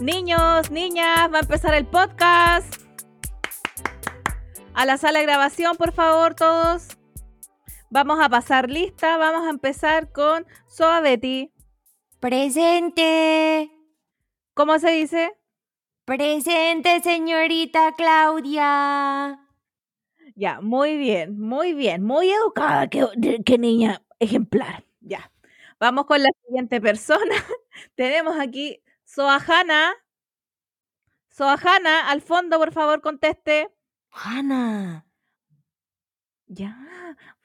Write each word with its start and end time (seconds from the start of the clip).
Niños, 0.00 0.70
niñas, 0.70 1.32
va 1.32 1.38
a 1.38 1.40
empezar 1.40 1.72
el 1.72 1.86
podcast. 1.86 2.82
A 4.74 4.84
la 4.84 4.98
sala 4.98 5.20
de 5.20 5.24
grabación, 5.24 5.74
por 5.76 5.92
favor, 5.92 6.34
todos. 6.34 6.98
Vamos 7.88 8.20
a 8.20 8.28
pasar 8.28 8.68
lista. 8.68 9.16
Vamos 9.16 9.46
a 9.46 9.50
empezar 9.50 10.12
con 10.12 10.46
Soa 10.66 11.00
Betty. 11.00 11.50
Presente. 12.20 13.70
¿Cómo 14.52 14.78
se 14.78 14.90
dice? 14.90 15.32
Presente, 16.04 17.00
señorita 17.00 17.94
Claudia. 17.96 19.40
Ya, 20.34 20.60
muy 20.60 20.98
bien, 20.98 21.40
muy 21.40 21.72
bien, 21.72 22.02
muy 22.04 22.30
educada, 22.30 22.88
qué, 22.88 23.06
qué 23.46 23.56
niña 23.56 24.02
ejemplar. 24.18 24.84
Ya, 25.00 25.32
vamos 25.80 26.04
con 26.04 26.22
la 26.22 26.28
siguiente 26.44 26.82
persona. 26.82 27.34
Tenemos 27.94 28.38
aquí 28.38 28.82
Soahana. 29.06 29.94
Soahana, 31.30 32.10
al 32.10 32.20
fondo, 32.22 32.58
por 32.58 32.72
favor, 32.72 33.00
conteste. 33.00 33.68
Hanna. 34.10 35.06
Ya. 36.46 36.76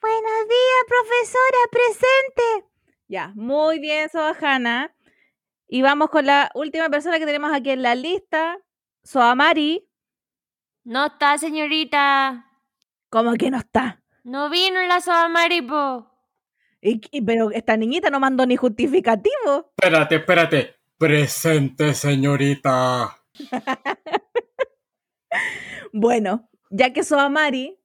Buenos 0.00 0.48
días, 0.48 0.84
profesora, 0.88 1.58
presente. 1.70 2.68
Ya, 3.06 3.32
muy 3.36 3.78
bien, 3.78 4.08
Soahana. 4.10 4.94
Y 5.68 5.82
vamos 5.82 6.10
con 6.10 6.26
la 6.26 6.50
última 6.54 6.88
persona 6.90 7.18
que 7.20 7.26
tenemos 7.26 7.52
aquí 7.52 7.70
en 7.70 7.82
la 7.82 7.94
lista, 7.94 8.58
Soamari. 9.04 9.88
No 10.84 11.06
está, 11.06 11.38
señorita. 11.38 12.44
¿Cómo 13.08 13.34
que 13.34 13.50
no 13.50 13.58
está? 13.58 14.02
No 14.24 14.50
vino 14.50 14.80
la 14.82 15.00
soda 15.00 15.28
maripo. 15.28 16.10
Y, 16.80 17.00
y- 17.12 17.22
pero 17.22 17.52
esta 17.52 17.76
niñita 17.76 18.10
no 18.10 18.18
mandó 18.18 18.46
ni 18.46 18.56
justificativo. 18.56 19.72
Espérate, 19.76 20.16
espérate. 20.16 20.76
Presente, 20.98 21.94
señorita. 21.94 23.18
Bueno, 25.94 26.48
ya 26.70 26.92
que 26.94 27.04
Soamari 27.04 27.78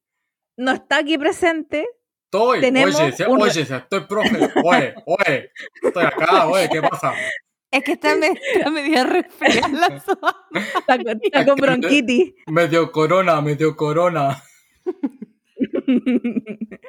no 0.58 0.72
está 0.72 1.00
aquí 1.00 1.18
presente, 1.18 1.86
Estoy, 2.32 2.60
Tenemos 2.62 2.96
oye, 3.00 3.12
si- 3.14 3.24
un- 3.24 3.42
oye, 3.42 3.66
si 3.66 3.74
estoy 3.74 4.02
profe. 4.02 4.50
Oye, 4.64 4.96
oye, 5.06 5.52
estoy 5.82 6.06
acá, 6.06 6.48
oye, 6.48 6.70
¿qué 6.70 6.82
pasa? 6.82 7.14
Es 7.72 7.84
que 7.84 7.94
está, 7.94 8.16
me, 8.16 8.28
está 8.54 8.70
media 8.70 9.04
resfriada 9.06 9.68
la 9.70 9.88
está 9.88 10.98
con, 11.04 11.20
está 11.22 11.46
con 11.46 11.56
bronquitis. 11.56 12.34
Medio 12.48 12.92
corona, 12.92 13.42
medio 13.42 13.76
corona. 13.76 14.42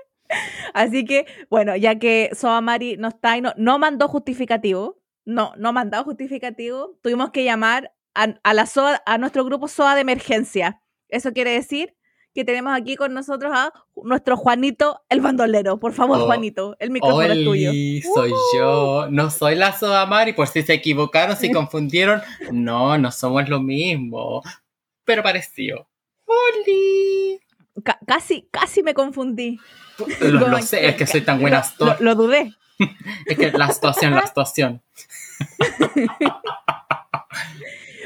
Así 0.74 1.04
que, 1.04 1.26
bueno, 1.50 1.76
ya 1.76 1.98
que 1.98 2.30
Soamari 2.32 2.96
no 2.96 3.08
está 3.08 3.36
y 3.36 3.40
no, 3.40 3.52
no 3.56 3.78
mandó 3.78 4.08
justificativo, 4.08 4.97
no, 5.28 5.52
no 5.58 5.72
mandado 5.74 6.04
justificativo, 6.04 6.96
tuvimos 7.02 7.30
que 7.30 7.44
llamar 7.44 7.92
a, 8.14 8.34
a 8.42 8.54
la 8.54 8.64
SOA, 8.66 9.02
a 9.04 9.18
nuestro 9.18 9.44
grupo 9.44 9.68
SOA 9.68 9.94
de 9.94 10.00
emergencia. 10.00 10.80
Eso 11.10 11.32
quiere 11.32 11.50
decir 11.52 11.94
que 12.34 12.44
tenemos 12.44 12.72
aquí 12.74 12.96
con 12.96 13.12
nosotros 13.12 13.52
a 13.54 13.72
nuestro 14.04 14.36
Juanito 14.36 15.00
el 15.08 15.20
bandolero. 15.20 15.78
Por 15.78 15.92
favor, 15.92 16.18
Oh, 16.20 16.24
Juanito, 16.26 16.76
el 16.78 16.90
micrófono 16.90 17.32
es 17.32 17.44
tuyo. 17.44 17.72
Soy 18.14 18.32
yo. 18.56 19.06
No 19.10 19.30
soy 19.30 19.54
la 19.54 19.76
Soda 19.76 20.06
Mari, 20.06 20.32
por 20.32 20.48
si 20.48 20.62
se 20.62 20.72
equivocaron, 20.74 21.36
si 21.36 21.50
confundieron. 21.52 22.22
No, 22.50 22.96
no 22.96 23.10
somos 23.12 23.48
lo 23.48 23.60
mismo. 23.60 24.42
Pero 25.04 25.22
pareció. 25.22 25.86
Oli. 26.26 27.40
Ca- 27.84 27.98
casi, 28.06 28.48
casi 28.50 28.82
me 28.82 28.94
confundí. 28.94 29.58
Lo, 30.20 30.48
lo 30.48 30.62
sé, 30.62 30.86
es 30.88 30.96
que 30.96 31.06
soy 31.06 31.22
tan 31.22 31.40
buena 31.40 31.62
lo 32.00 32.14
dudé. 32.14 32.52
Es 33.26 33.36
que 33.36 33.50
la 33.52 33.66
actuación, 33.66 34.14
la 34.14 34.20
actuación. 34.20 34.82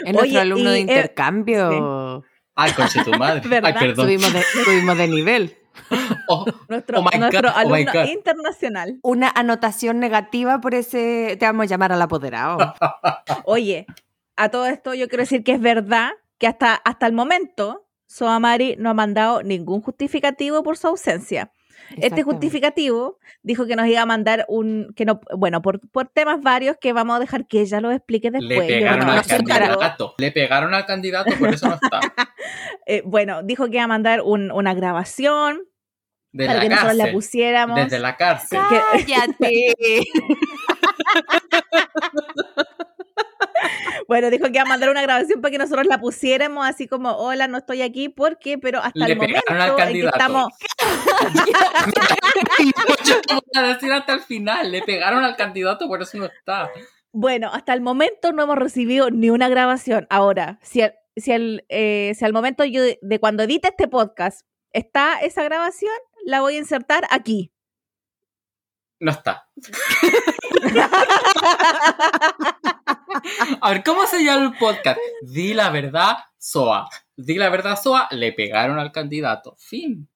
Es 0.04 0.12
nuestro 0.12 0.22
Oye, 0.22 0.40
alumno 0.40 0.70
de 0.70 0.78
eh, 0.78 0.80
intercambio. 0.80 2.24
Ay, 2.54 2.72
conche 2.72 3.04
tu 3.04 3.12
madre. 3.12 3.48
¿Verdad? 3.48 3.72
Ay, 3.74 3.88
perdón. 3.88 4.06
Subimos 4.06 4.32
de, 4.32 4.42
subimos 4.64 4.98
de 4.98 5.08
nivel. 5.08 5.56
Oh, 6.28 6.44
Nuestro, 6.68 7.00
Oh 7.00 7.18
nuestro 7.18 7.48
God, 7.48 7.56
oh 7.56 7.74
alumno 7.74 8.04
internacional. 8.04 8.98
Una 9.02 9.30
anotación 9.34 10.00
negativa 10.00 10.60
por 10.60 10.74
ese. 10.74 11.36
Te 11.38 11.46
vamos 11.46 11.64
a 11.64 11.66
llamar 11.66 11.92
al 11.92 12.02
apoderado. 12.02 12.74
Oye, 13.44 13.86
a 14.36 14.48
todo 14.48 14.66
esto 14.66 14.94
yo 14.94 15.08
quiero 15.08 15.22
decir 15.22 15.44
que 15.44 15.52
es 15.52 15.60
verdad 15.60 16.10
que 16.38 16.46
hasta, 16.46 16.74
hasta 16.74 17.06
el 17.06 17.12
momento 17.12 17.86
Soamari 18.06 18.76
no 18.78 18.90
ha 18.90 18.94
mandado 18.94 19.42
ningún 19.42 19.80
justificativo 19.80 20.62
por 20.62 20.76
su 20.76 20.88
ausencia. 20.88 21.52
Este 21.98 22.22
justificativo 22.22 23.18
dijo 23.42 23.66
que 23.66 23.76
nos 23.76 23.86
iba 23.86 24.00
a 24.02 24.06
mandar 24.06 24.44
un, 24.48 24.92
que 24.96 25.04
no, 25.04 25.20
bueno, 25.36 25.60
por, 25.62 25.80
por 25.90 26.08
temas 26.08 26.40
varios 26.40 26.76
que 26.80 26.92
vamos 26.92 27.16
a 27.16 27.20
dejar 27.20 27.46
que 27.46 27.60
ella 27.60 27.80
lo 27.80 27.90
explique 27.90 28.30
le 28.30 28.38
después. 28.38 28.68
Yo 28.68 28.74
pegaron 28.74 29.08
al 29.10 29.26
candidato. 29.26 30.14
Le 30.18 30.32
pegaron 30.32 30.74
al 30.74 30.86
candidato, 30.86 31.30
por 31.38 31.48
eso 31.54 31.68
no 31.68 31.74
está. 31.74 32.00
Eh, 32.86 33.02
bueno, 33.04 33.42
dijo 33.44 33.66
que 33.66 33.74
iba 33.76 33.84
a 33.84 33.88
mandar 33.88 34.22
un- 34.22 34.50
una 34.50 34.74
grabación 34.74 35.62
De 36.32 36.46
para 36.46 36.56
la 36.58 36.62
que 36.64 36.68
nosotros 36.70 36.94
la 36.96 37.04
cárcel. 37.04 37.14
pusiéramos. 37.14 37.76
Desde 37.76 37.98
la 38.00 38.16
cárcel. 38.16 38.58
¡Cállate! 38.68 39.74
Bueno, 44.12 44.28
dijo 44.30 44.44
que 44.44 44.50
iba 44.52 44.62
a 44.62 44.66
mandar 44.66 44.90
una 44.90 45.00
grabación 45.00 45.40
para 45.40 45.52
que 45.52 45.58
nosotros 45.58 45.86
la 45.86 45.98
pusiéramos 45.98 46.66
así 46.66 46.86
como, 46.86 47.12
hola, 47.16 47.48
no 47.48 47.56
estoy 47.58 47.80
aquí, 47.80 48.10
porque, 48.10 48.58
pero 48.58 48.80
hasta 48.80 49.06
Le 49.06 49.12
el 49.12 49.16
momento 49.18 49.40
pegaron 49.46 49.62
al 49.62 49.70
en 49.70 49.76
que 49.76 49.82
candidato. 49.82 50.18
estamos, 50.18 50.52
a 53.54 53.62
decir 53.62 53.90
hasta 53.92 54.12
el 54.12 54.20
final. 54.20 54.70
Le 54.70 54.82
pegaron 54.82 55.24
al 55.24 55.34
candidato, 55.36 55.88
por 55.88 56.02
eso 56.02 56.18
no 56.18 56.26
está. 56.26 56.70
Bueno, 57.12 57.50
hasta 57.52 57.72
el 57.72 57.80
momento 57.80 58.32
no 58.32 58.42
hemos 58.42 58.58
recibido 58.58 59.10
ni 59.10 59.30
una 59.30 59.48
grabación. 59.48 60.06
Ahora, 60.10 60.58
si, 60.62 60.82
al- 60.82 60.94
si, 61.16 61.32
al, 61.32 61.64
eh, 61.70 62.12
si 62.14 62.24
al 62.24 62.32
momento 62.34 62.64
yo 62.64 62.82
de, 62.82 62.98
de 63.02 63.18
cuando 63.18 63.42
edite 63.44 63.68
este 63.68 63.88
podcast 63.88 64.46
está 64.72 65.20
esa 65.20 65.42
grabación, 65.42 65.92
la 66.24 66.40
voy 66.42 66.56
a 66.56 66.58
insertar 66.58 67.04
aquí. 67.10 67.50
No 69.00 69.10
está. 69.10 69.48
A 73.60 73.70
ver, 73.70 73.82
¿cómo 73.84 74.06
se 74.06 74.24
llama 74.24 74.46
el 74.46 74.58
podcast? 74.58 74.98
Di 75.22 75.54
la 75.54 75.70
verdad, 75.70 76.16
Soa. 76.38 76.88
Di 77.16 77.34
la 77.34 77.48
verdad, 77.50 77.78
Soa. 77.80 78.08
Le 78.10 78.32
pegaron 78.32 78.78
al 78.78 78.92
candidato. 78.92 79.54
Fin. 79.58 80.08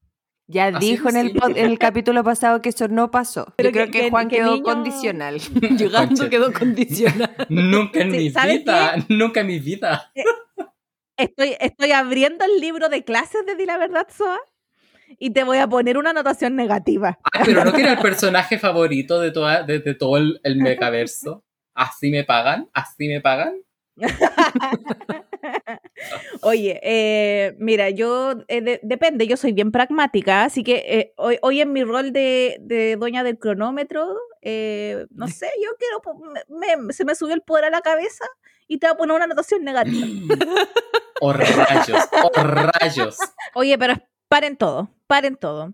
Ya 0.48 0.68
Así 0.68 0.90
dijo 0.90 1.08
en 1.08 1.16
el, 1.16 1.38
en 1.56 1.56
el 1.70 1.78
capítulo 1.78 2.22
pasado 2.22 2.62
que 2.62 2.68
eso 2.68 2.86
no 2.86 3.10
pasó. 3.10 3.52
Pero 3.56 3.70
Yo 3.70 3.72
creo 3.72 3.86
que- 3.86 3.90
que, 3.92 4.00
que- 4.04 4.10
Juan 4.10 4.28
que 4.28 4.36
quedó 4.36 4.52
niño- 4.54 4.62
condicional. 4.62 5.40
Llegando 5.78 6.30
quedó 6.30 6.52
condicional. 6.52 7.34
Nunca 7.48 8.00
en 8.00 8.12
Sí, 8.12 8.16
mi 8.18 8.30
¿sabes 8.30 8.60
vida. 8.60 8.94
Nunca 9.08 9.40
en 9.40 9.46
mi 9.48 9.58
vida. 9.58 10.12
Estoy, 11.16 11.56
estoy 11.60 11.92
abriendo 11.92 12.44
el 12.44 12.60
libro 12.60 12.88
de 12.88 13.02
clases 13.02 13.44
de 13.46 13.56
Di 13.56 13.64
la 13.64 13.78
Verdad, 13.78 14.06
Soa, 14.14 14.38
y 15.18 15.30
te 15.30 15.44
voy 15.44 15.56
a 15.58 15.66
poner 15.66 15.96
una 15.96 16.10
anotación 16.10 16.54
negativa. 16.56 17.18
Ah, 17.24 17.40
pero 17.44 17.64
no 17.64 17.72
que 17.72 17.80
era 17.80 17.92
el 17.94 17.98
personaje 18.02 18.58
favorito 18.58 19.18
de, 19.18 19.30
toda, 19.32 19.62
de, 19.62 19.78
de 19.80 19.94
todo 19.94 20.18
el, 20.18 20.40
el 20.44 20.56
megaverso. 20.56 21.42
¿Así 21.76 22.10
me 22.10 22.24
pagan? 22.24 22.68
¿Así 22.72 23.06
me 23.06 23.20
pagan? 23.20 23.54
Oye, 26.42 26.80
eh, 26.82 27.54
mira, 27.58 27.90
yo 27.90 28.34
eh, 28.48 28.60
de- 28.60 28.80
depende, 28.82 29.26
yo 29.26 29.36
soy 29.36 29.52
bien 29.52 29.72
pragmática, 29.72 30.44
así 30.44 30.62
que 30.62 30.84
eh, 30.86 31.12
hoy, 31.16 31.38
hoy 31.42 31.60
en 31.60 31.72
mi 31.72 31.84
rol 31.84 32.12
de, 32.12 32.56
de 32.60 32.96
dueña 32.96 33.22
del 33.24 33.38
cronómetro, 33.38 34.16
no 35.10 35.28
sé, 35.28 35.48
yo 35.62 35.70
quiero, 35.78 36.00
po- 36.02 36.20
me- 36.48 36.76
me- 36.76 36.92
se 36.92 37.04
me 37.04 37.14
subió 37.14 37.34
el 37.34 37.42
poder 37.42 37.64
a 37.66 37.70
la 37.70 37.80
cabeza 37.80 38.24
y 38.68 38.78
te 38.78 38.86
voy 38.86 38.94
a 38.94 38.98
poner 38.98 39.16
una 39.16 39.24
anotación 39.24 39.64
negativa. 39.64 40.06
¡Oh, 41.20 41.32
rayos! 41.32 41.98
¡Oh, 42.22 42.30
rayos! 42.42 43.16
Oye, 43.54 43.78
pero 43.78 43.94
paren 44.28 44.56
todo, 44.56 44.90
paren 45.06 45.36
todo. 45.36 45.72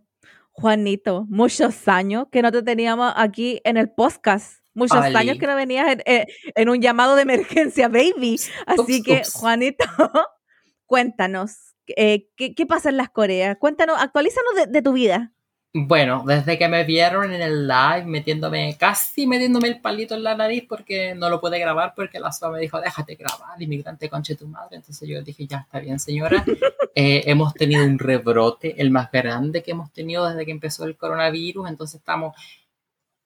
Juanito, 0.53 1.25
muchos 1.29 1.89
años 1.89 2.27
que 2.31 2.43
no 2.43 2.53
te 2.53 2.63
teníamos 2.63 3.13
aquí 3.17 3.61
en 3.65 3.77
el 3.79 3.91
podcast. 3.91 4.62
Muchos 4.75 4.99
años 4.99 5.39
que 5.39 5.47
no 5.47 5.55
venías 5.57 5.87
en, 5.93 6.03
en- 6.07 6.27
en 6.55 6.69
un 6.69 6.81
llamado 6.81 7.15
de 7.17 7.23
emergencia, 7.23 7.89
baby. 7.89 8.39
Así 8.67 8.81
Ups, 8.99 9.03
que, 9.05 9.13
ups. 9.21 9.33
Juanito, 9.35 9.85
cuéntanos, 10.87 11.75
eh, 11.97 12.29
¿qué, 12.37 12.55
qué 12.55 12.67
pasa 12.67 12.89
en 12.91 12.97
las 12.97 13.11
Coreas? 13.11 13.57
Cuéntanos, 13.59 13.97
actualízanos 14.01 14.55
de, 14.57 14.67
de 14.67 14.83
tu 14.83 14.93
vida. 14.93 15.33
Bueno, 15.75 16.23
desde 16.27 16.59
que 16.59 16.69
me 16.69 16.85
vieron 16.85 17.33
en 17.33 17.41
el 17.41 17.67
live 17.67 18.05
metiéndome, 18.05 18.77
casi 18.79 19.27
metiéndome 19.27 19.69
el 19.69 19.81
palito 19.81 20.15
en 20.15 20.23
la 20.23 20.37
nariz 20.37 20.65
porque 20.69 21.15
no 21.15 21.31
lo 21.31 21.41
pude 21.41 21.59
grabar 21.59 21.95
porque 21.97 22.21
la 22.21 22.31
SOA 22.31 22.51
me 22.51 22.61
dijo, 22.61 22.79
déjate 22.79 23.15
grabar, 23.15 23.61
inmigrante 23.63 24.11
conche 24.11 24.35
tu 24.37 24.47
madre. 24.47 24.77
Entonces 24.77 25.09
yo 25.09 25.23
dije, 25.23 25.47
ya 25.47 25.59
está 25.61 25.79
bien, 25.81 25.99
señora. 25.99 26.45
Eh, 26.95 27.23
hemos 27.31 27.55
tenido 27.55 27.87
un 27.87 27.99
rebrote, 27.99 28.79
el 28.83 28.91
más 28.91 29.11
grande 29.11 29.63
que 29.63 29.71
hemos 29.71 29.91
tenido 29.95 30.29
desde 30.29 30.45
que 30.45 30.51
empezó 30.51 30.85
el 30.85 30.95
coronavirus. 30.95 31.67
Entonces 31.71 32.01
estamos 32.01 32.37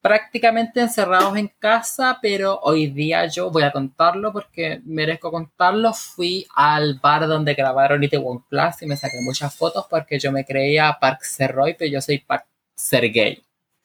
prácticamente 0.06 0.80
encerrados 0.80 1.36
en 1.36 1.50
casa, 1.58 2.20
pero 2.22 2.60
hoy 2.62 2.86
día 2.86 3.26
yo 3.26 3.50
voy 3.50 3.64
a 3.64 3.72
contarlo 3.72 4.32
porque 4.32 4.80
merezco 4.84 5.32
contarlo. 5.32 5.92
Fui 5.94 6.46
al 6.54 7.00
bar 7.02 7.26
donde 7.26 7.54
grabaron 7.54 8.04
Itaewon 8.04 8.44
Class 8.48 8.82
y 8.82 8.86
me 8.86 8.96
saqué 8.96 9.16
muchas 9.20 9.52
fotos 9.56 9.86
porque 9.90 10.20
yo 10.20 10.30
me 10.30 10.44
creía 10.44 10.96
Park 11.00 11.22
Serroy, 11.22 11.74
pero 11.76 11.90
yo 11.90 12.00
soy 12.00 12.18
Park 12.18 12.46
Sergey, 12.76 13.42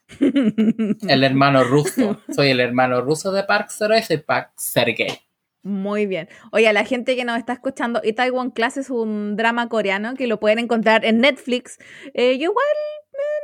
el 1.07 1.23
hermano 1.23 1.63
ruso. 1.63 2.21
Soy 2.29 2.49
el 2.49 2.59
hermano 2.59 3.01
ruso 3.01 3.31
de 3.31 3.43
Park 3.43 3.69
Serroy, 3.71 4.03
soy 4.03 4.17
Park 4.17 4.51
Sergey. 4.55 5.17
Muy 5.63 6.05
bien. 6.05 6.29
Oye, 6.51 6.67
a 6.67 6.73
la 6.73 6.85
gente 6.85 7.15
que 7.15 7.25
nos 7.25 7.39
está 7.39 7.53
escuchando, 7.53 7.99
Itaewon 8.03 8.51
Class 8.51 8.77
es 8.77 8.91
un 8.91 9.35
drama 9.35 9.69
coreano 9.69 10.13
que 10.13 10.27
lo 10.27 10.39
pueden 10.39 10.59
encontrar 10.59 11.03
en 11.03 11.19
Netflix. 11.19 11.79
Eh, 12.13 12.37
yo 12.37 12.51
igual 12.51 12.65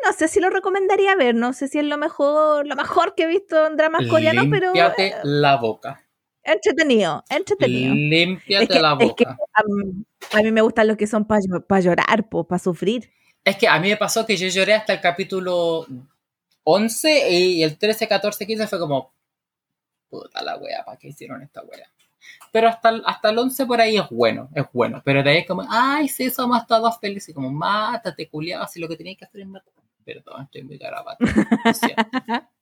no 0.06 0.14
sé 0.14 0.28
si 0.28 0.40
lo 0.40 0.50
recomendaría 0.50 1.16
ver, 1.16 1.36
no 1.36 1.54
sé 1.54 1.68
si 1.68 1.80
es 1.80 1.86
lo 1.86 1.98
mejor, 1.98 2.66
lo 2.68 2.76
mejor 2.76 3.16
que 3.16 3.24
he 3.24 3.28
visto 3.28 3.68
en 3.68 3.76
dramas 3.78 4.08
coreanos, 4.08 4.46
pero 4.50 4.68
Límpiate 4.68 5.08
eh, 5.08 5.16
la 5.24 5.56
boca. 5.58 6.04
entretenido, 6.44 7.24
entretenido. 7.30 7.94
Límpiate 7.94 8.64
Es 8.64 8.70
que, 8.70 8.80
la 8.82 8.98
es 9.00 9.14
que 9.16 9.26
boca. 9.26 9.38
a, 9.54 9.64
mí- 9.68 10.06
a 10.34 10.42
mí 10.44 10.52
me 10.52 10.62
gustan 10.62 10.88
los 10.88 10.98
que 10.98 11.08
son 11.08 11.26
para 11.26 11.82
llorar, 11.82 12.28
para 12.30 12.60
sufrir. 12.60 13.12
Es 13.44 13.56
que 13.58 13.68
a 13.68 13.80
mí 13.80 13.90
me 13.90 13.98
pasó 13.98 14.26
que 14.26 14.36
yo 14.38 14.48
lloré 14.50 14.74
hasta 14.74 14.94
el 14.94 15.02
capítulo 15.02 15.86
11 16.64 17.30
y 17.32 17.64
el 17.64 17.78
13, 17.78 18.08
14, 18.08 18.46
15 18.46 18.68
fue 18.68 18.80
como, 18.80 19.14
puta 20.10 20.42
la 20.44 20.58
wea, 20.58 20.84
¿para 20.86 20.98
qué 20.98 21.08
hicieron 21.10 21.42
esta 21.42 21.64
wea? 21.64 21.90
Pero 22.52 22.70
hasta 22.70 22.90
el, 22.90 23.04
hasta 23.06 23.30
el 23.30 23.38
11 23.38 23.66
por 23.66 23.82
ahí 23.82 23.98
es 23.98 24.10
bueno, 24.10 24.50
es 24.56 24.66
bueno. 24.72 25.02
Pero 25.04 25.22
de 25.24 25.30
ahí 25.30 25.38
es 25.40 25.48
como, 25.48 25.64
ay, 25.70 26.08
sí, 26.08 26.30
somos 26.30 26.66
todos 26.66 27.00
felices. 27.00 27.30
Y 27.30 27.34
como, 27.34 27.52
mátate, 27.52 28.30
culiado, 28.30 28.66
si 28.68 28.80
lo 28.80 28.88
que 28.88 28.96
tenías 28.96 29.18
que 29.18 29.26
hacer 29.26 29.42
es 29.42 29.48
matar. 29.48 29.74
Perdón, 30.06 30.44
estoy 30.44 30.64
muy 30.64 30.78
garabato. 30.78 31.18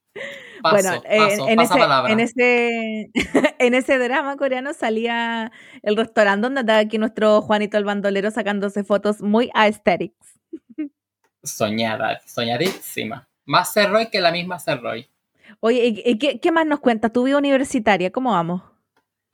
Paso, 0.62 0.88
bueno, 0.88 1.04
eh, 1.10 1.18
paso, 1.18 1.50
en, 1.50 1.56
pasa 1.58 2.06
ese, 2.08 2.14
en, 2.14 2.20
ese, 2.22 3.12
en 3.60 3.74
ese 3.74 4.00
drama 4.00 4.38
coreano 4.38 4.74
salía 4.74 5.52
el 5.84 5.98
restaurante 5.98 6.46
donde 6.46 6.62
estaba 6.62 6.80
aquí 6.80 6.98
nuestro 6.98 7.42
Juanito 7.42 7.78
el 7.78 7.84
bandolero 7.84 8.32
sacándose 8.32 8.86
fotos 8.86 9.22
muy 9.22 9.52
aesthetics. 9.54 10.40
Soñada, 11.44 12.22
soñadísima. 12.26 13.28
Más 13.46 13.74
Cerroy 13.74 14.10
que 14.10 14.22
la 14.22 14.32
misma 14.32 14.58
Cerroy. 14.58 15.10
Oye, 15.60 15.86
¿y, 15.88 16.10
y 16.10 16.18
qué, 16.18 16.40
qué 16.40 16.52
más 16.52 16.66
nos 16.66 16.80
cuentas? 16.80 17.12
¿Tu 17.12 17.24
vida 17.24 17.38
universitaria? 17.38 18.12
¿Cómo 18.12 18.32
vamos? 18.32 18.62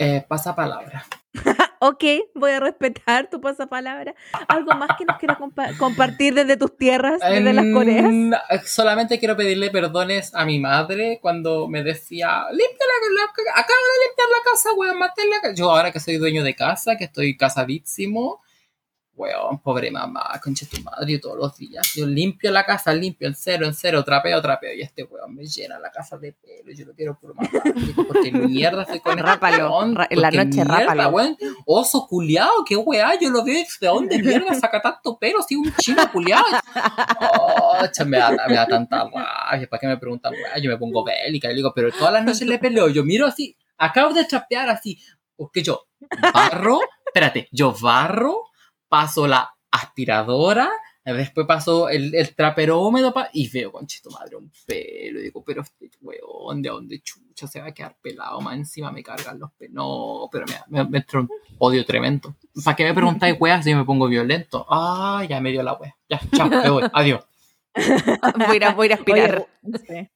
Eh, 0.03 0.25
pasa 0.27 0.56
palabra. 0.56 1.06
Ok, 1.83 2.03
voy 2.36 2.51
a 2.51 2.59
respetar 2.59 3.27
tu 3.31 3.42
pasapalabra. 3.42 4.13
¿Algo 4.48 4.71
más 4.75 4.89
que 5.00 5.06
nos 5.06 5.18
quieras 5.18 5.39
compa- 5.39 5.75
compartir 5.80 6.36
desde 6.36 6.56
tus 6.56 6.77
tierras, 6.77 7.19
desde 7.21 7.53
las 7.53 7.65
Coreas? 7.74 8.06
Mm, 8.07 8.33
Solamente 8.65 9.18
quiero 9.18 9.36
pedirle 9.36 9.71
perdones 9.71 10.36
a 10.36 10.45
mi 10.45 10.59
madre 10.59 11.18
cuando 11.24 11.68
me 11.68 11.81
decía, 11.81 12.44
limpia 12.51 12.86
la, 12.86 13.24
la- 13.24 13.51
acaba 13.62 13.80
de 13.80 14.07
limpiar 14.07 14.27
la 14.30 14.51
casa, 14.51 14.74
weón, 14.75 15.00
maté 15.00 15.25
la 15.25 15.42
casa. 15.42 15.56
Yo 15.56 15.71
ahora 15.71 15.92
que 15.92 16.00
soy 16.00 16.18
dueño 16.18 16.44
de 16.44 16.53
casa, 16.56 16.98
que 16.98 17.06
estoy 17.06 17.36
casadísimo, 17.36 18.42
weón, 19.21 19.59
pobre 19.59 19.91
mamá, 19.91 20.39
conche 20.44 20.65
tu 20.65 20.81
madre, 20.81 21.13
yo 21.13 21.19
todos 21.21 21.38
los 21.38 21.57
días. 21.57 21.94
Yo 21.95 22.06
limpio 22.06 22.51
la 22.51 22.65
casa, 22.65 22.94
limpio 22.94 23.27
en 23.27 23.35
cero, 23.35 23.65
en 23.65 23.73
cero, 23.73 24.03
trapeo, 24.03 24.41
trapeo, 24.41 24.73
y 24.73 24.81
este 24.81 25.03
weón 25.03 25.35
me 25.35 25.45
llena 25.45 25.79
la 25.79 25.91
casa 25.91 26.18
de 26.18 26.33
pelo, 26.33 26.71
yo 26.73 26.85
lo 26.85 26.94
quiero 26.94 27.18
por 27.19 27.33
digo, 27.75 28.06
porque 28.07 28.31
mierda 28.31 28.81
estoy 28.83 29.00
con 29.00 29.18
este 29.19 29.23
Rápalo, 29.31 29.69
weón, 29.71 29.95
ra- 29.95 30.07
en 30.09 30.21
la 30.21 30.31
noche, 30.31 30.47
mierda, 30.65 30.79
rápalo. 30.79 31.09
weón. 31.09 31.38
Oso 31.65 32.07
culiao, 32.07 32.63
qué 32.68 32.75
weá, 32.75 33.18
yo 33.19 33.29
lo 33.29 33.44
veo, 33.44 33.63
¿de 33.79 33.88
dónde 33.88 34.18
mierda 34.21 34.53
saca 34.56 34.81
tanto 34.81 35.18
pelo? 35.18 35.41
Si 35.44 35.56
un 35.56 35.71
chino 35.77 36.01
culiao. 36.12 36.44
Oh, 37.19 37.85
cha, 37.91 38.06
me, 38.06 38.17
da, 38.17 38.31
me 38.47 38.56
da 38.56 38.65
tanta 38.67 39.03
rabia. 39.09 39.67
¿Para 39.69 39.79
qué 39.79 39.88
me 39.88 39.97
preguntan, 39.97 40.33
weá? 40.33 40.57
Yo 40.59 40.69
me 40.69 40.77
pongo 40.77 41.03
bélica 41.03 41.47
y 41.47 41.51
le 41.51 41.56
digo, 41.57 41.71
pero 41.75 41.91
todas 41.91 42.13
las 42.13 42.24
noches 42.25 42.47
le 42.47 42.57
peleo. 42.59 42.89
Yo 42.89 43.03
miro 43.03 43.25
así, 43.27 43.56
acabo 43.77 44.13
de 44.13 44.25
trapear 44.25 44.69
así. 44.69 45.00
Porque 45.35 45.63
yo 45.63 45.88
barro, 46.33 46.79
espérate, 47.06 47.47
yo 47.51 47.74
barro, 47.79 48.44
paso 48.91 49.25
la 49.25 49.49
aspiradora, 49.71 50.69
después 51.05 51.47
paso 51.47 51.88
el, 51.88 52.13
el 52.13 52.35
trapero 52.35 52.81
húmedo 52.81 53.13
pa- 53.13 53.29
y 53.31 53.47
veo, 53.49 53.71
conchito 53.71 54.09
madre, 54.11 54.35
un 54.35 54.51
pelo. 54.65 55.19
Y 55.19 55.23
digo, 55.23 55.41
pero 55.45 55.61
este 55.61 55.89
weón, 56.01 56.61
¿de 56.61 56.69
dónde 56.69 56.99
chucha 57.01 57.47
se 57.47 57.61
va 57.61 57.67
a 57.67 57.73
quedar 57.73 57.95
pelado? 58.01 58.41
Más 58.41 58.55
encima 58.55 58.91
me 58.91 59.01
cargan 59.01 59.39
los 59.39 59.51
pelos. 59.53 59.73
No, 59.73 60.27
pero 60.29 60.45
me, 60.45 60.55
me, 60.67 60.89
me 60.89 60.97
entró 60.97 61.21
un 61.21 61.29
odio 61.57 61.85
tremendo. 61.85 62.35
¿Para 62.65 62.75
qué 62.75 62.83
me 62.83 62.93
preguntáis, 62.93 63.38
weá, 63.39 63.63
si 63.63 63.73
me 63.73 63.85
pongo 63.85 64.07
violento? 64.09 64.65
Ah, 64.69 65.25
ya 65.27 65.39
me 65.39 65.51
dio 65.51 65.63
la 65.63 65.73
weá. 65.73 65.95
Ya, 66.09 66.19
chao, 66.35 66.49
me 66.49 66.69
voy. 66.69 66.83
Adiós. 66.93 67.23
Voy 68.45 68.47
a 68.51 68.55
ir 68.55 68.63
a, 68.65 68.73
voy 68.73 68.83
a 68.83 68.88
ir 68.88 68.91
a 68.91 68.95
aspirar. 68.95 69.47
Oye, 69.63 69.77
sí. 69.88 70.09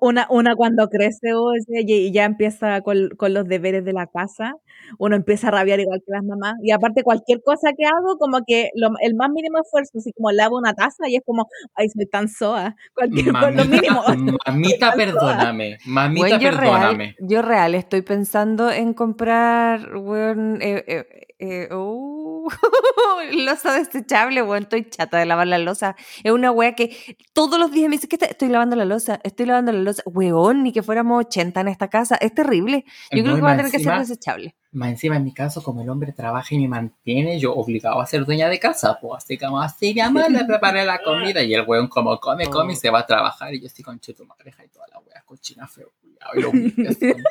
Una, 0.00 0.28
una 0.30 0.54
cuando 0.54 0.88
crece 0.88 1.34
oye, 1.34 1.82
y 1.82 2.12
ya 2.12 2.24
empieza 2.24 2.80
con, 2.82 3.08
con 3.16 3.34
los 3.34 3.48
deberes 3.48 3.84
de 3.84 3.92
la 3.92 4.06
casa, 4.06 4.54
uno 4.98 5.16
empieza 5.16 5.48
a 5.48 5.50
rabiar 5.50 5.80
igual 5.80 5.98
que 6.06 6.12
las 6.12 6.22
mamás. 6.22 6.54
Y 6.62 6.70
aparte, 6.70 7.02
cualquier 7.02 7.42
cosa 7.42 7.70
que 7.76 7.84
hago, 7.84 8.16
como 8.16 8.42
que 8.46 8.70
lo- 8.76 8.94
el 9.00 9.14
más 9.16 9.30
mínimo 9.30 9.58
esfuerzo, 9.60 9.98
así 9.98 10.12
como 10.12 10.30
lavo 10.30 10.56
una 10.56 10.72
taza 10.74 11.08
y 11.08 11.16
es 11.16 11.22
como, 11.26 11.48
ay, 11.74 11.88
soy 11.88 12.06
tan 12.06 12.28
soa. 12.28 12.76
Cualquier 12.94 13.32
cosa, 13.32 13.50
lo 13.50 13.64
mínimo. 13.64 14.02
mamita, 14.46 14.92
perdóname. 14.94 15.78
Mamita, 15.84 16.20
Bueno, 16.28 16.38
yo 16.40 16.50
perdóname. 16.50 17.04
real, 17.04 17.16
yo 17.20 17.42
real 17.42 17.74
estoy 17.74 18.02
pensando 18.02 18.70
en 18.70 18.94
comprar, 18.94 19.96
weón, 19.96 20.58
eh, 20.62 20.84
eh, 20.86 21.06
eh, 21.40 21.74
uh, 21.74 22.48
losa 23.32 23.72
desechable, 23.78 24.42
weón, 24.42 24.62
estoy 24.64 24.88
chata 24.88 25.18
de 25.18 25.26
lavar 25.26 25.46
la 25.48 25.58
losa. 25.58 25.96
Es 26.22 26.30
una 26.32 26.50
wea 26.52 26.74
que 26.74 26.96
todos 27.32 27.58
los 27.58 27.72
días 27.72 27.88
me 27.88 27.96
dice 27.96 28.08
que 28.08 28.16
está- 28.16 28.26
estoy 28.26 28.48
lavando 28.48 28.76
la 28.76 28.84
losa, 28.84 29.20
estoy 29.24 29.46
lavando 29.46 29.71
la 29.72 29.80
losa. 29.80 30.02
Weón, 30.06 30.62
ni 30.62 30.72
que 30.72 30.82
fuéramos 30.82 31.24
80 31.26 31.60
en 31.62 31.68
esta 31.68 31.88
casa, 31.88 32.16
es 32.16 32.34
terrible. 32.34 32.84
Yo 33.10 33.18
No, 33.18 33.24
creo 33.24 33.36
que 33.36 33.42
va 33.42 33.52
a 33.52 33.56
tener 33.56 33.70
que 33.72 33.78
ser 33.78 33.88
encima- 33.88 33.98
desechable. 34.00 34.54
Más 34.74 34.88
encima, 34.88 35.16
en 35.16 35.24
mi 35.24 35.34
caso, 35.34 35.62
como 35.62 35.82
el 35.82 35.88
hombre 35.90 36.12
trabaja 36.12 36.54
y 36.54 36.58
me 36.58 36.68
mantiene, 36.68 37.38
yo 37.38 37.54
obligado 37.54 38.00
a 38.00 38.06
ser 38.06 38.24
dueña 38.24 38.48
de 38.48 38.58
casa, 38.58 38.98
pues 39.00 39.22
así 39.24 39.36
como 39.36 39.60
así, 39.60 39.92
mi 39.92 40.00
amor, 40.00 40.30
le 40.30 40.44
preparé 40.46 40.84
la 40.86 41.02
comida 41.02 41.42
y 41.42 41.52
el 41.52 41.62
weón 41.66 41.88
como 41.88 42.18
come, 42.18 42.46
come 42.48 42.72
y 42.72 42.76
se 42.76 42.88
va 42.88 43.00
a 43.00 43.06
trabajar 43.06 43.52
y 43.52 43.60
yo 43.60 43.66
estoy 43.66 43.84
con 43.84 43.98
tu 43.98 44.24
madre 44.24 44.54
y 44.64 44.68
toda 44.68 44.86
la 44.88 44.98
wea 45.00 45.22
cochina 45.26 45.66
feo, 45.68 45.92
y 46.34 46.40
lo 46.40 46.48
así 46.88 47.12
como, 47.12 47.24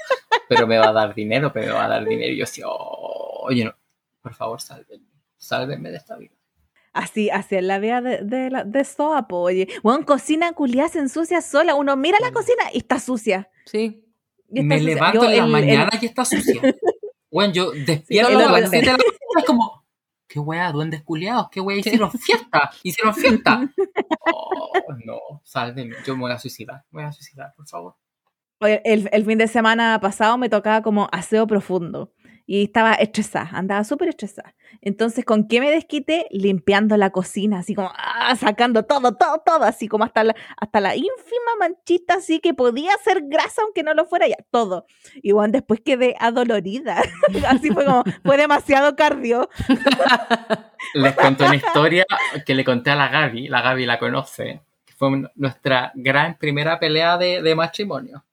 pero 0.48 0.68
me 0.68 0.78
va 0.78 0.90
a 0.90 0.94
dar 0.94 1.16
dinero, 1.16 1.52
pero 1.52 1.68
me 1.68 1.74
va 1.80 1.86
a 1.86 1.90
dar 1.90 2.06
dinero 2.06 2.32
y 2.32 2.38
yo 2.38 2.44
así, 2.44 2.62
"Oh, 2.64 3.42
oye, 3.46 3.66
no, 3.66 3.74
por 4.22 4.34
favor, 4.36 4.62
sálvenme, 4.62 5.08
sálvenme 5.38 5.90
de 5.90 5.98
esta 5.98 6.18
vida. 6.18 6.34
Así, 6.94 7.30
así 7.30 7.56
es 7.56 7.64
la 7.64 7.80
vida 7.80 8.02
de, 8.02 8.20
de, 8.24 8.50
la- 8.50 8.64
de 8.66 8.84
soa, 8.84 9.28
po, 9.28 9.38
oye. 9.44 9.68
Bueno, 9.84 10.06
cocina 10.06 10.52
culiada 10.54 10.90
se 10.90 11.00
ensucia 11.00 11.42
sola. 11.42 11.76
Uno 11.76 11.96
mira 11.96 12.18
la 12.20 12.32
cocina 12.32 12.64
y 12.74 12.80
está 12.80 13.00
sucia. 13.00 13.50
Sí. 13.66 14.04
Está 14.50 14.64
me 14.64 14.78
sucia. 14.80 14.94
levanto 14.96 15.22
Yo 15.24 15.30
en 15.30 15.32
la 15.32 15.38
el- 15.38 15.44
el- 15.46 15.52
mañana 15.52 15.90
y 16.02 16.06
está 16.06 16.26
sucia. 16.26 16.62
Bueno, 17.32 17.54
yo 17.54 17.72
despierto 17.72 18.32
lo 18.32 18.40
a 18.40 18.42
las 18.42 18.50
duerme. 18.50 18.68
7 18.70 18.86
de 18.86 18.92
la 18.92 18.98
mañana 18.98 19.40
es 19.40 19.46
como, 19.46 19.86
qué 20.28 20.40
wea, 20.40 20.72
duendes 20.74 21.02
culiados, 21.04 21.48
qué 21.50 21.62
wea, 21.62 21.78
hicieron 21.78 22.12
fiesta, 22.12 22.72
hicieron 22.84 23.16
fiesta. 23.16 23.62
Oh, 24.34 24.72
no, 25.06 25.20
sálvenme, 25.44 25.96
yo 26.06 26.16
me 26.16 26.22
voy 26.24 26.32
a 26.32 26.40
suicidar, 26.40 26.84
me 26.92 27.02
voy 27.02 27.10
a 27.10 27.12
suicidar, 27.14 27.54
por 27.56 27.68
favor. 27.68 27.96
Oye, 28.60 28.82
el, 28.86 29.10
el 29.12 29.26
fin 29.26 29.38
de 29.38 29.48
semana 29.48 29.98
pasado 30.02 30.38
me 30.38 30.50
tocaba 30.50 30.82
como 30.82 31.08
aseo 31.12 31.48
profundo 31.48 32.14
y 32.52 32.66
estaba 32.66 32.96
estresada, 32.96 33.50
andaba 33.54 33.86
súper 33.86 34.10
estresada. 34.10 34.54
Entonces, 34.82 35.24
¿con 35.24 35.48
qué 35.48 35.62
me 35.62 35.72
desquité? 35.72 36.28
Limpiando 36.32 36.98
la 36.98 37.10
cocina, 37.10 37.60
así 37.60 37.76
como 37.76 37.94
ah, 37.96 38.36
sacando 38.36 38.84
todo, 38.84 39.16
todo, 39.16 39.42
todo, 39.46 39.64
así 39.64 39.88
como 39.88 40.04
hasta 40.04 40.26
la, 40.26 40.36
hasta 40.58 40.82
la 40.82 40.98
ínfima 40.98 41.56
manchita, 41.58 42.16
así 42.16 42.42
que 42.42 42.54
podía 42.54 42.92
ser 43.06 43.22
grasa 43.24 43.62
aunque 43.62 43.84
no 43.84 43.94
lo 43.94 44.06
fuera 44.06 44.28
ya, 44.28 44.36
todo. 44.52 44.86
Y 45.24 45.32
bueno, 45.32 45.54
después 45.54 45.80
quedé 45.80 46.18
adolorida, 46.20 47.02
así 47.48 47.70
fue 47.70 47.86
como, 47.86 48.04
fue 48.26 48.36
demasiado 48.36 48.98
cardio. 48.98 49.50
Les 50.94 51.14
cuento 51.14 51.46
una 51.46 51.56
historia 51.56 52.06
que 52.46 52.54
le 52.54 52.66
conté 52.66 52.90
a 52.90 52.96
la 52.98 53.08
Gaby, 53.08 53.48
la 53.48 53.62
Gaby 53.62 53.86
la 53.86 53.98
conoce, 53.98 54.60
que 54.84 54.94
fue 54.96 55.10
nuestra 55.36 55.94
gran 55.96 56.38
primera 56.38 56.78
pelea 56.82 57.18
de, 57.18 57.42
de 57.42 57.56
matrimonio. 57.56 58.26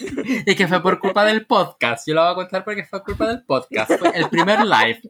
y 0.46 0.54
que 0.54 0.68
fue 0.68 0.82
por 0.82 0.98
culpa 0.98 1.24
del 1.24 1.46
podcast. 1.46 2.06
Yo 2.06 2.14
lo 2.14 2.22
voy 2.22 2.32
a 2.32 2.34
contar 2.34 2.64
porque 2.64 2.84
fue 2.84 3.02
culpa 3.02 3.26
del 3.26 3.42
podcast. 3.42 3.92
Fue 3.98 4.10
el 4.14 4.28
primer 4.28 4.60
live. 4.64 5.00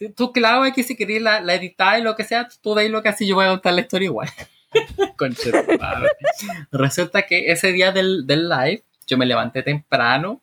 Tú, 0.16 0.32
claro, 0.32 0.64
que 0.74 0.82
si 0.82 0.96
querías 0.96 1.22
la, 1.22 1.40
la 1.40 1.54
editar 1.54 1.98
y 1.98 2.02
lo 2.02 2.16
que 2.16 2.24
sea, 2.24 2.48
tú 2.60 2.74
veis 2.74 2.90
lo 2.90 3.02
que 3.02 3.08
así 3.08 3.26
yo 3.26 3.36
voy 3.36 3.46
a 3.46 3.50
contar 3.50 3.74
la 3.74 3.82
historia 3.82 4.06
igual. 4.06 4.28
Concha 5.16 5.64
tu 5.64 5.78
madre. 5.78 6.08
Resulta 6.72 7.22
que 7.22 7.52
ese 7.52 7.72
día 7.72 7.92
del, 7.92 8.26
del 8.26 8.48
live, 8.48 8.82
yo 9.06 9.16
me 9.16 9.26
levanté 9.26 9.62
temprano, 9.62 10.42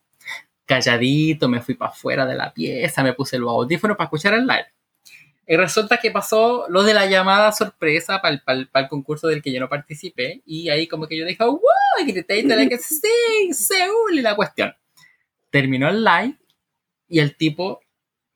calladito, 0.64 1.48
me 1.48 1.60
fui 1.60 1.74
para 1.74 1.90
afuera 1.90 2.24
de 2.24 2.36
la 2.36 2.54
pieza, 2.54 3.02
me 3.02 3.12
puse 3.12 3.38
los 3.38 3.50
audífonos 3.50 3.96
para 3.96 4.06
escuchar 4.06 4.34
el 4.34 4.46
live. 4.46 4.66
Y 5.46 5.56
resulta 5.56 5.96
que 5.96 6.10
pasó 6.10 6.66
lo 6.68 6.82
de 6.82 6.94
la 6.94 7.06
llamada 7.06 7.50
sorpresa 7.52 8.22
para 8.22 8.40
el, 8.54 8.88
concurso 8.88 9.26
del 9.26 9.42
que 9.42 9.52
yo 9.52 9.60
no 9.60 9.68
participé. 9.68 10.42
Y 10.46 10.68
ahí 10.68 10.86
como 10.86 11.08
que 11.08 11.16
yo 11.16 11.26
dije, 11.26 11.42
¡wow! 11.42 11.60
Y 12.00 12.12
grité 12.12 12.38
y 12.38 12.68
que 12.68 12.78
sí, 12.78 13.52
Seúl 13.52 14.18
y 14.18 14.22
la 14.22 14.36
cuestión. 14.36 14.74
Terminó 15.50 15.88
el 15.88 16.04
live 16.04 16.36
y 17.08 17.18
el 17.18 17.36
tipo, 17.36 17.80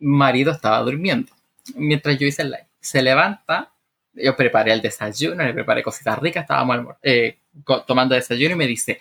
marido, 0.01 0.53
estaba 0.53 0.81
durmiendo. 0.81 1.33
Mientras 1.77 2.19
yo 2.19 2.27
hice 2.27 2.43
el 2.43 2.51
live. 2.51 2.69
Se 2.81 3.01
levanta, 3.01 3.73
yo 4.13 4.37
preparé 4.37 4.73
el 4.73 4.83
desayuno, 4.83 5.45
le 5.45 5.55
preparé 5.55 5.83
cositas 5.83 6.19
ricas, 6.19 6.43
estábamos 6.43 6.97
eh, 7.03 7.39
tomando 7.87 8.15
desayuno 8.15 8.55
y 8.55 8.59
me 8.59 8.67
dice, 8.67 8.99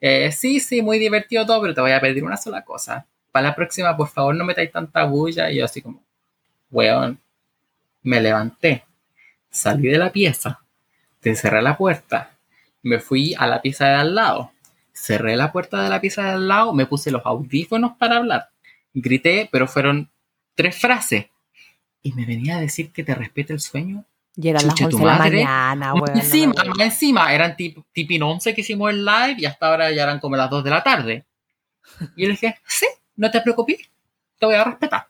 eh, 0.00 0.30
sí, 0.32 0.60
sí, 0.60 0.82
muy 0.82 0.98
divertido 0.98 1.46
todo, 1.46 1.62
pero 1.62 1.74
te 1.74 1.80
voy 1.80 1.92
a 1.92 2.00
pedir 2.00 2.22
una 2.22 2.36
sola 2.36 2.62
cosa. 2.62 3.06
Para 3.32 3.48
la 3.48 3.54
próxima, 3.54 3.96
por 3.96 4.08
favor, 4.08 4.34
no 4.34 4.44
metáis 4.44 4.70
tanta 4.70 5.04
bulla. 5.04 5.50
Y 5.50 5.56
yo 5.56 5.64
así 5.64 5.80
como, 5.80 6.04
weón, 6.70 7.18
me 8.04 8.20
levanté, 8.20 8.84
salí 9.50 9.88
de 9.88 9.98
la 9.98 10.12
pieza, 10.12 10.60
te 11.20 11.34
cerré 11.34 11.60
la 11.62 11.76
puerta, 11.76 12.36
me 12.82 13.00
fui 13.00 13.34
a 13.36 13.46
la 13.46 13.60
pieza 13.60 13.86
de 13.88 13.94
al 13.94 14.14
lado, 14.14 14.52
cerré 14.92 15.36
la 15.36 15.50
puerta 15.50 15.82
de 15.82 15.88
la 15.88 16.00
pieza 16.00 16.22
de 16.22 16.30
al 16.30 16.46
lado, 16.48 16.72
me 16.72 16.86
puse 16.86 17.10
los 17.10 17.24
audífonos 17.24 17.96
para 17.98 18.16
hablar. 18.16 18.50
Grité, 18.92 19.48
pero 19.50 19.66
fueron 19.66 20.10
tres 20.54 20.78
frases. 20.78 21.26
Y 22.02 22.12
me 22.12 22.26
venía 22.26 22.58
a 22.58 22.60
decir 22.60 22.92
que 22.92 23.02
te 23.02 23.14
respete 23.14 23.52
el 23.52 23.60
sueño. 23.60 24.04
Y 24.36 24.48
eran 24.48 24.66
las 24.66 24.74
Chucha, 24.74 24.86
11 24.86 24.96
tu 24.96 24.98
de 24.98 25.10
la 25.10 25.18
mañana, 25.18 25.94
weón. 25.94 26.16
encima, 26.16 26.54
más 26.54 26.80
encima, 26.80 27.32
eran 27.32 27.56
tip, 27.56 27.78
tipin 27.92 28.22
11 28.22 28.54
que 28.54 28.60
hicimos 28.60 28.90
el 28.90 29.04
live 29.04 29.36
y 29.38 29.46
hasta 29.46 29.68
ahora 29.68 29.90
ya 29.92 30.02
eran 30.02 30.18
como 30.18 30.36
las 30.36 30.50
2 30.50 30.64
de 30.64 30.70
la 30.70 30.82
tarde. 30.82 31.24
Y 32.16 32.22
yo 32.22 32.28
le 32.28 32.32
dije, 32.32 32.58
sí, 32.66 32.86
no 33.16 33.30
te 33.30 33.40
preocupes, 33.40 33.78
te 34.38 34.46
voy 34.46 34.56
a 34.56 34.64
respetar. 34.64 35.08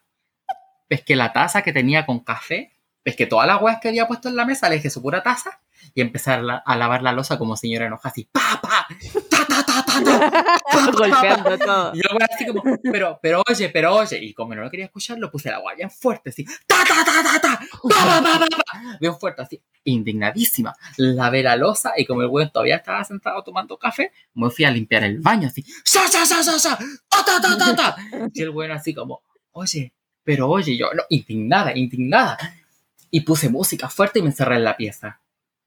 Pesqué 0.87 1.17
la 1.17 1.33
taza 1.33 1.63
que 1.63 1.73
tenía 1.73 2.05
con 2.05 2.21
café, 2.21 2.74
pesqué 3.05 3.27
todas 3.27 3.47
las 3.47 3.63
huevas 3.63 3.79
que 3.81 3.89
había 3.89 4.09
puesto 4.09 4.29
en 4.29 4.35
la 4.35 4.45
mesa, 4.45 4.69
le 4.69 4.77
dejé 4.77 4.91
su 4.91 5.01
pura 5.01 5.23
taza 5.23 5.61
y 5.95 6.01
empecé 6.01 6.33
a, 6.33 6.39
la- 6.43 6.57
a 6.65 6.77
lavar 6.77 7.03
la 7.03 7.13
losa 7.13 7.39
como 7.39 7.57
señora 7.57 7.87
enojada, 7.87 8.11
así, 8.11 8.29
pa, 8.33 8.59
pa, 8.61 8.87
ta, 9.31 9.47
ta, 9.47 9.65
ta, 9.65 9.85
ta, 9.85 10.03
ta, 10.03 10.03
pa, 10.03 10.59
pa, 10.73 10.91
Golpeando 10.91 11.59
todo. 11.59 11.93
y 11.95 12.01
güey, 12.01 12.27
así 12.33 12.47
como, 12.47 12.63
pero, 12.83 13.19
pero 13.23 13.43
oye, 13.49 13.69
pero 13.69 13.95
oye. 13.95 14.19
Y 14.25 14.33
como 14.35 14.55
no 14.55 14.63
lo 14.63 14.71
quería 14.71 14.87
escuchar, 14.87 15.19
lo 15.19 15.31
puse 15.31 15.51
la 15.51 15.57
agua 15.57 15.75
bien 15.75 15.91
fuerte, 15.91 16.31
así, 16.31 16.45
ta, 16.67 16.77
ta, 16.89 17.05
ta, 17.05 17.23
ta, 17.23 17.41
ta, 17.41 17.61
pa, 17.83 18.23
pa, 18.23 18.39
pa, 18.39 18.47
pa, 18.49 18.99
bien 19.01 19.15
fuerte, 19.19 19.43
así, 19.43 19.61
indignadísima. 19.85 20.75
Lavé 20.97 21.43
la 21.43 21.57
losa 21.57 21.93
y 21.97 22.07
como 22.07 22.23
el 22.23 22.29
güey 22.29 22.51
todavía 22.51 22.77
estaba 22.77 23.05
sentado 23.05 23.43
tomando 23.45 23.77
café, 23.79 24.11
me 24.35 24.51
fui 24.51 24.65
a 24.65 24.71
limpiar 24.71 25.05
el 25.05 25.21
baño, 25.21 25.49
así, 25.49 25.65
sa, 25.85 26.07
sa, 26.09 26.25
sa, 26.25 26.43
sa, 26.43 26.59
sa, 26.59 26.79
ta, 27.09 27.25
ta, 27.25 27.41
ta, 27.41 27.59
ta, 27.59 27.77
ta. 27.77 27.97
Y 28.33 28.43
el 28.43 28.51
güey 28.51 28.71
así 28.71 28.95
como, 28.95 29.23
oye, 29.53 29.93
pero 30.25 30.49
oye, 30.49 30.77
yo, 30.77 30.93
no, 30.95 31.03
indignada, 31.11 31.77
indignada. 31.77 32.39
Y 33.15 33.21
puse 33.21 33.49
música 33.49 33.89
fuerte 33.89 34.19
y 34.19 34.23
me 34.23 34.31
encerré 34.31 34.57
en 34.57 34.65
la 34.65 34.77
pieza. 34.77 35.21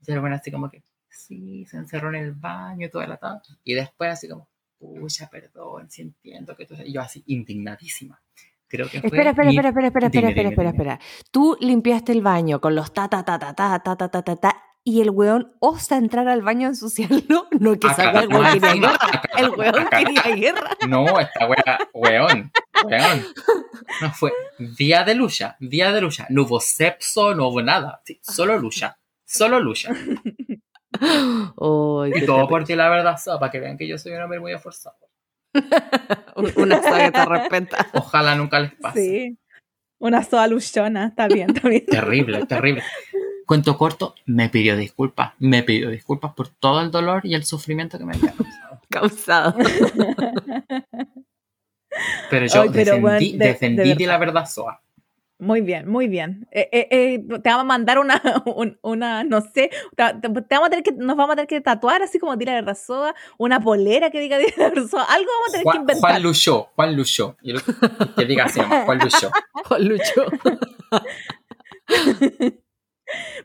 Y 0.06 0.12
el 0.12 0.20
güey 0.20 0.34
así 0.34 0.52
como 0.52 0.70
que, 0.70 0.84
sí, 1.08 1.66
se 1.66 1.78
encerró 1.78 2.10
en 2.10 2.16
el 2.16 2.34
baño 2.34 2.90
toda 2.90 3.08
la 3.08 3.16
tarde. 3.16 3.56
Y 3.64 3.74
después 3.74 4.12
así 4.12 4.28
como, 4.28 4.50
pucha, 4.78 5.30
perdón, 5.30 5.90
si 5.90 6.02
entiendo 6.02 6.58
que 6.58 6.66
tú... 6.66 6.76
Y 6.84 6.92
yo 6.92 7.00
así, 7.00 7.24
indignadísima. 7.28 8.22
Creo 8.68 8.90
que 8.90 8.98
Espera, 8.98 9.30
espera, 9.30 9.50
espera, 9.50 9.70
espera, 9.70 9.88
espera, 9.88 10.08
espera, 10.08 10.28
espera, 10.28 10.50
espera, 10.50 10.70
espera. 10.72 11.00
Tú 11.32 11.56
limpiaste 11.62 12.12
el 12.12 12.22
baño 12.22 12.60
con 12.60 12.76
los 12.76 12.94
ta, 12.94 13.08
ta, 13.08 13.24
ta, 13.24 13.40
ta, 13.40 13.56
ta, 13.56 13.80
ta, 13.80 13.96
ta, 13.96 14.10
ta, 14.10 14.36
ta, 14.36 14.64
y 14.90 15.02
el 15.02 15.10
weón 15.10 15.52
osa 15.60 15.98
entrar 15.98 16.30
al 16.30 16.42
baño 16.42 16.68
a 16.68 16.70
ensuciarlo. 16.70 17.48
No, 17.60 17.78
que 17.78 17.90
sabe, 17.90 18.20
el 18.24 18.30
weón 18.30 18.54
quería 18.60 18.74
guerra. 18.74 18.98
El 19.38 19.50
weón 19.50 19.88
quería 19.90 20.36
guerra. 20.36 20.70
No, 20.88 21.20
esta 21.20 21.46
wea, 21.46 21.80
weón, 21.94 22.52
weón. 22.86 23.26
No 24.02 24.12
fue 24.14 24.32
día 24.78 25.04
de 25.04 25.14
lucha, 25.16 25.58
día 25.60 25.92
de 25.92 26.00
lucha. 26.00 26.26
No 26.30 26.44
hubo 26.44 26.62
sexo, 26.62 27.36
no 27.36 27.48
hubo 27.50 27.62
nada. 27.62 28.02
Sí, 28.06 28.20
solo 28.24 28.58
lucha, 28.58 28.98
solo 29.26 29.60
lucha. 29.60 29.94
Y 31.02 32.26
todo 32.26 32.48
por 32.48 32.64
ti, 32.64 32.76
la 32.76 32.88
verdad, 32.90 33.18
so, 33.18 33.38
para 33.40 33.52
que 33.52 33.60
vean 33.60 33.78
que 33.78 33.88
yo 33.88 33.98
soy 33.98 34.14
un 34.14 34.22
hombre 34.22 34.40
muy 34.40 34.54
esforzado. 34.54 34.96
Un- 36.36 36.54
Una 36.56 36.80
que 36.82 37.12
te 37.12 37.26
respeta. 37.26 37.88
Ojalá 37.94 38.36
nunca 38.36 38.60
les 38.60 38.74
pase. 38.76 39.00
Sí. 39.02 39.38
Una 40.00 40.24
soda 40.24 40.48
luchona, 40.48 41.08
está 41.08 41.28
bien, 41.28 41.50
está 41.56 41.68
bien. 41.68 41.84
Terrible, 41.88 42.46
terrible. 42.46 42.84
Cuento 43.48 43.76
corto, 43.78 44.14
me 44.28 44.50
pidió 44.50 44.76
disculpas. 44.78 45.34
Me 45.40 45.64
pidió 45.64 45.90
disculpas 45.90 46.34
por 46.34 46.50
todo 46.50 46.82
el 46.82 46.92
dolor 46.92 47.26
y 47.26 47.34
el 47.34 47.46
sufrimiento 47.46 47.98
que 47.98 48.06
me 48.06 48.14
había 48.16 48.32
causado. 48.90 49.56
Causado. 49.56 49.56
Pero 52.30 52.46
yo 52.46 52.62
Ay, 52.62 52.70
pero, 52.72 52.96
defendí, 52.98 53.02
bueno, 53.02 53.20
de- 53.20 53.32
de 53.38 53.38
defendí 53.48 53.94
de, 53.96 54.06
la 54.06 54.18
verdad 54.20 54.46
Soa. 54.48 54.82
Muy 55.40 55.62
bien, 55.62 55.88
muy 55.90 56.08
bien. 56.08 56.48
Eh, 56.52 56.68
eh, 56.72 56.88
eh, 56.92 57.20
te 57.42 57.50
vamos 57.50 57.62
a 57.62 57.64
mandar 57.64 57.98
una, 58.00 58.22
un- 58.46 58.78
una 58.84 59.24
no 59.24 59.42
sé, 59.42 59.72
te, 59.96 60.28
vamos 60.28 60.68
a 60.68 60.70
tener 60.70 60.84
que, 60.84 60.92
nos 60.92 61.16
vamos 61.16 61.34
a 61.34 61.36
tener 61.38 61.48
que 61.48 61.62
tatuar 61.62 62.02
así 62.04 62.20
como 62.20 62.36
Dila 62.36 62.54
Verdazoa, 62.54 63.16
una 63.38 63.60
polera 63.60 64.12
que 64.12 64.20
diga 64.20 64.38
Dila 64.38 64.52
Verdazoa, 64.70 65.04
algo 65.06 65.30
vamos 65.32 65.48
a 65.48 65.52
tener 65.54 65.66
que 65.72 65.78
inventar. 65.78 66.12
Juan 66.12 66.24
Luchó, 66.24 66.70
Juan 66.76 66.96
Luchó. 66.96 67.38
Que 68.16 68.26
diga 68.26 68.46
así, 68.46 68.60
Juan 68.60 69.00
Luchó. 69.00 69.32
Juan 69.66 69.88
Lucho. 69.88 70.26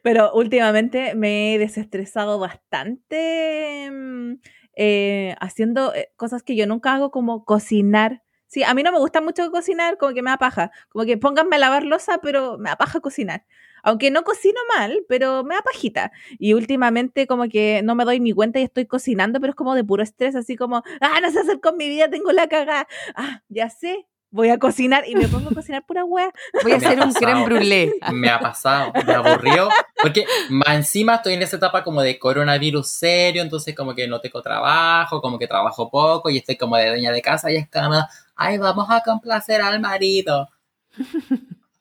Pero 0.03 0.33
últimamente 0.35 1.15
me 1.15 1.55
he 1.55 1.59
desestresado 1.59 2.39
bastante 2.39 3.89
mm, 3.91 4.35
eh, 4.77 5.37
haciendo 5.41 5.95
eh, 5.95 6.11
cosas 6.17 6.43
que 6.43 6.57
yo 6.57 6.67
nunca 6.67 6.95
hago 6.95 7.11
como 7.11 7.45
cocinar. 7.45 8.23
Sí, 8.47 8.63
a 8.65 8.75
mí 8.75 8.83
no 8.83 8.93
me 8.93 8.99
gusta 8.99 9.21
mucho 9.23 9.51
cocinar, 9.51 9.97
como 9.99 10.13
que 10.15 10.23
me 10.23 10.31
da 10.31 10.37
paja. 10.39 10.71
Como 10.91 11.05
que 11.07 11.17
pónganme 11.19 11.57
a 11.57 11.59
lavar 11.59 11.85
losa, 11.85 12.19
pero 12.23 12.59
me 12.59 12.69
da 12.71 12.77
paja 12.77 13.01
cocinar. 13.01 13.47
Aunque 13.83 14.11
no 14.11 14.23
cocino 14.25 14.61
mal, 14.77 15.05
pero 15.09 15.43
me 15.45 15.55
da 15.55 15.63
pajita. 15.63 16.13
Y 16.39 16.53
últimamente 16.55 17.27
como 17.27 17.49
que 17.49 17.81
no 17.83 17.95
me 17.95 18.05
doy 18.05 18.21
ni 18.21 18.33
cuenta 18.33 18.61
y 18.61 18.65
estoy 18.65 18.87
cocinando, 18.87 19.41
pero 19.41 19.51
es 19.53 19.57
como 19.57 19.75
de 19.75 19.85
puro 19.85 20.03
estrés, 20.03 20.37
así 20.37 20.57
como, 20.57 20.83
ah, 21.01 21.21
no 21.23 21.31
sé 21.31 21.41
hacer 21.41 21.61
con 21.61 21.77
mi 21.77 21.89
vida, 21.89 22.11
tengo 22.11 22.31
la 22.33 22.49
cagada. 22.49 22.87
Ah, 23.15 23.43
ya 23.49 23.71
sé, 23.71 24.07
voy 24.33 24.49
a 24.49 24.59
cocinar 24.59 25.05
y 25.07 25.15
me 25.15 25.29
pongo 25.29 25.51
a 25.51 25.55
cocinar 25.55 25.85
pura 25.87 26.05
wea. 26.05 26.33
Voy 26.65 26.73
a 26.73 26.79
Me 26.79 26.87
hacer 26.87 26.99
un 27.01 27.13
creme 27.13 27.33
pasado. 27.35 27.47
brûlée. 27.47 27.93
Me 28.13 28.29
ha 28.29 28.41
pasado, 28.41 28.93
me 29.07 29.13
aburrió. 29.13 29.69
Porque 30.03 30.25
más 30.51 30.75
encima 30.75 31.17
estoy 31.17 31.35
en 31.35 31.43
esa 31.43 31.57
etapa 31.59 31.85
como 31.85 32.03
de 32.03 32.19
coronavirus 32.19 32.89
serio, 32.89 33.43
entonces 33.43 33.75
como 33.77 33.95
que 33.95 34.09
no 34.09 34.21
tengo 34.21 34.43
trabajo, 34.43 35.21
como 35.21 35.39
que 35.39 35.47
trabajo 35.47 35.89
poco 35.91 36.29
y 36.31 36.39
estoy 36.39 36.57
como 36.57 36.77
de 36.77 36.89
dueña 36.89 37.13
de 37.13 37.23
casa 37.23 37.53
y 37.53 37.57
es 37.57 37.69
como, 37.71 38.05
ay, 38.35 38.59
vamos 38.59 38.87
a 38.91 39.03
complacer 39.03 39.61
al 39.63 39.79
marido. 39.81 40.49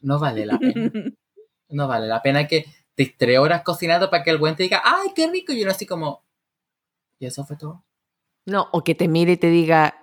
No 0.02 0.20
vale 0.20 0.46
la 0.46 0.60
pena. 0.60 0.92
No 1.70 1.88
vale 1.88 2.08
la 2.08 2.22
pena 2.22 2.48
que 2.48 2.66
te 2.96 3.16
tres 3.18 3.40
horas 3.40 3.62
cocinando 3.64 4.10
para 4.10 4.24
que 4.24 4.30
el 4.32 4.38
buen 4.38 4.56
te 4.56 4.64
diga, 4.64 4.82
ay, 4.84 5.10
qué 5.16 5.30
rico. 5.30 5.54
Y 5.54 5.62
uno 5.64 5.72
así 5.72 5.86
como, 5.86 6.24
¿y 7.18 7.26
eso 7.26 7.46
fue 7.46 7.56
todo? 7.56 7.84
No, 8.46 8.68
o 8.74 8.84
que 8.84 8.94
te 8.96 9.08
mire 9.08 9.34
y 9.34 9.38
te 9.38 9.48
diga. 9.48 9.96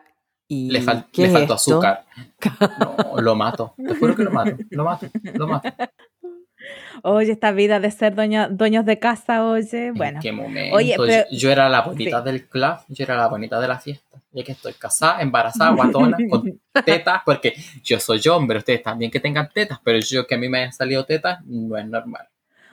¿Y 0.48 0.70
Le, 0.70 0.80
fal- 0.82 1.06
le 1.14 1.30
faltó 1.30 1.54
azúcar. 1.54 2.04
No, 2.80 3.20
lo 3.20 3.34
mato. 3.36 3.74
Te 3.76 3.94
juro 3.94 4.16
que 4.16 4.24
lo 4.24 4.30
mato. 4.30 4.56
Lo 4.70 4.84
mato. 4.84 5.06
Lo 5.34 5.46
mato. 5.46 5.68
Oye, 7.04 7.32
esta 7.32 7.52
vida 7.52 7.78
de 7.78 7.90
ser 7.90 8.14
dueño- 8.16 8.48
dueños 8.50 8.84
de 8.84 8.98
casa, 8.98 9.44
oye, 9.44 9.92
bueno. 9.92 10.16
¿En 10.18 10.22
qué 10.22 10.32
momento? 10.32 10.76
Oye, 10.76 10.94
pero- 10.98 11.24
yo, 11.30 11.36
yo 11.38 11.50
era 11.52 11.68
la 11.68 11.82
bonita 11.82 12.20
del 12.22 12.48
club, 12.48 12.76
yo 12.88 13.04
era 13.04 13.16
la 13.16 13.28
bonita 13.28 13.60
de 13.60 13.68
la 13.68 13.78
fiesta. 13.78 14.18
Ya 14.32 14.42
que 14.44 14.52
estoy 14.52 14.74
casada, 14.74 15.22
embarazada, 15.22 15.70
guatona, 15.70 16.16
con 16.28 16.60
tetas, 16.84 17.22
porque 17.24 17.54
yo 17.82 17.98
soy 18.00 18.20
hombre, 18.28 18.58
ustedes 18.58 18.82
también 18.82 19.10
que 19.10 19.20
tengan 19.20 19.48
tetas, 19.48 19.78
pero 19.82 19.98
yo 20.00 20.26
que 20.26 20.34
a 20.34 20.38
mí 20.38 20.48
me 20.48 20.58
hayan 20.58 20.72
salido 20.72 21.04
tetas, 21.04 21.38
no 21.46 21.76
es 21.78 21.86
normal. 21.86 22.26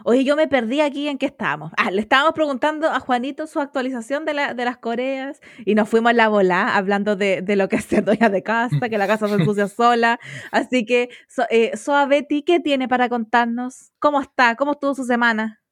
Oye, 0.07 0.23
yo 0.23 0.35
me 0.35 0.47
perdí 0.47 0.81
aquí 0.81 1.07
en 1.07 1.17
qué 1.17 1.25
estábamos. 1.25 1.71
Ah, 1.77 1.89
le 1.89 1.99
estábamos 1.99 2.33
preguntando 2.33 2.87
a 2.87 2.99
Juanito 2.99 3.47
su 3.47 3.59
actualización 3.59 4.23
de, 4.23 4.35
la, 4.35 4.53
de 4.53 4.63
las 4.63 4.77
Coreas 4.77 5.41
y 5.65 5.73
nos 5.73 5.89
fuimos 5.89 6.11
a 6.11 6.13
la 6.13 6.27
bola 6.27 6.75
hablando 6.75 7.15
de, 7.15 7.41
de 7.41 7.55
lo 7.55 7.67
que 7.69 7.81
ser 7.81 8.05
dueña 8.05 8.29
de 8.29 8.43
casa, 8.43 8.87
que 8.87 8.99
la 8.99 9.07
casa 9.07 9.27
se 9.27 9.33
ensucia 9.33 9.67
sola. 9.67 10.19
Así 10.51 10.85
que, 10.85 11.09
so, 11.27 11.41
eh, 11.49 11.75
Soa 11.75 12.05
Betty, 12.05 12.43
¿qué 12.43 12.59
tiene 12.59 12.87
para 12.87 13.09
contarnos? 13.09 13.93
¿Cómo 13.97 14.21
está? 14.21 14.55
¿Cómo 14.55 14.73
estuvo 14.73 14.93
su 14.93 15.05
semana? 15.05 15.63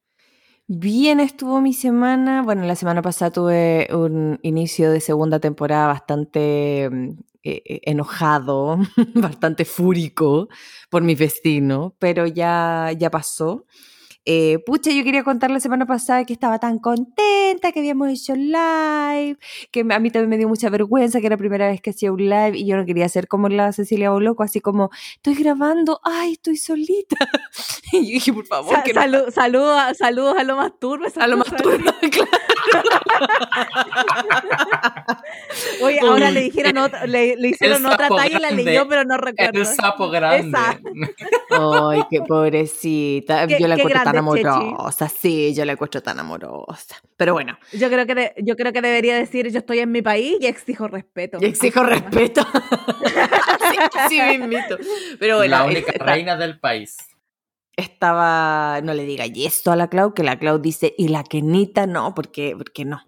Bien 0.66 1.20
estuvo 1.20 1.62
mi 1.62 1.74
semana. 1.74 2.42
Bueno, 2.42 2.64
la 2.64 2.76
semana 2.76 3.04
pasada 3.04 3.30
tuve 3.30 3.88
un 3.94 4.40
inicio 4.42 4.90
de 4.90 5.00
segunda 5.00 5.40
temporada 5.40 5.86
bastante 5.86 6.86
eh, 7.44 7.82
enojado, 7.84 8.80
bastante 9.14 9.64
fúrico 9.64 10.50
por 10.90 11.04
mi 11.04 11.14
vecino, 11.14 11.96
pero 12.00 12.26
ya, 12.26 12.92
ya 12.98 13.12
pasó. 13.12 13.68
Eh, 14.26 14.60
pucha, 14.66 14.90
yo 14.92 15.04
quería 15.04 15.24
contar 15.24 15.52
la 15.52 15.60
semana 15.60 15.86
pasada 15.86 16.24
que 16.26 16.32
estaba 16.34 16.58
tan 16.60 16.80
contenta, 16.80 17.72
que 17.74 17.80
habíamos 17.80 18.10
hecho 18.10 18.36
live, 18.36 19.38
que 19.72 19.82
a 19.82 20.00
mí 20.00 20.12
también 20.12 20.30
me 20.30 20.38
dio 20.38 20.48
mucha 20.48 20.70
vergüenza, 20.70 21.20
que 21.20 21.28
era 21.28 21.34
la 21.36 21.38
primera 21.40 21.68
vez 21.68 21.82
que 21.82 21.90
hacía 21.90 22.12
un 22.12 22.20
live 22.30 22.58
y 22.58 22.66
yo 22.66 22.78
no 22.78 22.86
quería 22.86 23.10
ser 23.10 23.28
como 23.28 23.50
la 23.50 23.74
Cecilia 23.74 24.12
Boloco, 24.12 24.44
así 24.44 24.62
como, 24.62 24.92
estoy 25.16 25.36
grabando, 25.36 26.00
ay, 26.04 26.34
estoy 26.34 26.58
solita. 26.58 27.18
Y 27.92 27.98
yo 28.08 28.14
dije, 28.14 28.34
por 28.34 28.46
favor, 28.48 28.74
Sa- 28.76 28.84
que 28.84 28.92
no 28.94 29.02
salu- 29.02 29.30
saludos, 29.32 29.78
a- 29.80 29.94
saludos 29.94 30.36
a 30.38 30.44
lo 30.44 30.56
más 30.56 30.72
turbo. 30.80 31.06
a 31.16 31.28
lo 31.28 31.38
más 31.38 31.56
turbio, 31.56 31.94
claro. 32.12 33.03
Oye, 35.82 36.00
ahora 36.00 36.28
Uy, 36.30 36.34
le 36.34 36.42
dijeron 36.42 36.78
otra, 36.78 37.06
le, 37.06 37.36
le 37.36 37.50
hicieron 37.50 37.86
otra 37.86 38.08
talla 38.10 38.38
y 38.38 38.42
la 38.42 38.52
leyó, 38.52 38.88
pero 38.88 39.04
no 39.04 39.18
recuerdo. 39.18 39.60
El 39.60 39.66
sapo 39.66 40.10
grande. 40.10 40.58
Esa. 40.58 40.80
Ay, 41.90 42.02
qué 42.10 42.22
pobrecita. 42.22 43.48
Qué- 43.48 43.60
yo 43.60 43.68
la 43.68 43.76
encuentro 43.76 44.04
tan 44.04 44.14
Chechi. 44.14 44.48
amorosa. 44.48 45.10
Sí, 45.10 45.54
yo 45.54 45.66
la 45.66 45.74
encuentro 45.74 46.02
tan 46.02 46.20
amorosa. 46.20 46.96
Pero 47.18 47.34
bueno, 47.34 47.58
Yo 47.74 47.90
creo 47.90 48.06
que 48.06 48.16
de- 48.16 48.34
yo 48.44 48.56
creo 48.56 48.72
que 48.74 48.82
debería 48.82 49.16
decir 49.16 49.50
yo 49.52 49.60
estoy 49.60 49.80
en 49.80 49.92
mi 49.92 50.02
país 50.02 50.38
y 50.40 50.46
exijo 50.48 50.88
respeto. 50.88 51.40
yo 51.40 51.48
exijo 51.48 51.82
Así 51.82 51.90
respeto. 51.90 52.42
sí, 54.10 54.20
sí, 54.22 54.22
mismito. 54.38 54.78
Pero 55.20 55.38
bueno, 55.38 55.58
la 55.58 55.64
única 55.66 55.92
reina 55.94 56.36
del 56.38 56.60
país. 56.60 56.98
estaba, 57.76 58.82
no 58.84 58.94
le 58.94 59.04
diga 59.06 59.26
y 59.26 59.46
esto 59.46 59.72
a 59.72 59.76
la 59.76 59.88
Clau, 59.90 60.14
que 60.14 60.24
la 60.24 60.38
Clau 60.38 60.60
dice, 60.60 60.94
y 60.98 61.08
la 61.10 61.24
Kenita 61.24 61.88
no, 61.88 62.14
porque, 62.14 62.56
porque 62.58 62.86
no. 62.86 63.02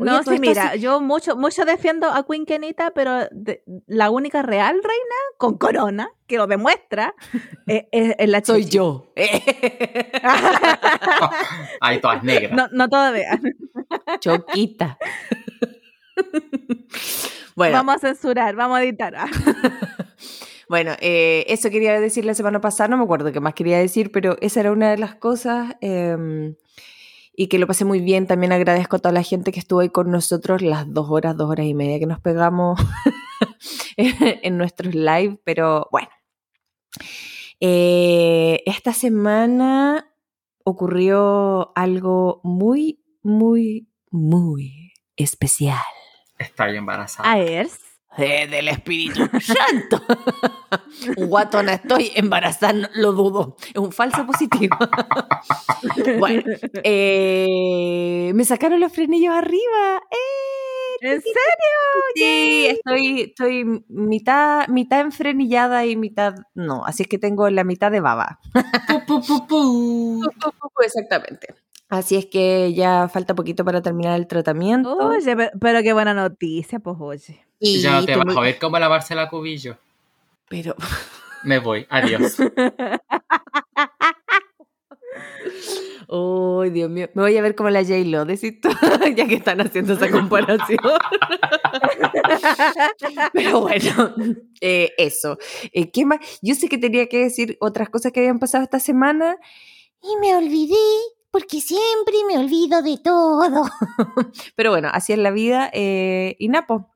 Oye, 0.00 0.10
No, 0.10 0.22
sí, 0.22 0.38
mira, 0.38 0.76
yo 0.76 1.00
mucho, 1.00 1.36
mucho 1.36 1.64
defiendo 1.64 2.06
a 2.08 2.24
Queen 2.24 2.46
Kenita, 2.46 2.92
pero 2.92 3.26
de- 3.32 3.64
la 3.86 4.10
única 4.10 4.42
real 4.42 4.74
reina 4.76 5.14
con 5.38 5.58
corona, 5.58 6.08
que 6.28 6.36
lo 6.36 6.46
demuestra, 6.46 7.14
es, 7.66 7.84
es- 7.90 8.14
es 8.18 8.28
la 8.28 8.44
soy 8.44 8.62
Chechi. 8.64 8.76
yo. 8.76 9.12
Ay, 11.80 12.00
todas 12.00 12.22
negras. 12.22 12.52
no, 12.52 12.68
no 12.72 12.88
todavía. 12.88 13.40
Choquita. 14.20 14.98
bueno, 17.54 17.72
Vamos 17.76 17.96
a 17.96 17.98
censurar, 17.98 18.54
vamos 18.56 18.78
a 18.78 18.82
editar. 18.84 19.16
Bueno, 20.68 20.92
eh, 21.00 21.44
eso 21.48 21.70
quería 21.70 21.98
decir 21.98 22.24
la 22.24 22.34
semana 22.34 22.60
pasada, 22.60 22.88
no 22.88 22.98
me 22.98 23.04
acuerdo 23.04 23.32
qué 23.32 23.40
más 23.40 23.54
quería 23.54 23.78
decir, 23.78 24.12
pero 24.12 24.36
esa 24.40 24.60
era 24.60 24.70
una 24.72 24.90
de 24.90 24.98
las 24.98 25.14
cosas 25.14 25.74
em, 25.80 26.54
y 27.40 27.46
que 27.46 27.60
lo 27.60 27.68
pasé 27.68 27.84
muy 27.84 28.00
bien. 28.00 28.26
También 28.26 28.50
agradezco 28.50 28.96
a 28.96 28.98
toda 28.98 29.12
la 29.12 29.22
gente 29.22 29.52
que 29.52 29.60
estuvo 29.60 29.78
ahí 29.78 29.90
con 29.90 30.10
nosotros 30.10 30.60
las 30.60 30.92
dos 30.92 31.06
horas, 31.08 31.36
dos 31.36 31.48
horas 31.48 31.66
y 31.66 31.72
media 31.72 32.00
que 32.00 32.06
nos 32.06 32.18
pegamos 32.18 32.80
en 33.96 34.58
nuestros 34.58 34.92
live, 34.92 35.38
pero 35.44 35.86
bueno. 35.92 36.08
Eh, 37.60 38.60
esta 38.66 38.92
semana 38.92 40.12
ocurrió 40.64 41.70
algo 41.76 42.40
muy, 42.42 43.04
muy, 43.22 43.88
muy 44.10 44.94
especial. 45.14 45.78
Estoy 46.40 46.76
embarazada. 46.76 47.30
A 47.30 47.38
ver. 47.38 47.68
Eh, 48.18 48.46
del 48.48 48.68
Espíritu 48.68 49.28
Santo. 49.40 50.02
Guatona, 51.16 51.74
estoy 51.74 52.10
embarazada, 52.14 52.90
lo 52.94 53.12
dudo. 53.12 53.56
Es 53.72 53.76
un 53.80 53.92
falso 53.92 54.26
positivo. 54.26 54.76
bueno, 56.18 56.42
eh, 56.84 58.32
me 58.34 58.44
sacaron 58.44 58.80
los 58.80 58.92
frenillos 58.92 59.34
arriba. 59.34 60.00
¡Eh! 60.10 60.16
¿En 61.00 61.22
serio? 61.22 61.36
Sí, 62.16 62.66
estoy, 62.66 63.20
estoy 63.22 63.84
mitad, 63.88 64.66
mitad 64.66 65.00
enfrenillada 65.00 65.86
y 65.86 65.94
mitad 65.96 66.34
no. 66.54 66.84
Así 66.84 67.04
es 67.04 67.08
que 67.08 67.18
tengo 67.18 67.48
la 67.50 67.62
mitad 67.62 67.92
de 67.92 68.00
baba. 68.00 68.40
Pu, 69.06 69.20
pu, 69.22 69.46
pu, 69.46 69.46
pu. 69.46 70.22
Exactamente. 70.84 71.54
Así 71.88 72.16
es 72.16 72.26
que 72.26 72.74
ya 72.74 73.08
falta 73.08 73.34
poquito 73.34 73.64
para 73.64 73.80
terminar 73.80 74.18
el 74.18 74.26
tratamiento. 74.26 74.94
Oye, 74.96 75.36
pe- 75.36 75.52
pero 75.60 75.82
qué 75.82 75.92
buena 75.92 76.12
noticia, 76.14 76.80
pues 76.80 76.96
oye. 77.00 77.47
Y 77.60 77.80
Ya 77.80 78.00
no 78.00 78.06
te 78.06 78.16
vas 78.16 78.36
a 78.36 78.40
ver 78.40 78.58
cómo 78.58 78.78
lavarse 78.78 79.14
la 79.14 79.28
cubillo. 79.28 79.76
Pero 80.48 80.74
Me 81.44 81.58
voy. 81.58 81.86
Adiós. 81.90 82.36
Ay, 86.10 86.70
Dios 86.70 86.90
mío. 86.90 87.10
Me 87.12 87.22
voy 87.22 87.36
a 87.36 87.42
ver 87.42 87.54
como 87.54 87.68
la 87.68 87.82
J-Lo, 87.82 88.24
decís 88.24 88.60
tú, 88.62 88.70
ya 89.14 89.26
que 89.26 89.34
están 89.34 89.60
haciendo 89.60 89.92
esa 89.92 90.10
comparación. 90.10 90.78
Pero 93.34 93.60
bueno, 93.60 94.14
eh, 94.60 94.92
eso. 94.96 95.36
Eh, 95.72 95.90
¿Qué 95.90 96.06
más? 96.06 96.20
Yo 96.40 96.54
sé 96.54 96.68
que 96.68 96.78
tenía 96.78 97.08
que 97.08 97.18
decir 97.18 97.58
otras 97.60 97.90
cosas 97.90 98.12
que 98.12 98.20
habían 98.20 98.38
pasado 98.38 98.64
esta 98.64 98.80
semana 98.80 99.36
y 100.02 100.16
me 100.20 100.34
olvidé, 100.34 100.76
porque 101.30 101.60
siempre 101.60 102.14
me 102.26 102.38
olvido 102.38 102.80
de 102.80 102.96
todo. 102.98 103.64
Pero 104.56 104.70
bueno, 104.70 104.88
así 104.90 105.12
es 105.12 105.18
la 105.18 105.30
vida. 105.30 105.70
Eh, 105.74 106.36
y 106.38 106.48
Napo, 106.48 106.88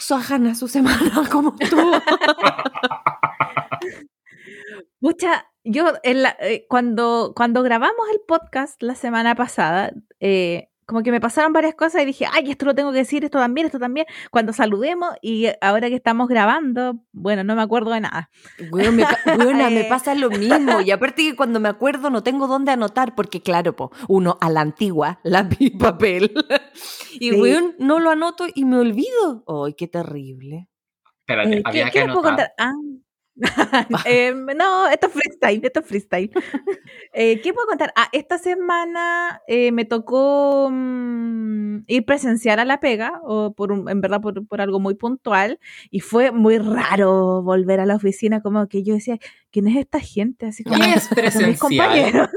Soajana, 0.00 0.54
su 0.54 0.66
semana, 0.68 1.12
como 1.30 1.54
tú. 1.56 1.76
Mucha, 5.00 5.46
yo 5.64 5.92
en 6.02 6.22
la- 6.22 6.36
eh, 6.40 6.66
cuando, 6.68 7.32
cuando 7.36 7.62
grabamos 7.62 8.06
el 8.12 8.20
podcast 8.26 8.82
la 8.82 8.94
semana 8.94 9.34
pasada, 9.34 9.92
eh, 10.20 10.69
como 10.90 11.04
que 11.04 11.12
me 11.12 11.20
pasaron 11.20 11.52
varias 11.52 11.76
cosas 11.76 12.02
y 12.02 12.04
dije, 12.04 12.26
ay, 12.32 12.50
esto 12.50 12.66
lo 12.66 12.74
tengo 12.74 12.90
que 12.90 12.98
decir, 12.98 13.24
esto 13.24 13.38
también, 13.38 13.66
esto 13.66 13.78
también, 13.78 14.06
cuando 14.32 14.52
saludemos 14.52 15.14
y 15.22 15.46
ahora 15.60 15.88
que 15.88 15.94
estamos 15.94 16.26
grabando, 16.28 17.04
bueno, 17.12 17.44
no 17.44 17.54
me 17.54 17.62
acuerdo 17.62 17.92
de 17.92 18.00
nada. 18.00 18.28
Weón, 18.72 18.96
me, 18.96 19.04
weona, 19.38 19.70
me 19.70 19.82
Eh. 19.82 19.86
pasa 19.88 20.16
lo 20.16 20.30
mismo. 20.30 20.80
Y 20.80 20.90
aparte 20.90 21.22
que 21.22 21.36
cuando 21.36 21.60
me 21.60 21.68
acuerdo 21.68 22.10
no 22.10 22.24
tengo 22.24 22.48
dónde 22.48 22.72
anotar, 22.72 23.14
porque 23.14 23.40
claro, 23.40 23.76
po, 23.76 23.92
uno 24.08 24.36
a 24.40 24.50
la 24.50 24.62
antigua, 24.62 25.20
lápiz 25.22 25.58
y 25.60 25.70
papel. 25.70 26.32
Y 27.12 27.30
Sí. 27.30 27.40
weón, 27.40 27.74
no 27.78 27.98
lo 28.00 28.10
anoto 28.10 28.46
y 28.54 28.64
me 28.64 28.78
olvido. 28.78 29.44
¡Ay, 29.66 29.74
qué 29.74 29.86
terrible! 29.88 30.68
Espérate, 31.20 31.58
Eh, 31.58 31.62
había 31.64 31.84
¿qué, 31.86 31.90
que 31.90 31.98
qué 32.00 32.04
les 32.06 32.14
puedo 32.14 32.22
contar? 32.28 32.52
Ah. 32.58 32.72
Eh, 34.06 34.34
no, 34.56 34.88
esto 34.88 35.06
es 35.08 35.12
freestyle, 35.12 35.60
esto 35.64 35.80
es 35.80 35.86
freestyle. 35.86 36.30
Eh, 37.12 37.40
¿Qué 37.40 37.52
puedo 37.52 37.66
contar? 37.66 37.92
Ah, 37.96 38.08
esta 38.12 38.38
semana 38.38 39.40
eh, 39.48 39.72
me 39.72 39.84
tocó 39.84 40.68
mm, 40.70 41.84
ir 41.86 42.04
presencial 42.04 42.58
a 42.60 42.64
la 42.64 42.78
pega, 42.80 43.20
o 43.24 43.52
por 43.52 43.72
un- 43.72 43.88
en 43.88 44.00
verdad 44.00 44.20
por, 44.20 44.46
por 44.46 44.60
algo 44.60 44.78
muy 44.80 44.94
puntual, 44.94 45.58
y 45.90 46.00
fue 46.00 46.30
muy 46.30 46.58
raro 46.58 47.42
volver 47.42 47.80
a 47.80 47.86
la 47.86 47.96
oficina, 47.96 48.40
como 48.42 48.68
que 48.68 48.82
yo 48.84 48.94
decía, 48.94 49.18
¿quién 49.50 49.66
es 49.68 49.76
esta 49.76 49.98
gente? 50.00 50.46
Así 50.46 50.62
como, 50.64 50.76
¿Qué 50.76 50.92
es 51.26 51.36
mis 51.46 51.58
compañeros, 51.58 52.28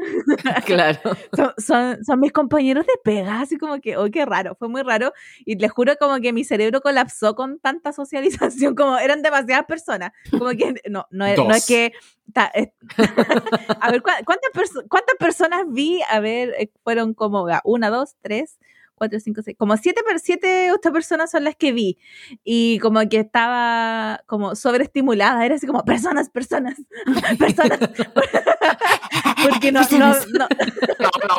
Claro. 0.66 0.98
son, 1.36 1.52
son, 1.58 2.04
son 2.04 2.20
mis 2.20 2.32
compañeros 2.32 2.86
de 2.86 2.92
pega, 3.04 3.40
así 3.40 3.56
como 3.58 3.80
que, 3.80 3.96
oh, 3.96 4.10
qué 4.10 4.24
raro, 4.24 4.54
fue 4.58 4.68
muy 4.68 4.82
raro, 4.82 5.12
y 5.44 5.56
les 5.56 5.70
juro 5.70 5.94
como 5.98 6.20
que 6.20 6.32
mi 6.32 6.44
cerebro 6.44 6.80
colapsó 6.80 7.34
con 7.34 7.58
tanta 7.60 7.92
socialización, 7.92 8.74
como 8.74 8.98
eran 8.98 9.22
demasiadas 9.22 9.66
personas, 9.66 10.12
como 10.30 10.50
que 10.50 10.74
no, 10.88 11.06
no, 11.10 11.26
es- 11.26 11.38
no 11.38 11.54
es 11.54 11.66
que... 11.66 11.92
ta- 12.32 12.50
es- 12.54 12.70
a 13.80 13.90
ver, 13.90 14.02
¿cuá- 14.02 14.22
¿cuántas, 14.24 14.50
perso- 14.52 14.84
¿cuántas 14.88 15.16
personas 15.18 15.62
vi? 15.68 16.00
A 16.10 16.20
ver, 16.20 16.54
eh, 16.58 16.70
fueron 16.84 17.14
como 17.14 17.46
una, 17.64 17.90
dos, 17.90 18.16
tres, 18.22 18.58
cuatro, 19.00 19.18
cinco, 19.18 19.40
seis, 19.42 19.56
como 19.58 19.78
siete, 19.78 20.02
siete, 20.22 20.70
ocho 20.72 20.92
personas 20.92 21.30
son 21.30 21.44
las 21.44 21.56
que 21.56 21.72
vi, 21.72 21.96
y 22.44 22.78
como 22.80 23.00
que 23.08 23.20
estaba 23.20 24.22
como 24.26 24.54
sobreestimulada, 24.54 25.46
era 25.46 25.54
así 25.54 25.66
como 25.66 25.82
personas, 25.86 26.28
personas, 26.28 26.74
personas, 27.38 27.78
porque 29.42 29.72
no, 29.72 29.80
no, 29.98 30.12
no, 30.36 30.48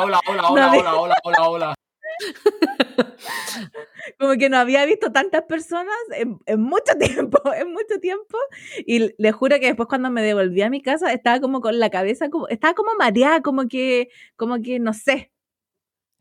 hola, 0.00 0.20
hola, 0.26 0.42
No, 0.42 0.48
hola, 0.52 0.70
de- 0.72 0.78
hola, 0.80 0.94
hola, 0.96 1.14
hola, 1.22 1.48
hola. 1.48 1.74
como 4.18 4.32
que 4.34 4.48
no 4.48 4.56
había 4.58 4.84
visto 4.84 5.12
tantas 5.12 5.42
personas 5.44 5.94
en, 6.16 6.38
en 6.46 6.60
mucho 6.60 6.94
tiempo, 6.98 7.38
en 7.54 7.72
mucho 7.72 8.00
tiempo. 8.00 8.38
Y 8.86 9.14
le 9.22 9.32
juro 9.32 9.58
que 9.60 9.66
después 9.66 9.88
cuando 9.88 10.10
me 10.10 10.22
devolví 10.22 10.62
a 10.62 10.70
mi 10.70 10.82
casa 10.82 11.12
estaba 11.12 11.40
como 11.40 11.60
con 11.60 11.78
la 11.78 11.90
cabeza, 11.90 12.28
como, 12.28 12.48
estaba 12.48 12.74
como 12.74 12.90
mareada, 12.98 13.40
como 13.40 13.68
que, 13.68 14.08
como 14.36 14.60
que 14.62 14.80
no 14.80 14.92
sé. 14.94 15.30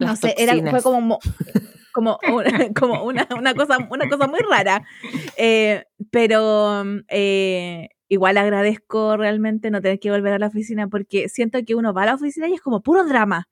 No 0.05 0.15
sé, 0.15 0.35
era, 0.37 0.53
fue 0.71 0.81
como, 0.83 1.01
mo- 1.01 1.19
como, 1.93 2.19
una, 2.33 2.43
como 2.79 3.03
una, 3.03 3.27
una 3.37 3.53
cosa, 3.53 3.77
una 3.89 4.07
cosa 4.09 4.27
muy 4.27 4.39
rara. 4.49 4.83
Eh, 5.37 5.85
pero 6.09 6.83
eh, 7.09 7.89
igual 8.07 8.37
agradezco 8.37 9.17
realmente 9.17 9.71
no 9.71 9.81
tener 9.81 9.99
que 9.99 10.11
volver 10.11 10.33
a 10.33 10.39
la 10.39 10.47
oficina 10.47 10.87
porque 10.87 11.29
siento 11.29 11.59
que 11.65 11.75
uno 11.75 11.93
va 11.93 12.03
a 12.03 12.07
la 12.07 12.13
oficina 12.15 12.47
y 12.47 12.53
es 12.53 12.61
como 12.61 12.81
puro 12.81 13.03
drama. 13.05 13.47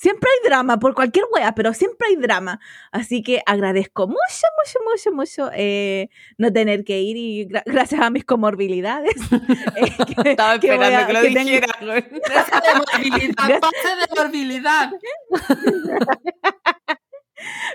Siempre 0.00 0.30
hay 0.30 0.48
drama, 0.48 0.78
por 0.78 0.94
cualquier 0.94 1.24
wea, 1.34 1.56
pero 1.56 1.74
siempre 1.74 2.06
hay 2.08 2.14
drama. 2.16 2.60
Así 2.92 3.20
que 3.20 3.42
agradezco 3.44 4.06
mucho, 4.06 4.46
mucho, 4.64 4.78
mucho, 4.88 5.12
mucho 5.12 5.50
eh, 5.52 6.08
no 6.36 6.52
tener 6.52 6.84
que 6.84 7.00
ir 7.00 7.16
y 7.16 7.48
gra- 7.48 7.64
gracias 7.66 8.00
a 8.00 8.08
mis 8.08 8.24
comorbilidades. 8.24 9.12
eh, 9.76 9.90
que- 10.22 10.30
Estaba 10.30 10.60
que 10.60 10.68
voy 10.76 10.86
esperando 10.86 10.98
a- 10.98 11.06
que 11.08 11.12
lo 11.14 11.20
que 11.20 11.30
tengo- 11.30 11.50
dijera. 11.50 11.66
Pase 12.28 12.52
de 12.62 12.74
morbilidad, 12.78 13.60
pase 13.60 13.88
de 13.96 14.22
morbilidad. 14.22 14.92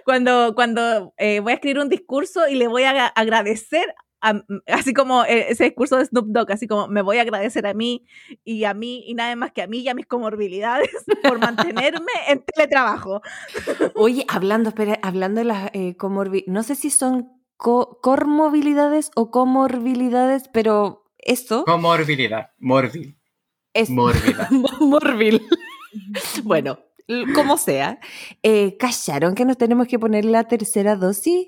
cuando 0.05 0.53
cuando 0.55 1.13
eh, 1.17 1.39
voy 1.41 1.51
a 1.51 1.55
escribir 1.55 1.79
un 1.79 1.89
discurso 1.89 2.47
y 2.47 2.55
le 2.55 2.67
voy 2.67 2.83
a 2.83 3.07
agradecer, 3.07 3.93
a- 4.23 4.43
así 4.73 4.93
como 4.93 5.23
eh, 5.25 5.47
ese 5.49 5.65
discurso 5.65 5.97
de 5.97 6.05
Snoop 6.05 6.27
Dogg, 6.29 6.51
así 6.51 6.67
como 6.67 6.87
me 6.87 7.01
voy 7.01 7.17
a 7.17 7.21
agradecer 7.21 7.67
a 7.67 7.73
mí 7.73 8.05
y 8.43 8.63
a 8.63 8.73
mí 8.73 9.03
y 9.05 9.13
nada 9.13 9.35
más 9.35 9.51
que 9.51 9.61
a 9.61 9.67
mí 9.67 9.79
y 9.79 9.89
a 9.89 9.93
mis 9.93 10.05
comorbilidades 10.07 10.89
por 11.23 11.39
mantenerme 11.39 12.11
en 12.27 12.43
teletrabajo. 12.43 13.21
Oye, 13.95 14.25
hablando, 14.29 14.69
espera, 14.69 14.97
hablando 15.03 15.39
de 15.39 15.45
las 15.45 15.69
eh, 15.73 15.95
comorbi- 15.97 16.45
no 16.47 16.63
sé 16.63 16.75
si 16.75 16.89
son 16.89 17.29
co- 17.57 17.99
comorbilidades 18.01 19.11
o 19.15 19.29
comorbilidades, 19.31 20.47
pero 20.49 21.05
esto 21.17 21.63
Comorbilidad, 21.65 22.49
morbil, 22.59 23.17
es 23.73 23.89
mórbida. 23.89 24.49
morbil. 24.79 25.41
bueno, 26.43 26.79
como 27.35 27.57
sea. 27.57 27.99
Eh, 28.41 28.77
¿Callaron 28.77 29.35
que 29.35 29.45
nos 29.45 29.57
tenemos 29.57 29.87
que 29.87 29.99
poner 29.99 30.25
la 30.25 30.45
tercera 30.45 30.95
dosis? 30.95 31.47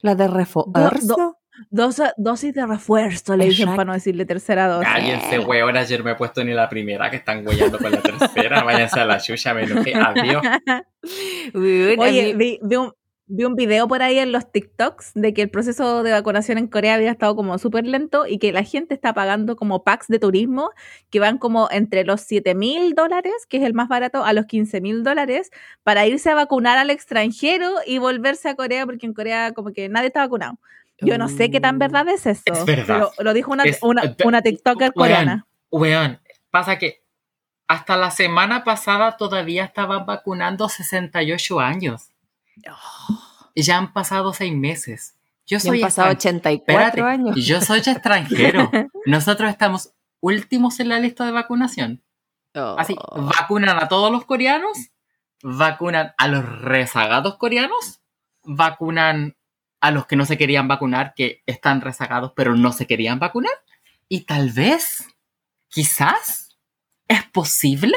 ¿La 0.00 0.14
de 0.14 0.28
refuerzo? 0.28 1.38
Dos, 1.70 2.02
dosis 2.16 2.54
de 2.54 2.66
refuerzo, 2.66 3.36
le 3.36 3.46
dicen 3.46 3.70
para 3.70 3.84
no 3.84 3.92
decirle 3.92 4.24
tercera 4.26 4.68
dosis. 4.68 4.92
Cállense, 4.92 5.38
weón. 5.38 5.76
Ayer 5.76 6.02
me 6.04 6.12
he 6.12 6.14
puesto 6.14 6.44
ni 6.44 6.52
la 6.52 6.68
primera 6.68 7.10
que 7.10 7.16
están 7.16 7.46
huellando 7.46 7.78
con 7.78 7.90
la 7.90 8.02
tercera. 8.02 8.62
Váyanse 8.62 9.00
a 9.00 9.04
la 9.04 9.18
chucha, 9.18 9.54
me 9.54 9.64
enojé. 9.64 9.94
Adiós. 9.94 10.42
Oye, 11.54 12.34
vi, 12.34 12.58
vi 12.62 12.76
un, 12.76 12.92
vi 13.28 13.44
un 13.44 13.56
video 13.56 13.88
por 13.88 14.02
ahí 14.02 14.18
en 14.18 14.30
los 14.30 14.50
TikToks 14.52 15.12
de 15.14 15.34
que 15.34 15.42
el 15.42 15.50
proceso 15.50 16.02
de 16.02 16.12
vacunación 16.12 16.58
en 16.58 16.68
Corea 16.68 16.94
había 16.94 17.10
estado 17.10 17.34
como 17.34 17.58
súper 17.58 17.84
lento 17.84 18.26
y 18.26 18.38
que 18.38 18.52
la 18.52 18.62
gente 18.62 18.94
está 18.94 19.14
pagando 19.14 19.56
como 19.56 19.82
packs 19.82 20.06
de 20.06 20.18
turismo 20.18 20.70
que 21.10 21.18
van 21.18 21.38
como 21.38 21.68
entre 21.70 22.04
los 22.04 22.20
7 22.20 22.54
mil 22.54 22.94
dólares, 22.94 23.34
que 23.48 23.56
es 23.56 23.64
el 23.64 23.74
más 23.74 23.88
barato, 23.88 24.24
a 24.24 24.32
los 24.32 24.46
15 24.46 24.80
mil 24.80 25.02
dólares 25.02 25.50
para 25.82 26.06
irse 26.06 26.30
a 26.30 26.34
vacunar 26.34 26.78
al 26.78 26.90
extranjero 26.90 27.74
y 27.84 27.98
volverse 27.98 28.48
a 28.48 28.54
Corea 28.54 28.86
porque 28.86 29.06
en 29.06 29.14
Corea 29.14 29.52
como 29.52 29.72
que 29.72 29.88
nadie 29.88 30.08
está 30.08 30.20
vacunado. 30.20 30.58
Yo 30.98 31.18
no 31.18 31.28
sé 31.28 31.50
qué 31.50 31.60
tan 31.60 31.76
Uh. 31.76 31.78
verdad 31.80 32.08
es 32.08 32.26
eso, 32.26 32.42
Es 32.46 32.64
verdad. 32.64 33.10
lo 33.18 33.34
dijo 33.34 33.52
una, 33.52 33.64
Es- 33.64 33.78
una, 33.82 34.02
eh, 34.04 34.16
una 34.24 34.42
TikToker 34.42 34.92
coreana. 34.94 35.46
Weón, 35.70 36.20
pasa 36.50 36.78
que 36.78 37.02
hasta 37.68 37.96
la 37.96 38.10
semana 38.10 38.64
pasada 38.64 39.16
todavía 39.16 39.64
estaban 39.64 40.06
vacunando 40.06 40.68
68 40.68 41.60
años. 41.60 42.10
ya 43.54 43.76
han 43.78 43.92
pasado 43.92 44.32
seis 44.32 44.54
meses. 44.54 45.14
Yo 45.46 45.58
Ya 45.58 45.70
han 45.70 45.76
soy 45.76 45.80
pasado 45.80 46.08
extran- 46.08 46.16
84 46.16 46.72
Espérate, 46.88 47.00
años. 47.02 47.36
Yo 47.36 47.60
soy 47.60 47.78
extranjero. 47.78 48.70
Nosotros 49.06 49.50
estamos 49.50 49.92
últimos 50.20 50.80
en 50.80 50.88
la 50.88 50.98
lista 50.98 51.24
de 51.24 51.32
vacunación. 51.32 52.02
Así, 52.54 52.96
Oh. 52.98 53.22
vacunan 53.26 53.76
a 53.82 53.88
todos 53.88 54.10
los 54.10 54.24
coreanos, 54.24 54.76
vacunan 55.42 56.14
a 56.16 56.28
los 56.28 56.62
rezagados 56.62 57.36
coreanos, 57.36 58.00
vacunan 58.44 59.35
a 59.86 59.90
los 59.90 60.06
que 60.06 60.16
no 60.16 60.26
se 60.26 60.36
querían 60.36 60.68
vacunar, 60.68 61.14
que 61.14 61.42
están 61.46 61.80
rezagados 61.80 62.32
pero 62.34 62.54
no 62.54 62.72
se 62.72 62.86
querían 62.86 63.18
vacunar. 63.18 63.52
Y 64.08 64.22
tal 64.22 64.50
vez, 64.50 65.06
quizás, 65.68 66.58
es 67.08 67.24
posible 67.24 67.96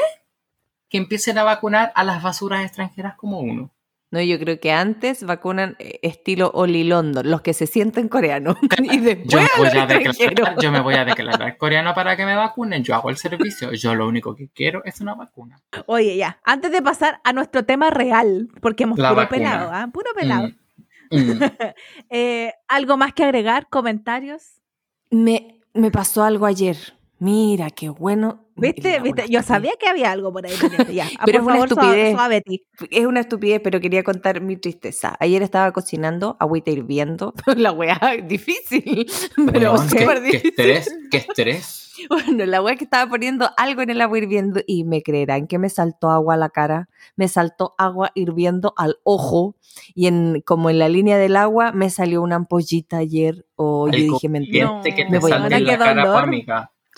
que 0.88 0.98
empiecen 0.98 1.38
a 1.38 1.44
vacunar 1.44 1.92
a 1.94 2.04
las 2.04 2.22
basuras 2.22 2.64
extranjeras 2.64 3.14
como 3.16 3.40
uno. 3.40 3.72
No, 4.12 4.20
yo 4.20 4.40
creo 4.40 4.58
que 4.58 4.72
antes 4.72 5.22
vacunan 5.22 5.76
eh, 5.78 6.00
estilo 6.02 6.50
Oli 6.52 6.82
London, 6.82 7.30
los 7.30 7.42
que 7.42 7.54
se 7.54 7.68
sienten 7.68 8.08
coreanos. 8.08 8.56
y 8.82 8.98
Yo 9.24 9.38
después 9.38 9.72
me, 9.72 9.80
a 9.80 9.84
voy 9.84 9.84
a 9.84 9.86
declarar, 9.86 10.56
yo 10.60 10.72
me 10.72 10.80
voy 10.80 10.94
a 10.94 11.04
declarar 11.04 11.56
coreano 11.56 11.94
para 11.94 12.16
que 12.16 12.26
me 12.26 12.34
vacunen. 12.34 12.82
Yo 12.82 12.96
hago 12.96 13.10
el 13.10 13.18
servicio. 13.18 13.72
Yo 13.72 13.94
lo 13.94 14.08
único 14.08 14.34
que 14.34 14.48
quiero 14.48 14.82
es 14.84 15.00
una 15.00 15.14
vacuna. 15.14 15.60
Oye, 15.86 16.16
ya, 16.16 16.40
antes 16.42 16.72
de 16.72 16.82
pasar 16.82 17.20
a 17.22 17.32
nuestro 17.32 17.64
tema 17.64 17.90
real, 17.90 18.48
porque 18.60 18.82
hemos 18.82 18.98
La 18.98 19.10
puro 19.10 19.22
vacuna. 19.22 19.38
pelado, 19.38 19.70
¿ah? 19.72 19.88
Puro 19.92 20.10
pelado. 20.12 20.48
Mm, 20.48 20.56
mm. 21.10 21.42
Eh, 22.10 22.52
¿Algo 22.68 22.96
más 22.96 23.12
que 23.12 23.24
agregar? 23.24 23.68
¿Comentarios? 23.68 24.60
Me, 25.10 25.60
me 25.74 25.90
pasó 25.90 26.22
algo 26.22 26.46
ayer. 26.46 26.76
Mira, 27.18 27.70
qué 27.70 27.88
bueno. 27.88 28.49
¿Viste? 28.60 29.00
¿Viste? 29.00 29.24
Yo 29.28 29.42
sabía 29.42 29.72
que 29.78 29.88
había 29.88 30.10
algo 30.12 30.32
por 30.32 30.46
ahí. 30.46 30.52
Ya. 30.92 31.08
Ah, 31.18 31.22
Pero 31.26 31.42
por 31.42 31.52
es 31.56 31.58
una 31.58 31.66
favor, 31.66 31.68
estupidez. 31.68 32.14
suave. 32.14 32.42
Es 32.90 33.06
una 33.06 33.20
estupidez, 33.20 33.60
pero 33.62 33.80
quería 33.80 34.02
contar 34.02 34.40
mi 34.40 34.56
tristeza. 34.56 35.16
Ayer 35.20 35.42
estaba 35.42 35.72
cocinando, 35.72 36.36
agüita 36.40 36.70
hirviendo. 36.70 37.34
La 37.56 37.72
weá 37.72 37.98
difícil. 38.24 39.06
Pero 39.52 39.74
Weón, 39.74 39.88
qué, 39.88 40.00
súper 40.00 40.18
qué 40.18 40.24
difícil. 40.30 40.50
estrés, 40.50 40.98
qué 41.10 41.16
estrés. 41.18 41.76
Bueno, 42.08 42.46
la 42.46 42.62
weá 42.62 42.76
que 42.76 42.84
estaba 42.84 43.10
poniendo 43.10 43.50
algo 43.58 43.82
en 43.82 43.90
el 43.90 44.00
agua 44.00 44.16
hirviendo 44.16 44.60
y 44.66 44.84
me 44.84 45.02
creerán 45.02 45.46
que 45.46 45.58
me 45.58 45.68
saltó 45.68 46.08
agua 46.10 46.32
a 46.34 46.36
la 46.38 46.48
cara, 46.48 46.88
me 47.14 47.28
saltó 47.28 47.74
agua 47.76 48.10
hirviendo 48.14 48.72
al 48.78 48.96
ojo 49.02 49.56
y 49.94 50.06
en 50.06 50.40
como 50.46 50.70
en 50.70 50.78
la 50.78 50.88
línea 50.88 51.18
del 51.18 51.36
agua 51.36 51.72
me 51.72 51.90
salió 51.90 52.22
una 52.22 52.36
ampollita 52.36 52.96
ayer 52.98 53.44
o 53.54 53.86
yo 53.88 53.92
Algo 53.98 54.14
dije 54.14 54.28
mentira. 54.30 54.64
No, 54.66 54.80
te 54.80 55.18
voy 55.18 55.30
a 55.32 55.38
la 55.40 55.76
cara, 55.76 56.30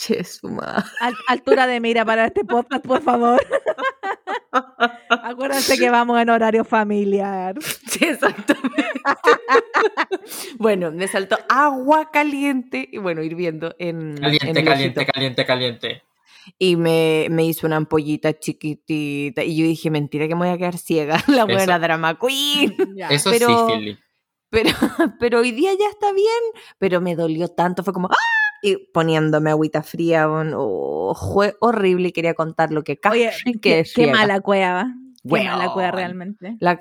dolor. 0.08 0.16
amiga. 0.16 0.22
Che, 0.22 0.24
su 0.24 0.48
madre. 0.48 0.84
Al- 1.00 1.14
altura 1.28 1.66
de 1.66 1.80
mira 1.80 2.04
para 2.04 2.26
este 2.26 2.44
podcast, 2.44 2.84
por 2.86 3.02
favor. 3.02 3.40
Acuérdense 5.08 5.78
que 5.78 5.90
vamos 5.90 6.20
en 6.20 6.30
horario 6.30 6.64
familiar. 6.64 7.54
Sí, 7.86 8.04
exactamente. 8.06 8.92
bueno, 10.58 10.90
me 10.92 11.06
saltó 11.08 11.38
agua 11.48 12.10
caliente 12.10 12.88
y 12.90 12.98
bueno, 12.98 13.22
hirviendo 13.22 13.74
en, 13.78 14.12
en 14.12 14.16
Caliente, 14.20 14.60
el 14.60 14.64
caliente, 14.66 15.00
ojito. 15.00 15.12
caliente, 15.12 15.46
caliente. 15.46 16.02
Y 16.58 16.74
me, 16.76 17.28
me 17.30 17.44
hizo 17.44 17.66
una 17.68 17.76
ampollita 17.76 18.36
chiquitita 18.38 19.44
y 19.44 19.56
yo 19.56 19.64
dije, 19.64 19.90
mentira 19.90 20.26
que 20.26 20.34
me 20.34 20.46
voy 20.46 20.48
a 20.54 20.58
quedar 20.58 20.76
ciega. 20.76 21.22
La 21.28 21.44
Eso- 21.44 21.46
buena 21.52 21.78
drama 21.78 22.18
queen. 22.18 22.74
Ya. 22.96 23.08
Eso 23.08 23.30
pero- 23.30 23.48
es 23.68 23.72
sífilis. 23.74 23.98
Pero, 24.50 24.68
pero 25.18 25.38
hoy 25.40 25.50
día 25.52 25.70
ya 25.72 25.88
está 25.88 26.12
bien, 26.12 26.28
pero 26.76 27.00
me 27.00 27.16
dolió 27.16 27.48
tanto, 27.48 27.82
fue 27.82 27.94
como, 27.94 28.08
¡ah! 28.08 28.16
Y 28.62 28.76
poniéndome 28.76 29.50
agüita 29.50 29.82
fría, 29.82 30.26
bon, 30.26 30.52
oh, 30.56 31.14
fue 31.14 31.56
horrible 31.60 32.08
y 32.08 32.12
quería 32.12 32.34
contar 32.34 32.70
lo 32.70 32.84
que 32.84 32.96
casi 32.98 33.26
Oye, 33.26 33.32
que 33.60 33.84
qué, 33.94 34.06
mala 34.06 34.40
cueva. 34.40 34.94
Qué 35.24 35.44
mala 35.44 35.72
cueva 35.72 35.90
realmente. 35.90 36.56
La 36.60 36.78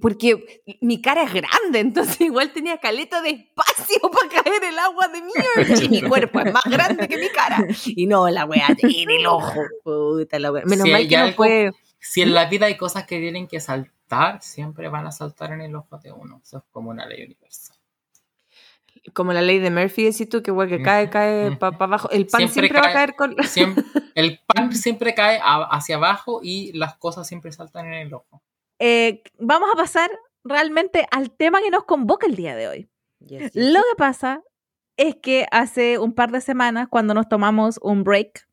porque 0.00 0.62
mi 0.80 1.00
cara 1.02 1.22
es 1.24 1.32
grande, 1.32 1.78
entonces 1.80 2.20
igual 2.20 2.52
tenía 2.52 2.78
caleta 2.78 3.20
de 3.20 3.30
espacio 3.30 4.00
para 4.12 4.42
caer 4.42 4.62
el 4.64 4.78
agua 4.78 5.08
de 5.08 5.22
mierda. 5.22 5.84
Y 5.84 5.88
mi 5.88 6.02
cuerpo 6.08 6.40
es 6.40 6.52
más 6.52 6.64
grande 6.64 7.08
que 7.08 7.16
mi 7.18 7.28
cara. 7.28 7.64
Y 7.86 8.06
no, 8.06 8.28
la 8.28 8.44
wea 8.44 8.68
en 8.80 9.10
el 9.10 9.26
ojo. 9.26 9.60
Puta 9.84 10.38
la 10.38 10.52
wea. 10.52 10.64
Menos 10.66 10.84
Si 10.84 10.90
mal 10.92 11.08
que 11.08 11.16
no 11.16 11.24
algo- 11.24 11.36
fue. 11.36 11.70
Si 12.00 12.22
en 12.22 12.32
la 12.32 12.46
vida 12.46 12.66
hay 12.66 12.76
cosas 12.76 13.06
que 13.06 13.18
tienen 13.18 13.48
que 13.48 13.58
saltar, 13.60 14.40
siempre 14.40 14.88
van 14.88 15.06
a 15.06 15.10
saltar 15.12 15.52
en 15.52 15.62
el 15.62 15.74
ojo 15.74 15.98
de 15.98 16.12
uno. 16.12 16.40
Eso 16.44 16.58
es 16.58 16.64
como 16.70 16.90
una 16.90 17.06
ley 17.06 17.24
universal. 17.24 17.76
Como 19.12 19.32
la 19.32 19.42
ley 19.42 19.58
de 19.58 19.70
Murphy, 19.70 20.04
decís 20.04 20.28
tú, 20.28 20.42
que 20.42 20.52
que 20.68 20.82
cae, 20.82 21.10
cae 21.10 21.56
para 21.56 21.76
abajo. 21.78 22.10
El 22.10 22.26
pan 22.26 22.38
Siempre 22.40 22.68
siempre, 22.68 22.80
va 22.80 22.86
a 22.86 22.92
cae- 22.92 22.92
caer 22.94 23.14
con. 23.16 23.36
Siempre, 23.44 23.84
el 24.14 24.40
pan 24.46 24.74
siempre 24.74 25.14
cae 25.14 25.38
a- 25.42 25.64
hacia 25.70 25.96
abajo 25.96 26.40
y 26.42 26.72
las 26.72 26.96
cosas 26.96 27.26
siempre 27.26 27.52
saltan 27.52 27.86
en 27.86 27.94
el 28.06 28.14
ojo. 28.14 28.42
Eh, 28.78 29.22
vamos 29.38 29.68
a 29.72 29.76
pasar 29.76 30.10
realmente 30.44 31.06
al 31.10 31.30
tema 31.30 31.60
que 31.60 31.70
nos 31.70 31.84
convoca 31.84 32.26
el 32.26 32.36
día 32.36 32.54
de 32.56 32.68
hoy. 32.68 32.88
Yes, 33.20 33.40
yes, 33.42 33.50
Lo 33.54 33.80
que 33.80 33.96
pasa 33.96 34.42
es 34.96 35.16
que 35.16 35.46
hace 35.50 35.98
un 35.98 36.12
par 36.14 36.30
de 36.32 36.40
semanas, 36.40 36.88
cuando 36.88 37.14
nos 37.14 37.28
tomamos 37.28 37.78
un 37.82 38.04
break, 38.04 38.46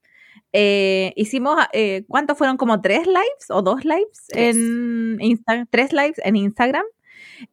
eh, 0.54 1.12
hicimos, 1.16 1.60
eh, 1.74 2.06
¿cuántos 2.08 2.38
fueron? 2.38 2.58
Como 2.58 2.82
tres 2.82 3.06
lives 3.08 3.50
o 3.50 3.62
dos 3.62 3.84
lives 3.84 4.26
en 4.30 5.18
Instagram, 5.20 5.68
tres 5.70 5.92
lives 5.92 6.20
en 6.24 6.36
Instagram. 6.36 6.86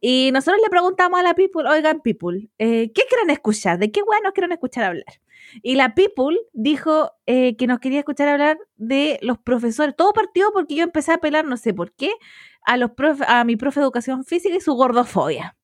Y 0.01 0.31
nosotros 0.33 0.61
le 0.63 0.71
preguntamos 0.71 1.19
a 1.21 1.23
la 1.23 1.35
people, 1.35 1.69
oigan 1.69 2.01
people, 2.01 2.49
eh, 2.59 2.93
¿qué 2.95 3.03
quieren 3.09 3.31
escuchar? 3.31 3.79
¿De 3.79 3.91
qué 3.91 4.03
bueno 4.03 4.33
quieren 4.33 4.53
escuchar 4.53 4.85
hablar? 4.85 5.05
Y 5.63 5.75
la 5.75 5.95
people 5.95 6.39
dijo 6.53 7.11
eh, 7.27 7.57
que 7.57 7.67
nos 7.67 7.79
quería 7.81 7.99
escuchar 7.99 8.29
hablar 8.29 8.59
de 8.77 9.19
los 9.23 9.39
profesores. 9.39 9.95
Todo 9.97 10.13
partió 10.13 10.51
porque 10.53 10.75
yo 10.75 10.85
empecé 10.85 11.13
a 11.13 11.17
apelar, 11.17 11.45
no 11.45 11.57
sé 11.57 11.75
por 11.75 11.93
qué, 11.93 12.11
a, 12.65 12.77
los 12.77 12.91
profe- 12.91 13.25
a 13.27 13.45
mi 13.45 13.57
profe 13.57 13.81
de 13.81 13.85
educación 13.85 14.25
física 14.25 14.55
y 14.57 14.61
su 14.61 14.75
gordofobia. 14.75 15.57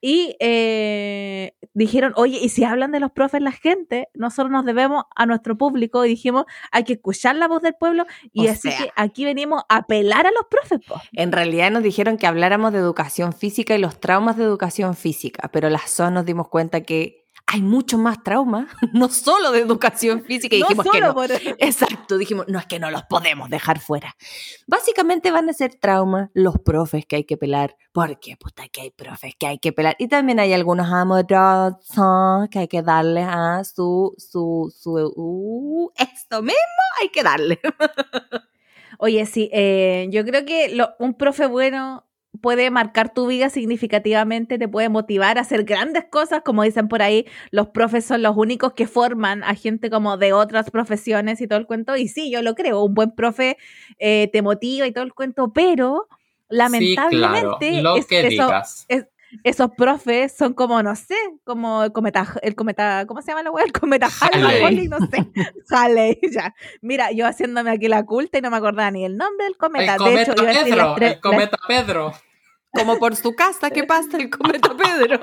Y 0.00 0.36
eh, 0.40 1.54
dijeron, 1.74 2.12
oye, 2.16 2.38
y 2.42 2.48
si 2.48 2.64
hablan 2.64 2.92
de 2.92 3.00
los 3.00 3.10
profes 3.12 3.40
la 3.40 3.52
gente, 3.52 4.08
nosotros 4.14 4.50
nos 4.50 4.64
debemos 4.64 5.04
a 5.14 5.26
nuestro 5.26 5.56
público 5.56 6.04
y 6.04 6.08
dijimos, 6.10 6.44
hay 6.70 6.84
que 6.84 6.94
escuchar 6.94 7.36
la 7.36 7.48
voz 7.48 7.62
del 7.62 7.74
pueblo 7.74 8.06
y 8.32 8.46
O 8.46 8.50
así 8.50 8.70
sea. 8.70 8.78
que 8.78 8.92
aquí 8.96 9.24
venimos 9.24 9.62
a 9.68 9.76
apelar 9.78 10.26
a 10.26 10.30
los 10.30 10.46
profes. 10.50 10.80
po. 10.86 11.00
En 11.12 11.32
realidad 11.32 11.70
nos 11.70 11.82
dijeron 11.82 12.16
que 12.18 12.26
habláramos 12.26 12.72
de 12.72 12.78
educación 12.78 13.32
física 13.32 13.74
y 13.74 13.78
los 13.78 14.00
traumas 14.00 14.36
de 14.36 14.44
educación 14.44 14.94
física, 14.96 15.48
pero 15.52 15.70
las 15.70 15.90
SOA 15.90 16.10
nos 16.10 16.24
dimos 16.24 16.48
cuenta 16.48 16.82
que 16.82 17.17
hay 17.50 17.62
mucho 17.62 17.96
más 17.96 18.22
traumas, 18.22 18.66
no 18.92 19.08
solo 19.08 19.50
de 19.52 19.60
educación 19.60 20.22
física, 20.22 20.54
y 20.54 20.60
No 20.60 20.66
dijimos 20.68 20.84
que 20.84 20.90
solo 20.98 21.06
no. 21.08 21.14
por- 21.14 21.30
Exacto, 21.58 22.18
dijimos, 22.18 22.44
no 22.48 22.58
es 22.58 22.66
que 22.66 22.78
no 22.78 22.90
los 22.90 23.04
podemos 23.04 23.48
dejar 23.48 23.80
fuera. 23.80 24.14
Básicamente 24.66 25.30
van 25.30 25.48
a 25.48 25.54
ser 25.54 25.74
traumas 25.76 26.28
los 26.34 26.58
profes 26.58 27.06
que 27.06 27.16
hay 27.16 27.24
que 27.24 27.38
pelar, 27.38 27.74
porque 27.92 28.36
puta 28.36 28.68
que 28.68 28.82
hay 28.82 28.90
profes 28.90 29.32
que 29.38 29.46
hay 29.46 29.58
que 29.58 29.72
pelar. 29.72 29.96
Y 29.98 30.08
también 30.08 30.40
hay 30.40 30.52
algunos 30.52 30.88
amorosos 30.92 32.48
que 32.50 32.58
hay 32.58 32.68
que 32.68 32.82
darle 32.82 33.22
a 33.22 33.62
su, 33.64 34.14
su, 34.18 34.70
su, 34.78 34.92
uh, 35.16 35.90
esto 35.96 36.42
mismo 36.42 36.58
hay 37.00 37.08
que 37.08 37.22
darle. 37.22 37.60
Oye, 38.98 39.24
sí, 39.26 39.48
eh, 39.52 40.08
yo 40.10 40.24
creo 40.24 40.44
que 40.44 40.70
lo- 40.74 40.90
un 40.98 41.14
profe 41.14 41.46
bueno 41.46 42.04
puede 42.40 42.70
marcar 42.70 43.12
tu 43.12 43.26
vida 43.26 43.50
significativamente, 43.50 44.58
te 44.58 44.68
puede 44.68 44.88
motivar 44.88 45.38
a 45.38 45.42
hacer 45.42 45.64
grandes 45.64 46.04
cosas, 46.10 46.42
como 46.44 46.62
dicen 46.62 46.88
por 46.88 47.02
ahí, 47.02 47.26
los 47.50 47.68
profes 47.68 48.04
son 48.04 48.22
los 48.22 48.36
únicos 48.36 48.72
que 48.74 48.86
forman 48.86 49.42
a 49.44 49.54
gente 49.54 49.90
como 49.90 50.16
de 50.16 50.32
otras 50.32 50.70
profesiones 50.70 51.40
y 51.40 51.46
todo 51.46 51.58
el 51.58 51.66
cuento, 51.66 51.96
y 51.96 52.08
sí, 52.08 52.30
yo 52.30 52.42
lo 52.42 52.54
creo, 52.54 52.82
un 52.82 52.94
buen 52.94 53.10
profe 53.12 53.56
eh, 53.98 54.28
te 54.32 54.42
motiva 54.42 54.86
y 54.86 54.92
todo 54.92 55.04
el 55.04 55.14
cuento, 55.14 55.52
pero 55.52 56.08
lamentablemente 56.48 57.66
sí, 57.66 57.70
claro, 57.70 57.82
lo 57.82 57.96
es- 57.96 58.06
que 58.06 58.20
eso- 58.28 58.48
esos 59.44 59.70
profes 59.76 60.34
son 60.34 60.54
como, 60.54 60.82
no 60.82 60.96
sé, 60.96 61.14
como 61.44 61.84
el 61.84 61.92
cometa, 61.92 62.26
el 62.40 62.54
cometa, 62.54 63.04
¿cómo 63.06 63.20
se 63.20 63.28
llama 63.30 63.42
la 63.42 63.50
wea? 63.50 63.62
El 63.66 63.72
cometa 63.72 64.08
Halley, 64.62 64.88
no 64.88 64.96
sé, 65.06 65.26
Halley, 65.70 66.18
ya. 66.32 66.54
Mira, 66.80 67.12
yo 67.12 67.26
haciéndome 67.26 67.70
aquí 67.70 67.88
la 67.88 68.04
culta 68.06 68.38
y 68.38 68.40
no 68.40 68.50
me 68.50 68.56
acordaba 68.56 68.90
ni 68.90 69.04
el 69.04 69.18
nombre 69.18 69.44
del 69.44 69.58
cometa. 69.58 69.92
El 69.96 69.98
de 69.98 70.04
cometa 70.04 70.22
hecho, 70.22 70.34
Pedro, 70.64 70.94
tres- 70.96 71.12
el 71.12 71.20
cometa 71.20 71.56
Pedro. 71.68 72.12
Como 72.72 72.98
por 72.98 73.16
su 73.16 73.34
casa, 73.34 73.70
¿qué 73.70 73.84
pasa 73.84 74.16
el 74.18 74.30
cometa 74.30 74.70
Pedro? 74.76 75.20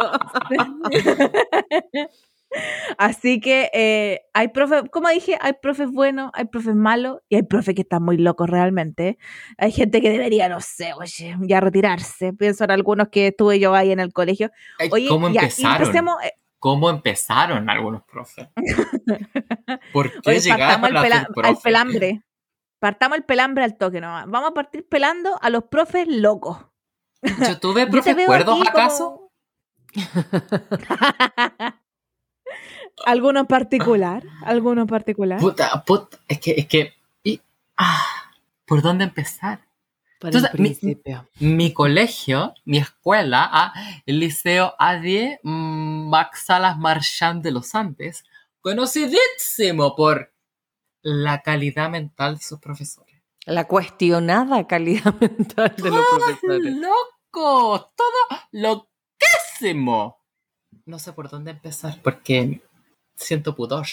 Así 2.98 3.42
que 3.42 3.70
eh, 3.74 4.22
hay 4.34 4.48
profes, 4.50 4.84
como 4.92 5.10
dije, 5.10 5.38
hay 5.42 5.54
profes 5.62 5.92
buenos, 5.92 6.32
hay 6.34 6.46
profes 6.46 6.76
malos 6.76 7.20
y 7.28 7.36
hay 7.36 7.44
profes 7.44 7.76
que 7.76 7.82
están 7.82 8.04
muy 8.04 8.18
locos 8.18 8.50
realmente. 8.50 9.18
Hay 9.58 9.72
gente 9.72 10.02
que 10.02 10.10
debería, 10.10 10.48
no 10.48 10.62
sé, 10.62 10.94
oye, 10.94 11.36
ya 11.42 11.60
retirarse. 11.60 12.32
Pienso 12.34 12.64
en 12.64 12.72
algunos 12.72 13.10
que 13.10 13.28
estuve 13.28 13.60
yo 13.60 13.74
ahí 13.76 13.92
en 13.92 14.00
el 14.00 14.14
colegio. 14.14 14.52
Oye, 14.92 15.08
¿Cómo 15.10 15.28
empezaron? 15.28 15.82
empecemos, 15.82 16.16
eh, 16.24 16.32
¿Cómo 16.60 16.90
empezaron 16.90 17.70
algunos 17.70 18.04
profes? 18.06 18.48
¿Por 19.94 20.12
qué 20.22 20.30
Oye, 20.30 20.40
llegaron 20.40 20.82
partamos 20.82 20.92
a 20.92 21.00
al, 21.00 21.06
pela- 21.06 21.28
al 21.50 21.58
pelambre. 21.58 22.22
Partamos 22.80 23.18
el 23.18 23.24
pelambre 23.26 23.64
al 23.66 23.78
toque 23.78 24.00
nomás. 24.00 24.28
Vamos 24.28 24.52
a 24.52 24.54
partir 24.54 24.88
pelando 24.88 25.38
a 25.42 25.50
los 25.50 25.64
profes 25.66 26.08
locos. 26.08 26.58
¿Yo 27.48 27.60
tuve 27.60 27.86
veo 27.86 28.26
cuerdos 28.26 28.60
aquí 28.60 28.68
acaso? 28.70 29.06
como- 29.06 29.32
¿Alguno 33.06 33.42
en 33.42 33.46
particular? 33.48 34.24
¿Alguno 34.44 34.82
en 34.82 34.88
particular? 34.88 35.40
Puta, 35.40 35.84
puta, 35.84 36.18
es 36.28 36.40
que, 36.40 36.52
es 36.58 36.66
que, 36.68 36.94
y, 37.24 37.42
ah, 37.78 38.04
¿por 38.66 38.82
dónde 38.82 39.04
empezar? 39.04 39.60
Por 40.20 40.30
Entonces, 40.30 40.52
el 40.54 40.60
mi- 40.62 40.70
principio. 40.70 41.28
Mi 41.40 41.74
colegio, 41.74 42.54
mi 42.64 42.78
escuela, 42.78 43.48
ah, 43.52 43.74
el 44.06 44.20
Liceo 44.22 44.76
A10 44.80 45.40
mm, 45.44 46.10
Max 46.10 46.44
Salas 46.46 46.78
Marchand 46.78 47.44
de 47.44 47.52
los 47.52 47.76
Andes, 47.76 48.24
conocidísimo 48.62 49.96
por 49.96 50.32
la 51.02 51.42
calidad 51.42 51.90
mental 51.90 52.38
de 52.38 52.44
sus 52.44 52.60
profesores. 52.60 53.14
La 53.46 53.66
cuestionada 53.68 54.66
calidad 54.68 55.14
mental 55.20 55.76
de 55.78 55.90
los 55.92 56.06
profesores. 56.18 56.74
¡Loco! 56.78 57.15
Todo 57.36 58.40
loquísimo. 58.52 60.22
No 60.86 61.00
sé 61.00 61.14
por 61.14 61.30
dónde 61.30 61.52
empezar 61.52 62.00
porque 62.02 62.62
siento 63.16 63.56
pudor. 63.56 63.86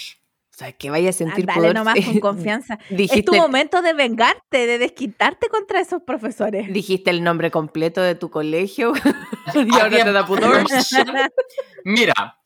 O 0.53 0.55
sea, 0.55 0.71
que 0.71 0.91
vaya 0.91 1.09
a 1.09 1.13
sentir 1.13 1.45
Dale 1.45 1.59
pudor. 1.59 1.75
nomás 1.75 1.95
con 2.05 2.19
confianza. 2.19 2.75
Es 2.75 2.89
tu 2.89 2.95
dijiste, 2.95 3.37
momento 3.37 3.81
de 3.81 3.93
vengarte, 3.93 4.67
de 4.67 4.77
desquitarte 4.77 5.49
contra 5.49 5.79
esos 5.79 6.03
profesores. 6.03 6.71
dijiste 6.71 7.09
el 7.09 7.23
nombre 7.23 7.49
completo 7.49 8.01
de 8.01 8.13
tu 8.13 8.29
colegio 8.29 8.93
y 9.55 9.75
ahora 9.79 10.03
te 10.03 10.11
da 10.11 10.25
pudor. 10.25 10.63
Mira, 11.85 12.39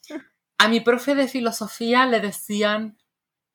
a 0.57 0.67
mi 0.69 0.79
profe 0.79 1.15
de 1.15 1.27
filosofía 1.27 2.05
le 2.05 2.21
decían 2.21 2.97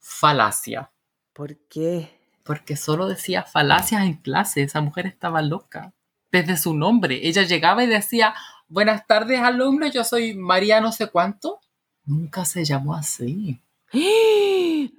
falacia. 0.00 0.92
¿Por 1.32 1.56
qué? 1.68 2.20
Porque 2.44 2.76
solo 2.76 3.08
decía 3.08 3.44
falacias 3.44 4.02
en 4.02 4.14
clase. 4.14 4.62
Esa 4.62 4.82
mujer 4.82 5.06
estaba 5.06 5.40
loca. 5.40 5.94
Desde 6.32 6.56
su 6.56 6.74
nombre. 6.74 7.20
Ella 7.22 7.42
llegaba 7.42 7.84
y 7.84 7.86
decía, 7.86 8.34
buenas 8.66 9.06
tardes 9.06 9.38
alumnos, 9.40 9.92
yo 9.92 10.02
soy 10.02 10.34
María 10.34 10.80
no 10.80 10.90
sé 10.90 11.08
cuánto. 11.08 11.60
Nunca 12.04 12.46
se 12.46 12.64
llamó 12.64 12.94
así. 12.94 13.60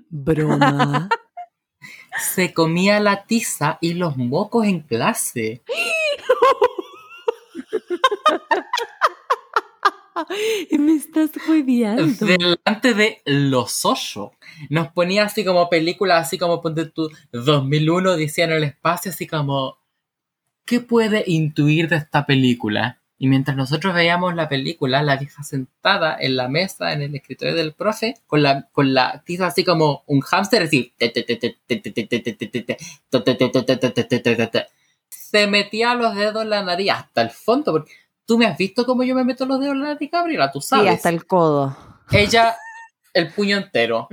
Broma. 0.09 1.09
Se 2.35 2.53
comía 2.53 2.99
la 2.99 3.25
tiza 3.25 3.79
y 3.81 3.95
los 3.95 4.15
mocos 4.15 4.65
en 4.65 4.81
clase. 4.81 5.63
Me 10.71 10.93
estás 10.93 11.31
jodiendo. 11.45 12.05
Delante 12.25 12.93
de 12.93 13.21
los 13.25 13.83
ocho. 13.83 14.33
Nos 14.69 14.89
ponía 14.89 15.23
así 15.23 15.43
como 15.43 15.67
películas, 15.69 16.27
así 16.27 16.37
como 16.37 16.61
ponte 16.61 16.85
tú 16.85 17.09
2001, 17.31 18.15
decía 18.15 18.45
en 18.45 18.51
el 18.51 18.63
espacio, 18.63 19.11
así 19.11 19.25
como, 19.25 19.79
¿qué 20.65 20.79
puede 20.79 21.23
intuir 21.27 21.89
de 21.89 21.97
esta 21.97 22.25
película? 22.25 22.99
Y 23.17 23.27
mientras 23.27 23.55
nosotros 23.55 23.93
veíamos 23.93 24.35
la 24.35 24.49
película, 24.49 25.01
la 25.01 25.15
vieja 25.15 25.43
sentada 25.43 26.17
en 26.19 26.35
la 26.35 26.49
mesa, 26.49 26.91
en 26.91 27.01
el 27.01 27.15
escritorio 27.15 27.55
del 27.55 27.71
profe, 27.73 28.15
con 28.27 28.43
la, 28.43 28.67
con 28.71 28.93
la 28.93 29.23
tiza 29.25 29.47
así 29.47 29.63
como 29.63 30.03
un 30.07 30.19
hámster, 30.21 30.63
así. 30.63 30.93
Se 35.09 35.47
metía 35.47 35.95
los 35.95 36.15
dedos 36.15 36.43
en 36.43 36.49
la 36.49 36.63
nariz 36.63 36.91
hasta 36.91 37.21
el 37.21 37.29
fondo, 37.29 37.71
porque 37.71 37.91
tú 38.25 38.37
me 38.37 38.45
has 38.45 38.57
visto 38.57 38.85
cómo 38.85 39.03
yo 39.03 39.15
me 39.15 39.23
meto 39.23 39.45
los 39.45 39.59
dedos 39.59 39.73
en 39.75 39.81
la 39.83 39.93
nariz, 39.93 40.11
Gabriela, 40.11 40.51
tú 40.51 40.59
Sí, 40.59 40.67
sabes. 40.69 40.93
hasta 40.95 41.09
el 41.09 41.25
codo. 41.25 41.77
Ella, 42.11 42.55
el 43.13 43.31
puño 43.31 43.57
entero. 43.57 44.07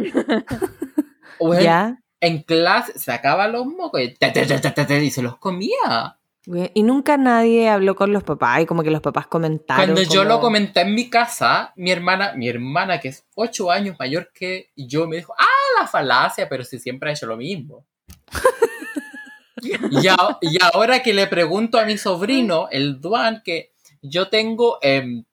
¿Ya? 1.60 1.96
en 2.22 2.42
clase 2.42 2.98
sacaba 2.98 3.48
los 3.48 3.66
mocos 3.66 4.00
y 4.02 5.10
se 5.10 5.22
los 5.22 5.38
comía. 5.38 6.18
Y 6.74 6.82
nunca 6.82 7.16
nadie 7.16 7.68
habló 7.68 7.94
con 7.94 8.12
los 8.12 8.22
papás 8.22 8.62
y 8.62 8.66
como 8.66 8.82
que 8.82 8.90
los 8.90 9.00
papás 9.00 9.26
comentaron. 9.26 9.84
Cuando 9.94 10.02
yo 10.02 10.24
lo 10.24 10.40
comenté 10.40 10.80
en 10.80 10.94
mi 10.94 11.08
casa, 11.10 11.72
mi 11.76 11.90
hermana, 11.90 12.32
mi 12.34 12.48
hermana 12.48 12.98
que 13.00 13.08
es 13.08 13.24
ocho 13.34 13.70
años 13.70 13.96
mayor 13.98 14.30
que 14.34 14.70
yo, 14.76 15.06
me 15.06 15.16
dijo, 15.16 15.34
ah, 15.38 15.80
la 15.80 15.86
falacia, 15.86 16.48
pero 16.48 16.64
si 16.64 16.78
siempre 16.78 17.10
ha 17.10 17.12
hecho 17.12 17.26
lo 17.26 17.36
mismo. 17.36 17.86
y, 19.62 20.08
a- 20.08 20.38
y 20.40 20.56
ahora 20.72 21.02
que 21.02 21.12
le 21.14 21.26
pregunto 21.26 21.78
a 21.78 21.84
mi 21.84 21.98
sobrino, 21.98 22.68
el 22.70 23.00
Duan, 23.00 23.42
que 23.44 23.72
yo 24.02 24.28
tengo 24.28 24.78
em, 24.82 25.24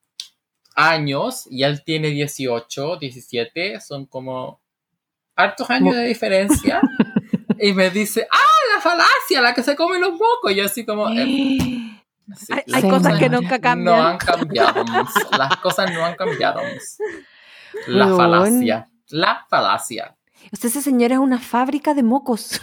años 0.76 1.48
y 1.50 1.64
él 1.64 1.84
tiene 1.84 2.10
18, 2.10 2.98
17, 2.98 3.80
son 3.82 4.06
como 4.06 4.62
hartos 5.36 5.70
años 5.70 5.96
de 5.96 6.04
diferencia. 6.06 6.82
y 7.60 7.74
me 7.74 7.90
dice, 7.90 8.28
ah, 8.32 8.57
la 8.78 8.82
falacia, 8.82 9.42
la 9.42 9.54
que 9.54 9.64
se 9.64 9.76
come 9.76 10.00
los 10.00 10.12
mocos. 10.14 10.52
Y 10.52 10.56
yo 10.56 10.66
así 10.66 10.86
como... 10.86 11.10
em, 11.10 11.18
sí, 12.36 12.54
Hay, 12.54 12.64
hay 12.74 12.82
cosas 12.90 13.18
que 13.20 13.30
nunca 13.30 13.60
cambian. 13.60 13.96
no 13.98 14.04
han 14.08 14.18
cambiado. 14.18 14.84
Las 15.38 15.58
cosas 15.58 15.92
no 15.94 16.06
han 16.06 16.16
cambiado. 16.16 16.62
La 17.88 18.08
falacia. 18.16 18.90
La 19.10 19.46
falacia. 19.50 20.16
O 20.52 20.56
sea, 20.56 20.70
esa 20.70 20.82
señora 20.82 21.16
es 21.16 21.20
una 21.20 21.40
fábrica 21.40 21.94
de 21.94 22.04
mocos. 22.04 22.62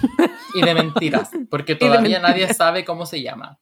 Y 0.54 0.62
de 0.62 0.74
mentiras. 0.74 1.30
Porque 1.50 1.74
todavía 1.76 2.18
nadie 2.20 2.34
mentiras. 2.36 2.56
sabe 2.56 2.84
cómo 2.84 3.04
se 3.06 3.22
llama. 3.22 3.58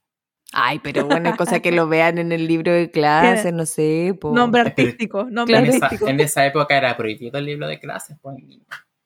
Ay, 0.55 0.81
pero 0.81 1.07
bueno, 1.07 1.35
cosa 1.37 1.61
que 1.61 1.73
lo 1.73 1.89
vean 1.89 2.19
en 2.19 2.31
el 2.31 2.47
libro 2.47 2.73
de 2.73 2.91
clase, 2.91 3.53
no 3.53 3.65
sé. 3.65 4.15
po. 4.21 4.35
Nombre 4.35 4.61
artístico, 4.61 5.25
nombre 5.31 5.57
En 5.57 5.65
esa, 5.67 5.87
artístico. 5.87 6.11
en 6.11 6.21
esa 6.21 6.45
época 6.45 6.77
era 6.77 6.95
prohibido 6.97 7.39
el 7.39 7.47
libro 7.47 7.67
de 7.67 7.81
clases. 7.81 8.19
Pues, 8.21 8.37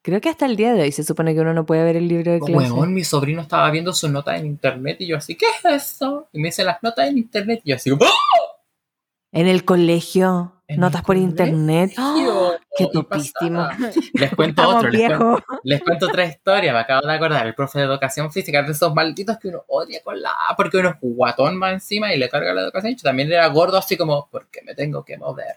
Creo 0.06 0.20
que 0.20 0.28
hasta 0.28 0.46
el 0.46 0.54
día 0.54 0.72
de 0.72 0.82
hoy 0.82 0.92
se 0.92 1.02
supone 1.02 1.34
que 1.34 1.40
uno 1.40 1.52
no 1.52 1.66
puede 1.66 1.82
ver 1.82 1.96
el 1.96 2.06
libro 2.06 2.30
de 2.30 2.38
clase. 2.38 2.52
Huevón, 2.52 2.94
mi 2.94 3.02
sobrino 3.02 3.42
estaba 3.42 3.68
viendo 3.72 3.92
sus 3.92 4.08
notas 4.08 4.38
en 4.38 4.46
internet 4.46 4.98
y 5.00 5.08
yo 5.08 5.16
así, 5.16 5.34
¿qué 5.34 5.46
es 5.46 5.64
eso? 5.64 6.28
Y 6.32 6.38
me 6.38 6.46
dice 6.46 6.62
las 6.62 6.80
notas 6.80 7.08
en 7.08 7.18
internet 7.18 7.60
y 7.64 7.70
yo 7.70 7.74
así, 7.74 7.90
¡oh! 7.90 7.98
En 9.32 9.48
el 9.48 9.64
colegio, 9.64 10.62
¿En 10.68 10.78
notas 10.78 11.00
el 11.00 11.06
por 11.06 11.16
internet. 11.16 11.94
¡Ah! 11.96 12.56
¡Qué 12.78 12.86
topísimo! 12.86 13.66
Les 14.12 14.32
cuento 14.36 14.62
Estamos 14.62 14.76
otro, 14.76 14.90
les 14.90 15.08
cuento, 15.08 15.18
viejos. 15.18 15.42
les 15.64 15.82
cuento 15.82 16.06
otra 16.06 16.24
historia, 16.24 16.72
me 16.72 16.78
acabo 16.78 17.04
de 17.04 17.12
acordar, 17.12 17.44
el 17.44 17.56
profe 17.56 17.80
de 17.80 17.86
educación 17.86 18.30
física, 18.30 18.62
de 18.62 18.70
esos 18.70 18.94
malditos 18.94 19.38
que 19.38 19.48
uno 19.48 19.64
odia 19.66 20.00
con 20.04 20.22
la 20.22 20.30
A, 20.48 20.54
porque 20.54 20.76
uno 20.76 20.90
es 20.90 20.96
guatón 21.00 21.56
más 21.56 21.72
encima 21.72 22.14
y 22.14 22.16
le 22.16 22.28
carga 22.28 22.54
la 22.54 22.62
educación, 22.62 22.94
yo 22.94 23.02
también 23.02 23.32
era 23.32 23.48
gordo 23.48 23.76
así 23.76 23.96
como, 23.96 24.28
porque 24.30 24.62
me 24.62 24.76
tengo 24.76 25.04
que 25.04 25.18
mover. 25.18 25.56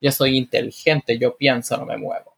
Yo 0.00 0.10
soy 0.10 0.36
inteligente, 0.36 1.16
yo 1.16 1.36
pienso, 1.36 1.76
no 1.76 1.86
me 1.86 1.96
muevo. 1.96 2.33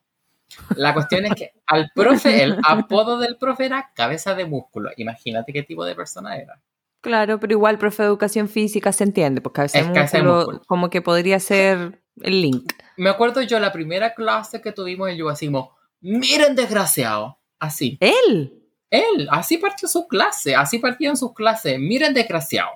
La 0.77 0.95
cuestión 0.95 1.27
es 1.27 1.35
que 1.35 1.53
al 1.67 1.91
profe, 1.95 2.43
el 2.43 2.59
apodo 2.67 3.19
del 3.19 3.37
profe 3.37 3.67
era 3.67 3.91
cabeza 3.95 4.35
de 4.35 4.45
músculo. 4.45 4.91
Imagínate 4.97 5.53
qué 5.53 5.63
tipo 5.63 5.85
de 5.85 5.95
persona 5.95 6.37
era. 6.37 6.61
Claro, 7.01 7.39
pero 7.39 7.53
igual, 7.53 7.79
profe 7.79 8.03
de 8.03 8.09
educación 8.09 8.49
física 8.49 8.93
se 8.93 9.05
entiende, 9.05 9.41
porque 9.41 9.63
Es 9.63 9.73
cabeza 9.73 10.19
de 10.19 10.25
músculo. 10.25 10.63
como 10.67 10.91
que 10.91 11.03
podría 11.03 11.39
ser 11.39 12.03
el 12.23 12.43
link. 12.43 12.73
Me 12.97 13.11
acuerdo 13.11 13.43
yo 13.43 13.61
la 13.61 13.73
primera 13.73 14.15
clase 14.15 14.61
que 14.61 14.73
tuvimos 14.73 15.11
en 15.11 15.53
como, 15.53 15.77
miren 16.01 16.57
desgraciado, 16.57 17.39
así. 17.59 17.99
¿Él? 18.01 18.63
Él, 18.91 19.29
así 19.31 19.59
partió 19.59 19.89
su 19.89 20.07
clase, 20.07 20.55
así 20.55 20.79
partían 20.79 21.17
sus 21.17 21.35
clases. 21.35 21.79
Miren, 21.79 22.15
desgraciado. 22.15 22.71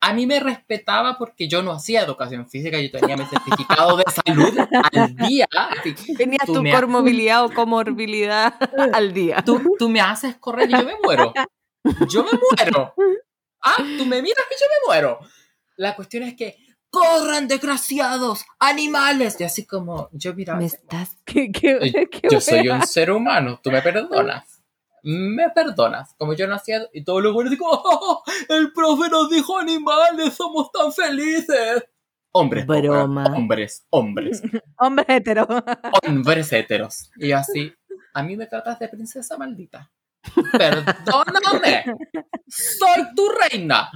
A 0.00 0.12
mí 0.14 0.26
me 0.26 0.38
respetaba 0.38 1.18
porque 1.18 1.48
yo 1.48 1.62
no 1.62 1.72
hacía 1.72 2.02
educación 2.02 2.48
física, 2.48 2.78
yo 2.78 2.90
tenía 2.90 3.16
mi 3.16 3.24
certificado 3.26 3.96
de 3.96 4.04
salud 4.24 4.56
al 4.92 5.16
día. 5.16 5.48
Tenías 6.16 6.46
tu 6.46 6.54
comorbilidad 6.80 7.44
o 7.44 7.52
comorbilidad 7.52 8.54
al 8.92 9.12
día. 9.12 9.42
Tú, 9.44 9.60
tú 9.78 9.88
me 9.88 10.00
haces 10.00 10.36
correr 10.36 10.70
y 10.70 10.72
yo 10.74 10.84
me 10.84 10.94
muero. 11.02 11.32
Yo 12.08 12.22
me 12.24 12.30
muero. 12.32 12.94
Ah, 13.62 13.74
tú 13.96 14.06
me 14.06 14.22
miras 14.22 14.44
y 14.50 14.54
yo 14.54 14.66
me 14.68 14.86
muero. 14.86 15.18
La 15.76 15.96
cuestión 15.96 16.22
es 16.22 16.34
que, 16.34 16.56
corran, 16.90 17.48
desgraciados, 17.48 18.44
animales. 18.60 19.36
Y 19.40 19.44
así 19.44 19.66
como, 19.66 20.08
yo 20.12 20.32
miraba. 20.34 20.60
Me 20.60 20.66
estás... 20.66 21.16
Qué- 21.24 21.50
qué- 21.50 21.78
Ay, 21.82 21.92
qué 22.10 22.28
yo 22.30 22.40
soy 22.40 22.68
un 22.68 22.82
ser 22.86 23.10
humano, 23.10 23.58
tú 23.62 23.70
me 23.72 23.82
perdonas. 23.82 24.57
Me 25.10 25.48
perdonas. 25.50 26.14
Como 26.18 26.34
yo 26.34 26.46
no 26.46 26.54
hacía. 26.54 26.82
Y 26.92 27.02
todos 27.02 27.22
los 27.22 27.32
buenos 27.32 27.50
digo, 27.50 27.66
"Oh, 27.70 28.22
el 28.50 28.72
profe 28.74 29.08
nos 29.08 29.30
dijo 29.30 29.56
animales, 29.58 30.34
somos 30.34 30.70
tan 30.70 30.92
felices. 30.92 31.82
Hombres, 32.32 32.66
Broma. 32.66 33.24
hombres, 33.34 33.86
hombres, 33.88 34.42
Hombre 34.78 35.06
hetero. 35.08 35.46
hombres 36.06 36.52
heteros. 36.52 37.10
Y 37.16 37.32
así, 37.32 37.72
a 38.12 38.22
mí 38.22 38.36
me 38.36 38.46
tratas 38.46 38.78
de 38.78 38.88
princesa 38.88 39.38
maldita. 39.38 39.90
Perdóname. 40.58 41.84
Soy 42.46 43.14
tu 43.16 43.28
reina. 43.30 43.90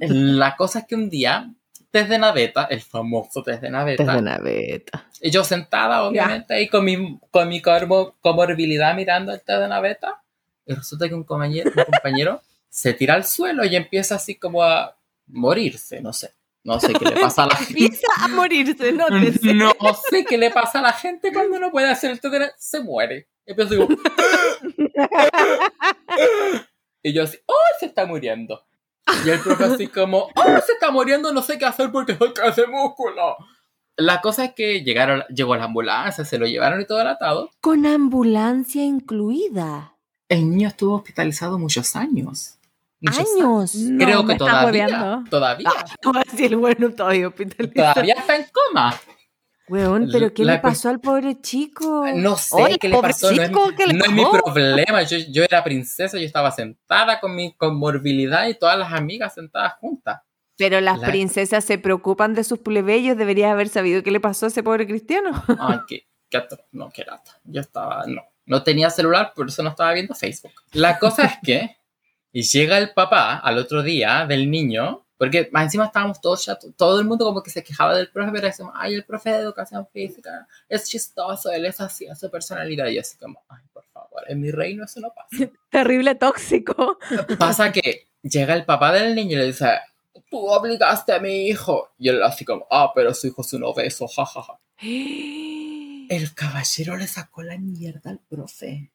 La 0.00 0.56
cosa 0.56 0.78
es 0.80 0.86
que 0.86 0.94
un 0.94 1.10
día, 1.10 1.52
desde 1.92 2.18
Naveta, 2.18 2.64
el 2.70 2.80
famoso 2.80 3.42
desde 3.42 3.68
Naveta, 3.70 4.02
Desde 4.04 4.22
naveta. 4.22 5.05
Yo 5.22 5.44
sentada, 5.44 6.04
obviamente, 6.04 6.54
ahí 6.54 6.68
con 6.68 6.84
mi, 6.84 7.18
con 7.30 7.48
mi 7.48 7.60
comorbilidad 7.62 8.94
mirando 8.94 9.32
el 9.32 9.40
té 9.42 9.54
de 9.54 9.68
naveta. 9.68 10.22
Y 10.66 10.74
resulta 10.74 11.08
que 11.08 11.14
un 11.14 11.24
compañero, 11.24 11.70
un 11.76 11.84
compañero 11.84 12.42
se 12.68 12.92
tira 12.92 13.14
al 13.14 13.24
suelo 13.24 13.64
y 13.64 13.76
empieza 13.76 14.16
así 14.16 14.34
como 14.34 14.62
a 14.62 14.96
morirse, 15.28 16.00
no 16.00 16.12
sé. 16.12 16.32
No 16.64 16.80
sé 16.80 16.92
qué 16.94 17.04
le 17.04 17.20
pasa 17.20 17.44
a 17.44 17.46
la 17.46 17.54
gente. 17.56 17.72
Empieza 17.84 18.06
a 18.18 18.28
morirse, 18.28 18.92
no 18.92 19.06
te 19.06 19.32
sé. 19.32 19.54
No 19.54 19.72
sé 20.10 20.24
qué 20.24 20.36
le 20.36 20.50
pasa 20.50 20.80
a 20.80 20.82
la 20.82 20.92
gente 20.92 21.32
cuando 21.32 21.60
no 21.60 21.70
puede 21.70 21.88
hacer 21.88 22.10
el 22.10 22.20
té 22.20 22.28
de 22.28 22.40
na- 22.40 22.52
Se 22.58 22.80
muere. 22.80 23.28
Y 23.46 23.52
empiezo 23.52 23.70
digo... 23.74 23.86
y 27.02 27.12
yo 27.12 27.22
así, 27.22 27.38
¡oh, 27.46 27.54
se 27.78 27.86
está 27.86 28.04
muriendo! 28.06 28.64
Y 29.24 29.30
el 29.30 29.38
profe 29.40 29.64
así 29.64 29.86
como, 29.86 30.28
¡oh, 30.34 30.60
se 30.66 30.72
está 30.72 30.90
muriendo! 30.90 31.32
No 31.32 31.40
sé 31.42 31.56
qué 31.56 31.64
hacer 31.64 31.92
porque 31.92 32.16
soy 32.16 32.32
de 32.56 32.66
músculo. 32.66 33.36
La 33.96 34.20
cosa 34.20 34.44
es 34.44 34.52
que 34.54 34.82
llegaron, 34.82 35.22
llegó 35.28 35.56
la 35.56 35.64
ambulancia, 35.64 36.24
se 36.24 36.38
lo 36.38 36.46
llevaron 36.46 36.80
y 36.80 36.86
todo 36.86 37.00
el 37.00 37.08
atado. 37.08 37.50
Con 37.60 37.86
ambulancia 37.86 38.84
incluida. 38.84 39.94
El 40.28 40.50
niño 40.50 40.68
estuvo 40.68 40.96
hospitalizado 40.96 41.58
muchos 41.58 41.96
años. 41.96 42.58
Muchos 43.00 43.26
Años. 43.36 43.74
No, 43.74 44.04
Creo 44.04 44.22
me 44.22 44.34
que 44.34 44.38
todavía. 44.38 44.86
hueveando. 44.86 45.30
Todavía. 45.30 45.70
Ah, 46.04 46.22
sí, 46.36 46.44
el 46.46 46.56
bueno 46.56 46.90
todavía 46.90 47.28
hospitalizado. 47.28 47.92
Todavía 47.94 48.14
está 48.14 48.36
en 48.36 48.46
coma. 48.52 48.94
Weón, 49.68 50.08
pero 50.12 50.32
¿qué 50.32 50.44
La 50.44 50.54
le 50.54 50.58
pasó 50.60 50.88
al 50.90 51.00
pobre 51.00 51.40
chico? 51.40 52.04
No 52.14 52.36
sé 52.36 52.78
qué 52.80 52.88
le 52.88 53.00
pasó. 53.00 53.32
No 53.32 53.42
es, 53.42 53.48
chico, 53.48 53.70
¿qué 53.76 53.86
le 53.86 53.94
no 53.94 54.04
es 54.04 54.12
mi 54.12 54.24
problema. 54.24 55.02
Yo, 55.02 55.18
yo 55.28 55.42
era 55.42 55.64
princesa, 55.64 56.18
yo 56.18 56.24
estaba 56.24 56.52
sentada 56.52 57.18
con 57.18 57.34
mi 57.34 57.52
comorbilidad 57.54 58.46
y 58.46 58.54
todas 58.54 58.78
las 58.78 58.92
amigas 58.92 59.34
sentadas 59.34 59.74
juntas. 59.80 60.20
Pero 60.58 60.80
las 60.80 60.98
La- 61.00 61.08
princesas 61.08 61.64
se 61.64 61.78
preocupan 61.78 62.34
de 62.34 62.44
sus 62.44 62.58
plebeyos. 62.58 63.16
Deberías 63.16 63.52
haber 63.52 63.68
sabido 63.68 64.02
qué 64.02 64.10
le 64.10 64.20
pasó 64.20 64.46
a 64.46 64.48
ese 64.48 64.62
pobre 64.62 64.86
cristiano. 64.86 65.30
Ay, 65.58 65.78
qué, 65.86 66.06
qué 66.30 66.42
No, 66.72 66.90
qué 66.90 67.04
lata. 67.04 67.38
Yo 67.44 67.60
estaba, 67.60 68.04
no. 68.06 68.22
No 68.46 68.62
tenía 68.62 68.90
celular, 68.90 69.32
por 69.34 69.48
eso 69.48 69.62
no 69.62 69.70
estaba 69.70 69.92
viendo 69.92 70.14
Facebook. 70.14 70.52
La 70.72 70.98
cosa 70.98 71.24
es 71.24 71.32
que, 71.42 71.76
y 72.32 72.42
llega 72.42 72.78
el 72.78 72.92
papá 72.94 73.38
al 73.38 73.58
otro 73.58 73.82
día 73.82 74.24
del 74.24 74.50
niño, 74.50 75.04
porque 75.18 75.48
más 75.50 75.64
encima 75.64 75.86
estábamos 75.86 76.20
todos 76.20 76.44
chatos, 76.44 76.70
todo 76.76 77.00
el 77.00 77.06
mundo 77.06 77.24
como 77.24 77.42
que 77.42 77.50
se 77.50 77.64
quejaba 77.64 77.96
del 77.96 78.08
profe, 78.10 78.30
pero 78.32 78.46
decíamos, 78.46 78.74
ay, 78.76 78.94
el 78.94 79.04
profe 79.04 79.30
de 79.30 79.38
educación 79.38 79.86
física 79.92 80.46
es 80.68 80.88
chistoso, 80.88 81.50
él 81.50 81.66
es 81.66 81.80
así, 81.80 82.06
es 82.06 82.20
su 82.20 82.30
personalidad. 82.30 82.86
Y 82.86 82.94
yo 82.94 83.00
así 83.00 83.16
como, 83.18 83.42
ay, 83.48 83.62
por 83.72 83.84
favor, 83.86 84.22
en 84.28 84.40
mi 84.40 84.50
reino 84.52 84.84
eso 84.84 85.00
no 85.00 85.12
pasa. 85.12 85.28
Terrible 85.70 86.14
tóxico. 86.14 86.98
Pasa 87.38 87.72
que 87.72 88.06
llega 88.22 88.54
el 88.54 88.64
papá 88.64 88.92
del 88.92 89.14
niño 89.16 89.32
y 89.32 89.36
le 89.40 89.46
dice, 89.46 89.70
tú 90.30 90.46
obligaste 90.48 91.12
a 91.12 91.18
mi 91.20 91.46
hijo. 91.48 91.90
Y 91.98 92.08
él 92.08 92.22
así 92.22 92.44
como, 92.44 92.66
ah, 92.70 92.92
pero 92.94 93.12
su 93.14 93.26
hijo 93.28 93.42
es 93.42 93.52
un 93.52 93.64
obeso, 93.64 94.06
jajaja. 94.08 94.58
El 96.08 96.34
caballero 96.34 96.96
le 96.96 97.06
sacó 97.08 97.42
la 97.42 97.58
mierda 97.58 98.10
al 98.10 98.20
profe. 98.20 98.92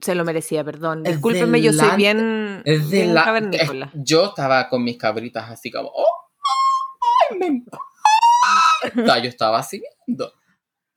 Se 0.00 0.14
lo 0.14 0.24
merecía, 0.24 0.62
perdón. 0.64 1.06
Es 1.06 1.12
Discúlpeme, 1.14 1.62
yo 1.62 1.72
soy 1.72 1.96
bien, 1.96 2.62
Es 2.66 2.90
de 2.90 2.98
bien 2.98 3.14
la... 3.14 3.24
cavernícola. 3.24 3.86
es- 3.94 4.00
yo 4.04 4.26
estaba 4.26 4.68
con 4.68 4.84
mis 4.84 4.98
cabritas 4.98 5.50
así 5.50 5.70
como, 5.70 5.88
oh, 5.94 6.30
ay, 7.30 7.38
me 7.38 7.46
encanta. 7.46 7.78
Yo 9.22 9.28
estaba 9.30 9.58
así 9.60 9.82
viendo. 10.06 10.32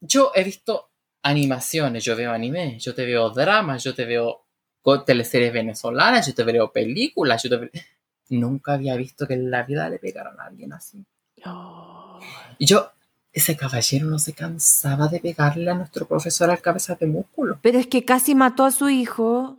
Yo 0.02 0.32
he 0.36 0.44
visto 0.44 0.92
animaciones, 1.24 2.04
yo 2.04 2.16
veo 2.18 2.32
anime, 2.32 2.78
yo 2.80 2.94
te 2.94 3.06
veo 3.06 3.30
dramas, 3.30 3.84
yo 3.84 3.96
te 3.96 4.04
veo 4.04 4.46
teleseries 5.06 5.54
venezolanas, 5.54 6.28
yo 6.28 6.34
te 6.36 6.44
veo 6.44 6.72
películas, 6.74 7.42
yo 7.44 7.50
te 7.50 7.58
veo... 7.58 7.70
Nunca 8.30 8.74
había 8.74 8.96
visto 8.96 9.28
que 9.28 9.36
en 9.36 9.50
la 9.52 9.64
vida 9.64 9.90
le 9.90 10.00
pegaran 10.00 10.40
a 10.40 10.46
alguien 10.46 10.74
así. 10.74 11.04
Y 12.58 12.66
yo, 12.66 12.92
ese 13.32 13.56
caballero 13.56 14.08
no 14.08 14.20
se 14.20 14.34
cansaba 14.34 15.08
de 15.08 15.20
pegarle 15.20 15.70
a 15.70 15.76
nuestro 15.76 16.08
profesor 16.08 16.50
al 16.50 16.62
cabeza 16.62 16.96
de 16.96 17.08
músculo. 17.08 17.60
Pero 17.62 17.80
es 17.80 17.88
que 17.88 18.04
casi 18.04 18.36
mató 18.36 18.66
a 18.66 18.72
su 18.72 18.90
hijo. 18.90 19.58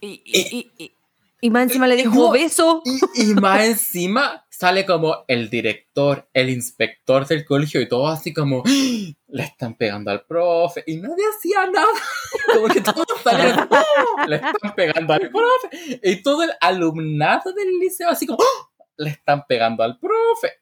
Y, 0.00 0.22
y, 0.24 0.38
Eh, 0.38 0.70
y, 0.78 0.92
y- 1.40 1.50
más 1.50 1.64
encima 1.64 1.86
le 1.86 1.96
dijo 1.96 2.30
beso. 2.30 2.82
Y, 2.84 3.30
y 3.30 3.34
más 3.34 3.64
encima 3.64 4.44
sale 4.50 4.86
como 4.86 5.24
el 5.28 5.50
director, 5.50 6.28
el 6.32 6.48
inspector 6.50 7.26
del 7.26 7.44
colegio 7.44 7.80
y 7.80 7.88
todo 7.88 8.08
así 8.08 8.32
como 8.32 8.62
¡Ah! 8.66 9.12
le 9.28 9.42
están 9.42 9.74
pegando 9.76 10.10
al 10.10 10.24
profe 10.24 10.82
y 10.86 10.96
nadie 10.96 11.24
hacía 11.36 11.66
nada. 11.66 11.86
Como 12.54 12.68
que 12.68 12.80
todos 12.80 13.06
salieron, 13.22 13.68
¡Oh! 13.70 14.26
le 14.28 14.36
están 14.36 14.74
pegando 14.74 15.12
al 15.12 15.30
profe. 15.30 16.00
Y 16.02 16.22
todo 16.22 16.42
el 16.44 16.50
alumnado 16.60 17.52
del 17.52 17.78
liceo 17.80 18.08
así 18.08 18.26
como 18.26 18.38
¡Oh! 18.40 18.70
le 18.96 19.10
están 19.10 19.44
pegando 19.46 19.82
al 19.82 19.98
profe. 19.98 20.52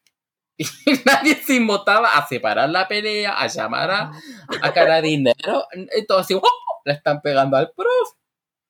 Y 0.57 0.93
nadie 1.05 1.35
se 1.35 1.55
inmutaba 1.55 2.15
a 2.17 2.25
separar 2.27 2.69
la 2.69 2.87
pelea, 2.87 3.33
a 3.39 3.47
llamar 3.47 3.91
a, 3.91 4.11
a 4.61 4.73
carabinero. 4.73 5.65
Y 5.97 6.05
todo 6.05 6.19
así, 6.19 6.33
¡Oh! 6.33 6.41
le 6.85 6.93
están 6.93 7.21
pegando 7.21 7.55
al 7.57 7.71
profe. 7.75 8.15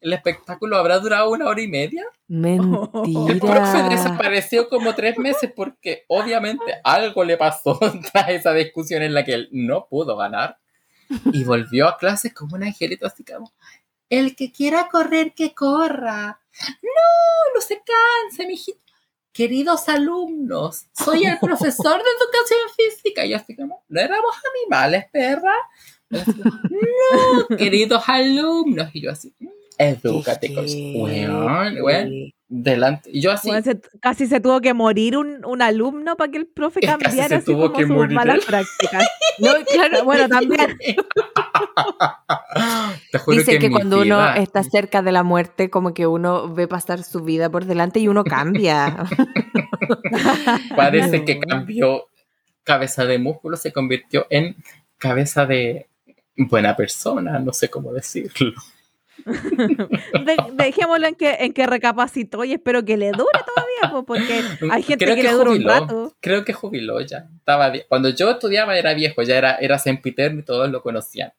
El 0.05 0.13
espectáculo 0.13 0.77
habrá 0.77 0.99
durado 0.99 1.31
una 1.31 1.47
hora 1.47 1.61
y 1.61 1.67
media. 1.67 2.03
El 2.29 3.39
profe 3.39 3.59
Mentira. 3.59 3.89
desapareció 3.89 4.69
como 4.69 4.93
tres 4.93 5.17
meses 5.17 5.51
porque 5.55 6.05
obviamente 6.07 6.79
algo 6.83 7.23
le 7.23 7.37
pasó 7.37 7.79
tras 8.13 8.29
esa 8.29 8.53
discusión 8.53 9.01
en 9.01 9.15
la 9.15 9.25
que 9.25 9.33
él 9.33 9.49
no 9.51 9.87
pudo 9.89 10.15
ganar. 10.15 10.59
Y 11.33 11.43
volvió 11.43 11.87
a 11.87 11.97
clases 11.97 12.33
como 12.35 12.55
un 12.55 12.63
angelito 12.63 13.07
así 13.07 13.23
como 13.23 13.51
el 14.09 14.35
que 14.35 14.51
quiera 14.51 14.89
correr 14.89 15.33
que 15.33 15.53
corra 15.55 16.39
no 16.83 17.53
no 17.55 17.61
se 17.61 17.81
canse 17.83 18.45
mijito 18.47 18.79
queridos 19.33 19.89
alumnos 19.89 20.85
soy 20.93 21.25
el 21.25 21.37
profesor 21.41 21.97
de 21.97 22.09
educación 22.09 22.59
física 22.77 23.25
y 23.25 23.29
yo 23.31 23.37
así 23.37 23.55
como 23.55 23.83
no 23.87 23.99
éramos 23.99 24.35
animales 24.63 25.05
perra 25.11 25.53
como, 26.09 26.43
no 27.49 27.57
queridos 27.57 28.03
alumnos 28.07 28.89
y 28.93 29.01
yo 29.01 29.11
así 29.11 29.33
"Mm, 29.39 29.47
edúcate 29.77 30.53
con 30.53 30.65
weón 30.65 31.77
weón 31.81 32.11
delante. 32.47 33.09
Y 33.11 33.21
yo 33.21 33.31
así, 33.31 33.47
Bueno, 33.49 33.63
se- 33.63 33.81
casi 33.99 34.27
se 34.27 34.39
tuvo 34.39 34.61
que 34.61 34.73
morir 34.73 35.17
un, 35.17 35.43
un 35.45 35.61
alumno 35.61 36.15
para 36.15 36.31
que 36.31 36.37
el 36.37 36.47
profe 36.47 36.79
Casi 36.81 36.91
cambiara 37.03 37.27
se 37.27 37.35
así 37.35 37.45
tuvo 37.45 37.67
como 37.71 37.77
que 37.77 37.85
morir 37.85 38.15
malas 38.15 38.35
él. 38.37 38.43
prácticas. 38.45 39.07
No, 39.37 39.49
claro, 39.69 40.05
bueno, 40.05 40.29
también. 40.29 40.77
te 43.11 43.17
juro 43.19 43.37
Dicen 43.37 43.59
que, 43.59 43.69
cuando 43.69 44.01
uno 44.01 44.33
está 44.35 44.63
cerca 44.63 45.01
de 45.01 45.11
la 45.11 45.23
muerte, 45.23 45.69
como 45.69 45.93
que 45.93 46.07
uno 46.07 46.53
ve 46.53 46.69
pasar 46.69 47.03
su 47.03 47.19
vida 47.21 47.49
por 47.49 47.65
delante 47.65 47.99
y 47.99 48.07
uno 48.07 48.23
cambia. 48.23 49.05
parece 50.75 51.25
que 51.25 51.37
cambió 51.39 52.05
cabeza 52.63 53.05
de 53.05 53.19
músculo, 53.19 53.57
se 53.57 53.71
convirtió 53.73 54.25
en 54.29 54.55
cabeza 54.97 55.45
de 55.45 55.87
buena 56.37 56.75
persona, 56.75 57.37
no 57.39 57.51
sé 57.53 57.69
cómo 57.69 57.91
decirlo. 57.93 58.53
De- 59.25 60.37
dejémoslo 60.53 61.07
en 61.07 61.15
que, 61.15 61.31
en 61.39 61.53
que 61.53 61.65
recapacitó 61.65 62.43
y 62.43 62.53
espero 62.53 62.83
que 62.85 62.97
le 62.97 63.11
dure 63.11 63.39
todavía, 63.81 64.05
porque 64.05 64.41
hay 64.71 64.83
gente 64.83 65.05
Creo 65.05 65.15
que, 65.15 65.21
que 65.21 65.27
le 65.27 65.33
dura 65.33 65.51
un 65.51 65.63
rato. 65.63 66.13
Creo 66.19 66.43
que 66.45 66.53
jubiló 66.53 66.99
ya. 67.01 67.27
Estaba 67.37 67.71
Cuando 67.87 68.09
yo 68.09 68.31
estudiaba 68.31 68.77
era 68.77 68.93
viejo, 68.93 69.21
ya 69.23 69.37
era, 69.37 69.55
era 69.55 69.79
sempiterno 69.79 70.39
y 70.41 70.43
todos 70.43 70.69
lo 70.69 70.81
conocían. 70.81 71.33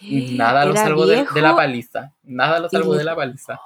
Nada 0.00 0.64
lo 0.64 0.74
salvó 0.76 1.06
de, 1.06 1.24
de 1.34 1.40
la 1.42 1.54
paliza. 1.54 2.12
Nada 2.22 2.58
lo 2.60 2.68
salvó 2.68 2.94
Y- 2.94 2.98
de 2.98 3.04
la 3.04 3.14
paliza. 3.16 3.60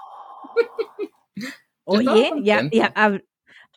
Oye, 1.85 2.31
ya, 2.43 2.69
ya 2.71 2.93
hab- 2.95 3.25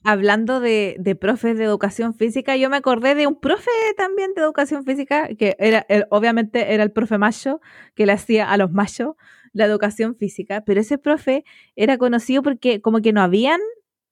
hablando 0.04 0.60
de, 0.60 0.96
de 1.00 1.16
profes 1.16 1.58
de 1.58 1.64
educación 1.64 2.14
física, 2.14 2.58
yo 2.58 2.70
me 2.70 2.76
acordé 2.78 3.16
de 3.16 3.28
un 3.28 3.40
profe 3.40 3.70
también 3.96 4.34
de 4.34 4.42
educación 4.42 4.84
física, 4.84 5.30
que 5.38 5.56
era, 5.60 5.86
el- 5.88 6.08
obviamente 6.10 6.74
era 6.74 6.84
el 6.84 6.92
profe 6.92 7.18
macho, 7.18 7.62
que 7.96 8.06
le 8.06 8.12
hacía 8.14 8.52
a 8.52 8.58
los 8.58 8.72
machos 8.72 9.16
la 9.54 9.66
educación 9.66 10.16
física, 10.16 10.64
pero 10.66 10.82
ese 10.82 10.98
profe 10.98 11.46
era 11.76 11.98
conocido 11.98 12.44
porque 12.44 12.82
como 12.82 13.02
que 13.02 13.14
no 13.14 13.22
habían, 13.22 13.60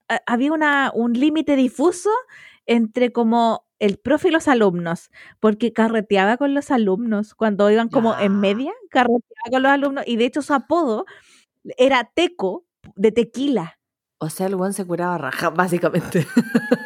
ha- 0.10 0.22
había 0.28 0.52
una, 0.54 0.92
un 0.94 1.14
límite 1.14 1.56
difuso 1.56 2.10
entre 2.66 3.12
como 3.12 3.66
el 3.80 3.98
profe 3.98 4.28
y 4.30 4.32
los 4.32 4.48
alumnos, 4.50 5.10
porque 5.40 5.72
carreteaba 5.74 6.38
con 6.38 6.54
los 6.54 6.72
alumnos 6.72 7.34
cuando 7.36 7.70
iban 7.72 7.90
como 7.90 8.14
Ya. 8.18 8.26
en 8.26 8.40
media, 8.42 8.74
carreteaba 8.90 9.50
con 9.52 9.64
los 9.64 9.72
alumnos, 9.72 10.04
y 10.08 10.18
de 10.18 10.26
hecho 10.26 10.42
su 10.42 10.54
apodo 10.54 11.06
era 11.78 12.12
Teco 12.16 12.66
de 12.96 13.12
tequila. 13.14 13.79
O 14.22 14.30
sea, 14.30 14.48
el 14.48 14.56
buen 14.58 14.74
se 14.74 14.86
curaba 14.86 15.18
raja, 15.18 15.50
básicamente. 15.50 16.28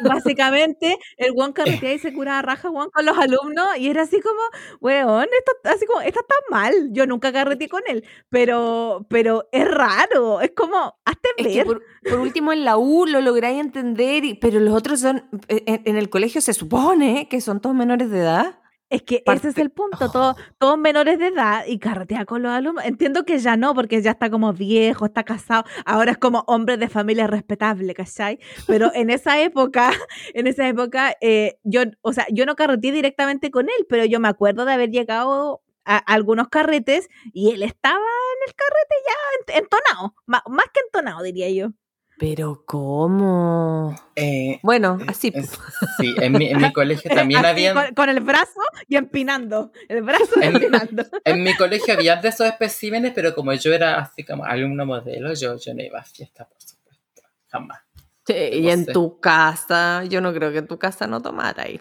Básicamente, 0.02 0.98
el 1.16 1.32
guan 1.32 1.52
carreteaba 1.82 1.94
y 1.94 1.98
se 1.98 2.12
curaba 2.12 2.42
raja, 2.42 2.68
guan, 2.68 2.90
con 2.90 3.04
los 3.04 3.16
alumnos, 3.18 3.66
y 3.78 3.88
era 3.88 4.02
así 4.02 4.20
como, 4.20 4.40
weón, 4.80 5.24
esto, 5.36 5.52
así 5.64 5.86
como, 5.86 6.00
está 6.00 6.20
mal. 6.50 6.72
Yo 6.92 7.06
nunca 7.06 7.32
carreteé 7.32 7.68
con 7.68 7.82
él, 7.86 8.04
pero, 8.28 9.06
pero 9.08 9.48
es 9.52 9.66
raro, 9.68 10.40
es 10.40 10.52
como, 10.54 10.94
hazte 11.04 11.28
Es 11.36 11.46
que 11.48 11.54
ver. 11.56 11.66
por, 11.66 11.82
por 12.08 12.20
último 12.20 12.52
en 12.52 12.64
la 12.64 12.76
U 12.76 13.06
lo 13.06 13.20
lográis 13.20 13.58
entender, 13.60 14.24
y- 14.24 14.34
pero 14.34 14.60
los 14.60 14.74
otros 14.74 15.00
son, 15.00 15.24
eh, 15.48 15.62
en, 15.66 15.82
en 15.86 15.96
el 15.96 16.10
colegio 16.10 16.40
se 16.40 16.52
supone 16.54 17.28
que 17.28 17.40
son 17.40 17.60
todos 17.60 17.74
menores 17.74 18.10
de 18.10 18.18
edad. 18.20 18.60
Es 18.94 19.02
que 19.02 19.22
ese 19.26 19.48
es 19.48 19.58
el 19.58 19.70
punto, 19.70 20.10
todos, 20.10 20.36
todos 20.58 20.78
menores 20.78 21.18
de 21.18 21.26
edad 21.28 21.64
y 21.66 21.78
carretea 21.78 22.24
con 22.24 22.42
los 22.42 22.52
alumnos. 22.52 22.84
Entiendo 22.84 23.24
que 23.24 23.38
ya 23.38 23.56
no, 23.56 23.74
porque 23.74 24.00
ya 24.02 24.12
está 24.12 24.30
como 24.30 24.52
viejo, 24.52 25.06
está 25.06 25.24
casado, 25.24 25.64
ahora 25.84 26.12
es 26.12 26.18
como 26.18 26.44
hombre 26.46 26.76
de 26.76 26.88
familia 26.88 27.26
respetable, 27.26 27.92
¿cachai? 27.94 28.38
Pero 28.66 28.92
en 28.94 29.10
esa 29.10 29.40
época, 29.40 29.90
en 30.34 30.46
esa 30.46 30.68
época, 30.68 31.14
eh, 31.20 31.58
yo, 31.64 31.82
o 32.02 32.12
sea, 32.12 32.26
yo 32.30 32.46
no 32.46 32.54
carreteé 32.56 32.92
directamente 32.92 33.50
con 33.50 33.66
él, 33.66 33.86
pero 33.88 34.04
yo 34.04 34.20
me 34.20 34.28
acuerdo 34.28 34.64
de 34.64 34.72
haber 34.72 34.90
llegado 34.90 35.62
a, 35.84 35.96
algunos 35.98 36.48
carretes 36.48 37.08
y 37.32 37.50
él 37.50 37.62
estaba 37.62 37.96
en 37.98 38.48
el 38.48 38.54
carrete 38.54 38.94
ya 39.06 39.54
ent- 39.54 39.62
entonado, 39.64 40.14
más 40.26 40.66
que 40.72 40.80
entonado, 40.80 41.22
diría 41.22 41.50
yo. 41.50 41.72
Pero 42.18 42.62
¿cómo? 42.64 43.94
Eh, 44.14 44.60
Bueno, 44.62 44.98
eh, 45.00 45.06
así. 45.08 45.32
es- 45.34 45.58
sí, 45.98 46.14
en 46.20 46.32
mi, 46.32 46.48
en 46.48 46.58
mi 46.60 46.72
colegio 46.72 47.10
también 47.14 47.40
Así, 47.44 47.48
habían... 47.66 47.74
con, 47.74 47.94
con 47.94 48.08
el 48.08 48.20
brazo 48.20 48.60
y 48.88 48.96
empinando, 48.96 49.72
el 49.88 50.02
brazo 50.02 50.30
y 50.40 50.44
En- 50.44 50.56
empinando. 50.56 51.04
En 51.24 51.42
mi 51.42 51.54
colegio 51.56 51.94
había 51.94 52.16
de 52.16 52.28
esos 52.28 52.46
especímenes, 52.46 53.12
pero 53.14 53.34
como 53.34 53.52
yo 53.54 53.72
era 53.72 53.98
así 53.98 54.22
como 54.24 54.44
alumno 54.44 54.86
modelo, 54.86 55.32
yo, 55.34 55.56
yo 55.56 55.74
no 55.74 55.82
iba 55.82 55.98
a 56.00 56.04
fiesta, 56.04 56.44
por 56.46 56.60
supuesto. 56.62 57.22
Jamás. 57.48 57.80
Sí, 58.26 58.34
y 58.34 58.68
en 58.70 58.86
tu 58.86 59.20
casa, 59.20 60.04
yo 60.04 60.20
no 60.20 60.32
creo 60.32 60.50
que 60.52 60.58
en 60.58 60.66
tu 60.68 60.78
casa 60.78 61.06
no 61.06 61.20
tomara 61.20 61.64
ahí. 61.64 61.80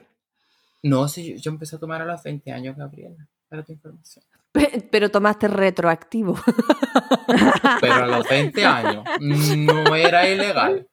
No, 0.81 1.07
sí, 1.07 1.35
yo, 1.35 1.37
yo 1.41 1.51
empecé 1.51 1.75
a 1.75 1.79
tomar 1.79 2.01
a 2.01 2.05
los 2.05 2.21
20 2.23 2.51
años, 2.51 2.75
Gabriela, 2.75 3.27
para 3.47 3.63
tu 3.63 3.71
información. 3.71 4.25
Pe- 4.53 4.87
Pero 4.91 5.11
tomaste 5.11 5.49
retroactivo. 5.49 6.39
Pero 7.81 7.93
a 7.95 8.07
los 8.07 8.27
20 8.29 8.65
años 8.65 9.03
no 9.19 9.95
era 9.95 10.29
ilegal. 10.29 10.87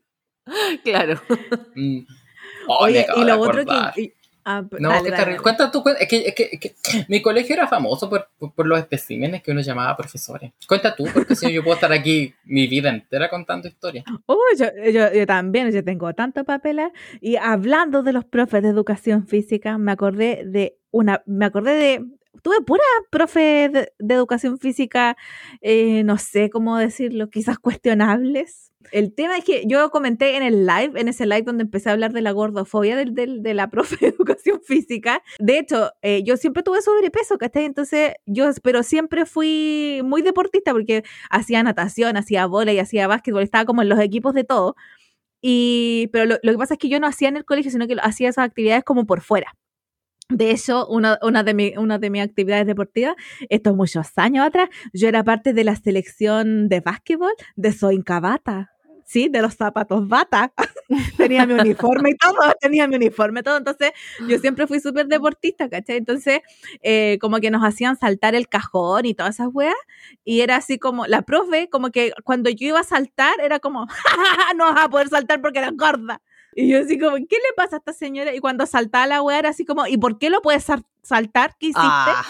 claro. 0.82 1.20
Oh, 2.66 2.84
Oye, 2.84 3.00
acabo 3.02 3.20
y 3.20 3.24
de 3.24 3.30
lo 3.32 3.40
otro 3.40 3.64
que. 3.64 4.00
y- 4.02 4.12
ah, 4.44 4.62
No, 4.78 4.88
dale, 4.90 5.10
dale, 5.10 5.24
dale. 5.24 5.36
Cuenta 5.38 5.70
tú, 5.70 5.82
es 5.98 6.08
que, 6.08 6.26
es 6.28 6.34
que- 6.34 6.48
es 6.52 6.60
que 6.60 6.74
mi 7.08 7.20
colegio 7.22 7.54
era 7.54 7.66
famoso 7.68 8.08
por, 8.08 8.28
por, 8.38 8.52
por 8.52 8.66
los 8.66 8.78
especímenes 8.78 9.42
que 9.42 9.50
uno 9.52 9.60
llamaba 9.60 9.96
profesores. 9.96 10.52
Cuenta 10.66 10.94
tú, 10.94 11.06
porque 11.12 11.36
si 11.36 11.46
no 11.46 11.52
yo 11.52 11.62
puedo 11.62 11.74
estar 11.74 11.92
aquí 11.92 12.34
mi 12.44 12.66
vida 12.66 12.90
entera 12.90 13.28
contando 13.28 13.68
historias. 13.68 14.04
Uy, 14.26 14.36
yo, 14.58 14.66
yo, 14.90 15.12
yo 15.12 15.26
también, 15.26 15.70
yo 15.70 15.84
tengo 15.84 16.12
tanto 16.14 16.44
papel. 16.44 16.80
Y 17.20 17.36
hablando 17.36 18.02
de 18.02 18.12
los 18.12 18.24
profes 18.24 18.62
de 18.62 18.68
educación 18.70 19.26
física, 19.26 19.78
me 19.78 19.92
acordé 19.92 20.42
de 20.46 20.76
una, 20.90 21.22
me 21.26 21.44
acordé 21.46 21.74
de, 21.74 22.04
tuve 22.42 22.60
pura 22.62 22.82
profe 23.10 23.68
de, 23.68 23.92
de 23.98 24.14
educación 24.14 24.58
física, 24.58 25.16
eh, 25.60 26.02
no 26.04 26.18
sé 26.18 26.50
cómo 26.50 26.76
decirlo, 26.78 27.30
quizás 27.30 27.58
cuestionables. 27.58 28.72
El 28.92 29.14
tema 29.14 29.36
es 29.36 29.44
que 29.44 29.62
yo 29.66 29.90
comenté 29.90 30.36
en 30.36 30.42
el 30.42 30.66
live, 30.66 30.98
en 30.98 31.06
ese 31.08 31.26
live 31.26 31.42
donde 31.42 31.62
empecé 31.64 31.90
a 31.90 31.92
hablar 31.92 32.12
de 32.12 32.22
la 32.22 32.32
gordofobia 32.32 32.96
del, 32.96 33.14
del- 33.14 33.42
de 33.42 33.52
la 33.54 33.68
profe 33.70 33.96
de 34.00 34.06
educación 34.08 34.60
física. 34.62 35.22
De 35.38 35.58
hecho, 35.58 35.90
eh, 36.02 36.22
yo 36.24 36.36
siempre 36.36 36.62
tuve 36.62 36.80
sobrepeso, 36.82 37.36
¿cachai? 37.38 37.64
Entonces, 37.66 38.14
yo, 38.26 38.50
pero 38.62 38.82
siempre 38.82 39.26
fui 39.26 40.00
muy 40.04 40.22
deportista 40.22 40.72
porque 40.72 41.04
hacía 41.30 41.62
natación, 41.62 42.16
hacía 42.16 42.48
y 42.72 42.78
hacía 42.78 43.06
básquetbol, 43.06 43.42
estaba 43.42 43.64
como 43.66 43.82
en 43.82 43.88
los 43.90 44.00
equipos 44.00 44.32
de 44.34 44.44
todo. 44.44 44.76
Y, 45.42 46.08
pero 46.12 46.24
lo, 46.26 46.36
lo 46.42 46.52
que 46.52 46.58
pasa 46.58 46.74
es 46.74 46.78
que 46.78 46.88
yo 46.88 47.00
no 47.00 47.06
hacía 47.06 47.28
en 47.28 47.36
el 47.36 47.44
colegio, 47.44 47.70
sino 47.70 47.86
que 47.86 47.96
hacía 48.02 48.28
esas 48.28 48.44
actividades 48.46 48.84
como 48.84 49.06
por 49.06 49.20
fuera. 49.22 49.54
De 50.30 50.50
hecho, 50.50 50.86
una, 50.86 51.18
una, 51.22 51.42
de 51.42 51.54
mi- 51.54 51.74
una 51.76 51.98
de 51.98 52.10
mis 52.10 52.22
actividades 52.22 52.66
deportivas, 52.66 53.14
estos 53.48 53.76
muchos 53.76 54.06
años 54.16 54.46
atrás, 54.46 54.68
yo 54.92 55.08
era 55.08 55.22
parte 55.24 55.52
de 55.52 55.64
la 55.64 55.76
selección 55.76 56.68
de 56.68 56.80
básquetbol 56.80 57.32
de 57.56 57.72
Soinca 57.72 58.20
Bata. 58.20 58.70
Sí, 59.04 59.28
de 59.28 59.42
los 59.42 59.54
zapatos 59.54 60.06
bata. 60.06 60.52
tenía 61.16 61.44
mi 61.44 61.54
uniforme 61.54 62.10
y 62.10 62.14
todo, 62.16 62.36
tenía 62.60 62.86
mi 62.86 62.94
uniforme 62.94 63.40
y 63.40 63.42
todo. 63.42 63.56
Entonces, 63.56 63.90
yo 64.28 64.38
siempre 64.38 64.68
fui 64.68 64.78
súper 64.78 65.08
deportista, 65.08 65.68
¿cachai? 65.68 65.96
Entonces, 65.96 66.42
eh, 66.80 67.18
como 67.20 67.38
que 67.40 67.50
nos 67.50 67.64
hacían 67.64 67.96
saltar 67.98 68.36
el 68.36 68.48
cajón 68.48 69.06
y 69.06 69.14
todas 69.14 69.34
esas 69.34 69.48
weas. 69.52 69.74
Y 70.24 70.42
era 70.42 70.54
así 70.54 70.78
como, 70.78 71.06
la 71.08 71.22
profe, 71.22 71.68
como 71.68 71.90
que 71.90 72.12
cuando 72.22 72.50
yo 72.50 72.68
iba 72.68 72.78
a 72.78 72.84
saltar, 72.84 73.34
era 73.42 73.58
como, 73.58 73.86
no 74.56 74.66
vas 74.72 74.84
a 74.84 74.88
poder 74.88 75.08
saltar 75.08 75.40
porque 75.40 75.58
eras 75.58 75.72
gorda. 75.76 76.22
Y 76.54 76.68
yo 76.70 76.80
así 76.80 76.98
como, 76.98 77.16
¿qué 77.16 77.36
le 77.36 77.54
pasa 77.56 77.76
a 77.76 77.78
esta 77.78 77.92
señora? 77.92 78.34
Y 78.34 78.40
cuando 78.40 78.66
saltaba 78.66 79.06
la 79.06 79.22
wea 79.22 79.38
era 79.38 79.48
así 79.50 79.64
como, 79.64 79.86
¿y 79.86 79.96
por 79.96 80.18
qué 80.18 80.30
lo 80.30 80.42
puedes 80.42 80.64
sal- 80.64 80.84
saltar? 81.02 81.56
¿Qué 81.58 81.66
hiciste? 81.66 81.80
Ah. 81.82 82.24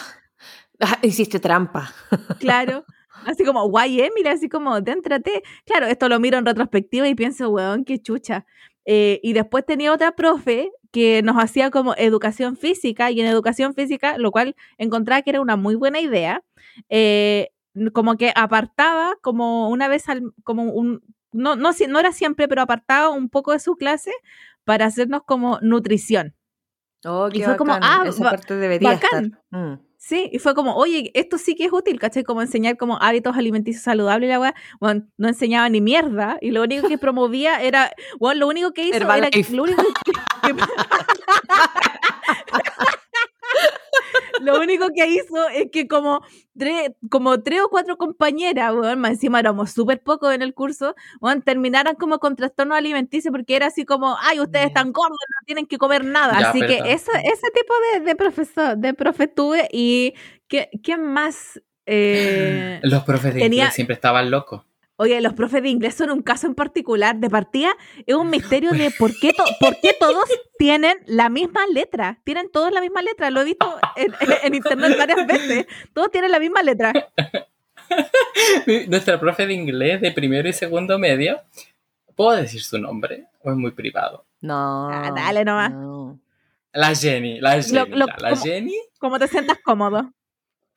Ah, 0.80 0.98
hiciste 1.02 1.40
trampa. 1.40 1.92
Claro. 2.38 2.84
Así 3.26 3.44
como, 3.44 3.68
guay, 3.68 4.00
eh, 4.00 4.10
mira, 4.16 4.32
así 4.32 4.48
como, 4.48 4.80
déntrate. 4.80 5.42
Claro, 5.66 5.86
esto 5.86 6.08
lo 6.08 6.18
miro 6.20 6.38
en 6.38 6.46
retrospectiva 6.46 7.06
y 7.08 7.14
pienso, 7.14 7.50
weón, 7.50 7.84
qué 7.84 7.98
chucha. 8.00 8.46
Eh, 8.86 9.20
y 9.22 9.34
después 9.34 9.66
tenía 9.66 9.92
otra 9.92 10.16
profe 10.16 10.70
que 10.90 11.22
nos 11.22 11.36
hacía 11.36 11.70
como 11.70 11.94
educación 11.96 12.56
física, 12.56 13.10
y 13.10 13.20
en 13.20 13.26
educación 13.26 13.74
física, 13.74 14.16
lo 14.18 14.32
cual 14.32 14.56
encontraba 14.78 15.22
que 15.22 15.30
era 15.30 15.40
una 15.42 15.56
muy 15.56 15.74
buena 15.74 16.00
idea, 16.00 16.42
eh, 16.88 17.50
como 17.92 18.16
que 18.16 18.32
apartaba 18.34 19.14
como 19.22 19.68
una 19.68 19.86
vez 19.86 20.08
al, 20.08 20.32
como 20.42 20.64
un, 20.64 21.02
no, 21.32 21.56
no, 21.56 21.70
no 21.88 21.98
era 21.98 22.12
siempre, 22.12 22.48
pero 22.48 22.62
apartaba 22.62 23.08
un 23.10 23.28
poco 23.28 23.52
de 23.52 23.60
su 23.60 23.76
clase 23.76 24.12
para 24.64 24.86
hacernos 24.86 25.22
como 25.24 25.58
nutrición. 25.62 26.34
Oh, 27.04 27.28
Y 27.32 27.38
qué 27.38 27.44
fue 27.44 27.56
como, 27.56 27.72
bacán. 27.72 27.88
ah, 27.90 28.04
Esa 28.08 28.30
parte 28.30 28.56
debería 28.56 28.92
bacán. 28.92 29.38
estar. 29.50 29.60
Mm. 29.60 29.80
Sí, 29.96 30.30
y 30.32 30.38
fue 30.38 30.54
como, 30.54 30.74
oye, 30.76 31.10
esto 31.14 31.36
sí 31.36 31.54
que 31.54 31.66
es 31.66 31.72
útil, 31.72 31.98
¿cachai? 32.00 32.24
Como 32.24 32.40
enseñar 32.40 32.78
como 32.78 32.96
hábitos 33.02 33.36
alimenticios 33.36 33.84
saludables 33.84 34.28
y 34.28 34.32
la 34.32 34.40
weá. 34.40 34.54
Bueno, 34.80 35.06
no 35.18 35.28
enseñaba 35.28 35.68
ni 35.68 35.82
mierda 35.82 36.38
y 36.40 36.52
lo 36.52 36.62
único 36.62 36.88
que 36.88 36.96
promovía 36.96 37.60
era, 37.62 37.90
bueno, 38.18 38.40
lo 38.40 38.48
único 38.48 38.72
que 38.72 38.84
hizo 38.84 38.96
era, 38.96 39.04
Herbalife. 39.16 39.54
lo 39.54 39.64
único 39.64 39.82
que, 39.82 40.12
lo 44.40 44.60
único 44.60 44.88
que 44.94 45.06
hizo 45.06 45.48
es 45.50 45.68
que 45.70 45.86
como 45.88 46.20
tres, 46.56 46.90
como 47.10 47.42
tres 47.42 47.60
o 47.62 47.68
cuatro 47.68 47.96
compañeras, 47.96 48.72
weón, 48.74 49.00
más 49.00 49.12
encima 49.12 49.38
éramos 49.40 49.70
súper 49.70 50.02
pocos 50.02 50.34
en 50.34 50.42
el 50.42 50.54
curso, 50.54 50.94
weón, 51.20 51.42
terminaran 51.42 51.94
como 51.96 52.18
con 52.18 52.36
trastornos 52.36 52.76
alimenticios 52.76 53.32
porque 53.32 53.56
era 53.56 53.66
así 53.66 53.84
como, 53.84 54.16
ay, 54.20 54.40
ustedes 54.40 54.66
están 54.66 54.92
gordos, 54.92 55.18
no 55.40 55.46
tienen 55.46 55.66
que 55.66 55.78
comer 55.78 56.04
nada. 56.04 56.38
Ya, 56.40 56.50
así 56.50 56.60
que 56.60 56.78
eso, 56.92 57.10
ese 57.12 57.50
tipo 57.54 57.74
de, 57.94 58.00
de 58.00 58.16
profesor, 58.16 58.76
de 58.76 58.94
profe 58.94 59.28
tuve 59.28 59.68
y 59.72 60.14
¿qué, 60.48 60.68
qué 60.82 60.96
más? 60.96 61.60
Eh, 61.86 62.78
Los 62.82 63.02
profes 63.04 63.34
de 63.34 63.40
Tenía- 63.40 63.70
siempre 63.70 63.94
estaban 63.94 64.30
locos. 64.30 64.62
Oye, 65.00 65.18
los 65.22 65.32
profes 65.32 65.62
de 65.62 65.70
inglés 65.70 65.94
son 65.94 66.10
un 66.10 66.20
caso 66.20 66.46
en 66.46 66.54
particular. 66.54 67.16
De 67.16 67.30
partida, 67.30 67.70
es 68.04 68.14
un 68.14 68.28
misterio 68.28 68.72
de 68.72 68.90
por 68.98 69.18
qué, 69.18 69.32
to- 69.32 69.44
por 69.58 69.80
qué 69.80 69.94
todos 69.98 70.24
tienen 70.58 70.98
la 71.06 71.30
misma 71.30 71.66
letra. 71.72 72.20
Tienen 72.22 72.50
todos 72.50 72.70
la 72.70 72.82
misma 72.82 73.00
letra. 73.00 73.30
Lo 73.30 73.40
he 73.40 73.44
visto 73.44 73.78
en, 73.96 74.12
en 74.42 74.54
internet 74.54 74.98
varias 74.98 75.26
veces. 75.26 75.66
Todos 75.94 76.10
tienen 76.10 76.30
la 76.30 76.38
misma 76.38 76.62
letra. 76.62 76.92
Nuestra 78.88 79.18
profe 79.18 79.46
de 79.46 79.54
inglés 79.54 80.00
de 80.00 80.12
primero 80.12 80.48
y 80.48 80.52
segundo 80.52 80.98
medio, 80.98 81.40
¿puedo 82.14 82.32
decir 82.32 82.62
su 82.62 82.78
nombre? 82.78 83.26
¿O 83.42 83.50
es 83.50 83.56
muy 83.56 83.70
privado? 83.72 84.26
No. 84.42 84.88
Ah, 84.90 85.12
dale 85.14 85.44
nomás. 85.44 85.72
no. 85.72 86.20
La 86.72 86.94
Jenny, 86.94 87.40
la 87.40 87.60
Jenny. 87.62 87.90
Lo- 87.90 87.96
lo- 87.96 88.06
ya, 88.06 88.16
la 88.18 88.30
como- 88.30 88.42
Jenny 88.42 88.76
Como 88.98 89.18
te 89.18 89.28
sientas 89.28 89.58
cómodo. 89.64 90.12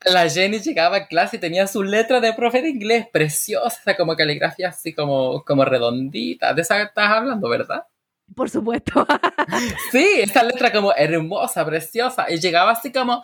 La 0.06 0.30
Jenny 0.30 0.60
llegaba 0.60 0.98
a 0.98 1.08
clase 1.08 1.38
y 1.38 1.40
tenía 1.40 1.68
su 1.68 1.84
letra 1.84 2.20
de 2.20 2.34
profe 2.34 2.62
de 2.62 2.70
inglés 2.70 3.08
preciosa, 3.12 3.96
como 3.98 4.16
caligrafía 4.16 4.70
así 4.70 4.94
como, 4.94 5.44
como 5.44 5.66
redondita. 5.66 6.54
De 6.54 6.62
esa 6.62 6.82
estás 6.82 7.10
hablando, 7.10 7.48
¿verdad? 7.50 7.86
Por 8.36 8.50
supuesto. 8.50 9.06
Sí, 9.92 10.08
esa 10.22 10.44
letra 10.44 10.72
como 10.72 10.94
hermosa, 10.96 11.66
preciosa. 11.66 12.26
Y 12.32 12.40
llegaba 12.40 12.72
así 12.72 12.92
como, 12.92 13.24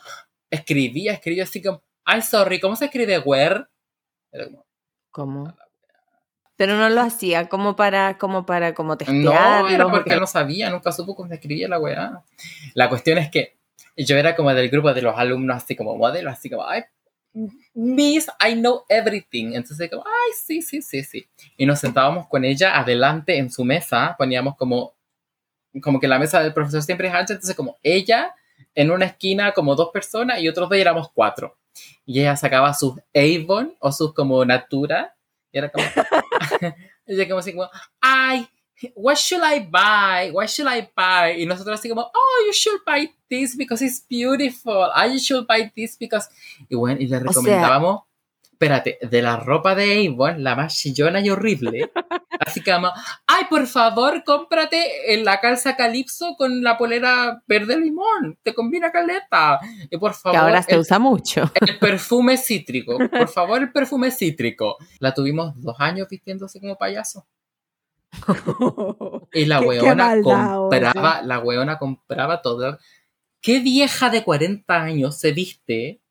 escribía, 0.49 1.13
escribía 1.13 1.43
así 1.43 1.61
como, 1.61 1.82
ay, 2.05 2.21
sorry, 2.21 2.59
¿cómo 2.59 2.75
se 2.75 2.86
escribe 2.86 3.19
where? 3.19 3.65
Era 4.32 4.45
como, 4.45 4.65
¿Cómo? 5.11 5.53
Pero 6.57 6.75
no 6.75 6.89
lo 6.89 7.01
hacía 7.01 7.47
como 7.47 7.75
para, 7.77 8.17
como 8.17 8.45
para, 8.45 8.73
como 8.73 8.89
no, 8.93 8.97
testearlo. 8.97 9.69
era 9.69 9.86
porque 9.86 10.09
porque- 10.09 10.19
no 10.19 10.27
sabía, 10.27 10.69
nunca 10.69 10.91
supo 10.91 11.15
cómo 11.15 11.30
se 11.30 11.36
escribía 11.36 11.69
la 11.69 11.80
weá. 11.80 12.21
La 12.73 12.89
cuestión 12.89 13.17
es 13.17 13.32
que 13.32 13.57
yo 14.05 14.17
era 14.17 14.35
como 14.35 14.53
del 14.53 14.69
grupo 14.69 14.93
de 14.93 15.01
los 15.01 15.17
alumnos, 15.17 15.57
así 15.57 15.75
como 15.75 15.95
modelo, 15.95 16.29
así 16.29 16.49
como, 16.49 16.67
ay, 16.67 16.83
Miss, 17.73 18.27
I 18.45 18.53
know 18.55 18.83
everything. 18.89 19.53
Entonces, 19.53 19.89
como, 19.89 20.03
ay, 20.05 20.31
sí, 20.35 20.61
sí, 20.61 20.81
sí, 20.81 21.03
sí. 21.03 21.27
Y 21.57 21.65
nos 21.65 21.79
sentábamos 21.79 22.27
con 22.27 22.43
ella 22.43 22.77
adelante 22.77 23.37
en 23.37 23.51
su 23.51 23.63
mesa, 23.63 24.15
poníamos 24.17 24.55
como, 24.57 24.93
como 25.81 25.99
que 25.99 26.07
la 26.07 26.19
mesa 26.19 26.41
del 26.41 26.53
profesor 26.53 26.81
siempre 26.81 27.07
es 27.07 27.13
ancha, 27.13 27.33
entonces 27.33 27.55
como 27.55 27.77
ella 27.83 28.33
en 28.75 28.91
una 28.91 29.05
esquina 29.05 29.53
como 29.53 29.75
dos 29.75 29.89
personas 29.91 30.39
y 30.39 30.49
otros 30.49 30.69
dos 30.69 30.77
éramos 30.77 31.09
cuatro. 31.13 31.57
Y 32.05 32.19
ella 32.19 32.35
sacaba 32.35 32.73
sus 32.73 32.95
Avon 33.13 33.75
o 33.79 33.91
sus 33.91 34.13
como 34.13 34.43
Natura 34.43 35.15
y 35.51 35.57
era 35.57 35.69
como, 35.69 35.85
ella 37.05 37.27
como 37.27 37.39
así 37.39 37.53
como, 37.53 37.69
ay, 38.01 38.47
what 38.95 39.17
should 39.17 39.43
I 39.43 39.59
buy? 39.59 40.32
What 40.32 40.47
should 40.47 40.71
I 40.71 40.89
buy? 40.95 41.41
Y 41.41 41.45
nosotros 41.45 41.80
así 41.80 41.89
como, 41.89 42.01
oh, 42.01 42.45
you 42.45 42.53
should 42.53 42.82
buy 42.86 43.13
this 43.30 43.55
because 43.55 43.84
it's 43.84 44.05
beautiful. 44.07 44.89
Ah, 44.93 45.07
you 45.07 45.19
should 45.19 45.45
buy 45.47 45.71
this 45.75 45.97
because... 45.97 46.30
Y 46.69 46.75
bueno, 46.75 46.99
y 47.01 47.07
le 47.07 47.19
recomendábamos, 47.19 48.03
espérate, 48.51 48.99
de 49.01 49.21
la 49.21 49.38
ropa 49.38 49.75
de 49.75 50.07
Avon, 50.07 50.43
la 50.43 50.55
más 50.55 50.75
chillona 50.75 51.21
y 51.21 51.30
horrible. 51.30 51.91
Así 52.39 52.61
que 52.61 52.71
como, 52.71 52.91
ay, 53.27 53.45
por 53.49 53.67
favor, 53.67 54.23
cómprate 54.23 55.13
en 55.13 55.25
la 55.25 55.41
calza 55.41 55.75
Calypso 55.75 56.36
con 56.38 56.63
la 56.63 56.77
polera 56.77 57.43
verde 57.47 57.77
limón. 57.77 58.38
Te 58.43 58.53
combina 58.53 58.91
caleta. 58.91 59.59
Y 59.89 59.97
por 59.97 60.11
que 60.13 60.17
favor, 60.17 60.39
ahora 60.39 60.63
se 60.63 60.77
usa 60.77 60.99
mucho. 60.99 61.51
el 61.59 61.77
perfume 61.80 62.38
cítrico. 62.38 62.97
Por 62.97 63.27
favor, 63.27 63.61
el 63.61 63.71
perfume 63.71 64.09
cítrico. 64.09 64.77
La 64.99 65.13
tuvimos 65.13 65.53
dos 65.61 65.75
años 65.80 66.07
vistiéndose 66.09 66.61
como 66.61 66.77
payaso. 66.77 67.27
Y 69.34 69.45
la 69.45 69.60
Qué- 69.60 69.64
qué 69.64 69.68
weona 69.68 69.95
maldad, 70.05 70.55
compraba, 70.57 71.22
la 71.22 71.39
weona 71.39 71.78
compraba 71.80 72.41
todo. 72.41 72.78
¿Qué 73.41 73.60
vieja 73.60 74.10
de 74.10 74.24
40 74.24 74.76
años 74.82 75.18
se 75.20 75.32
viste 75.32 76.01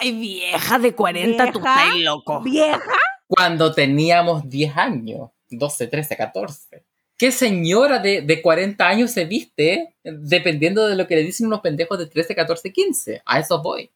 Ay, 0.00 0.12
vieja 0.12 0.78
de 0.78 0.94
40, 0.94 1.52
tú 1.52 1.60
Vieja. 1.60 1.84
estás 1.84 2.00
loco. 2.00 2.40
Vieja. 2.42 2.80
cuando 3.26 3.72
teníamos 3.72 4.48
10 4.48 4.76
años? 4.76 5.30
12, 5.50 5.86
13, 5.88 6.16
14. 6.16 6.84
¿Qué 7.16 7.30
señora 7.32 7.98
de, 8.00 8.22
de 8.22 8.42
40 8.42 8.86
años 8.86 9.10
se 9.12 9.24
viste 9.24 9.94
dependiendo 10.02 10.86
de 10.86 10.96
lo 10.96 11.06
que 11.06 11.14
le 11.16 11.22
dicen 11.22 11.46
unos 11.46 11.60
pendejos 11.60 11.98
de 11.98 12.06
13, 12.06 12.34
14, 12.34 12.72
15? 12.72 13.22
A 13.24 13.38
eso 13.40 13.62
voy. 13.62 13.90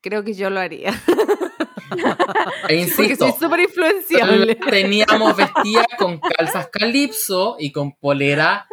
Creo 0.00 0.22
que 0.24 0.34
yo 0.34 0.50
lo 0.50 0.60
haría. 0.60 0.92
E 1.96 2.60
Porque 2.62 2.74
insisto, 2.76 3.28
soy 3.28 3.32
súper 3.40 3.60
influenciable. 3.60 4.54
teníamos 4.70 5.36
vestida 5.36 5.86
con 5.98 6.18
calzas 6.20 6.68
calipso 6.68 7.56
y 7.58 7.72
con 7.72 7.92
polera 7.96 8.66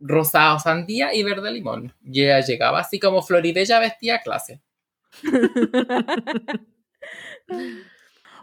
rosado 0.00 0.58
sandía 0.58 1.12
y 1.14 1.22
verde 1.22 1.50
limón. 1.50 1.94
Y 2.02 2.22
ella 2.24 2.40
llegaba 2.40 2.80
así 2.80 2.98
como 3.00 3.22
Floribella 3.22 3.78
vestida 3.80 4.16
a 4.16 4.22
clase. 4.22 4.62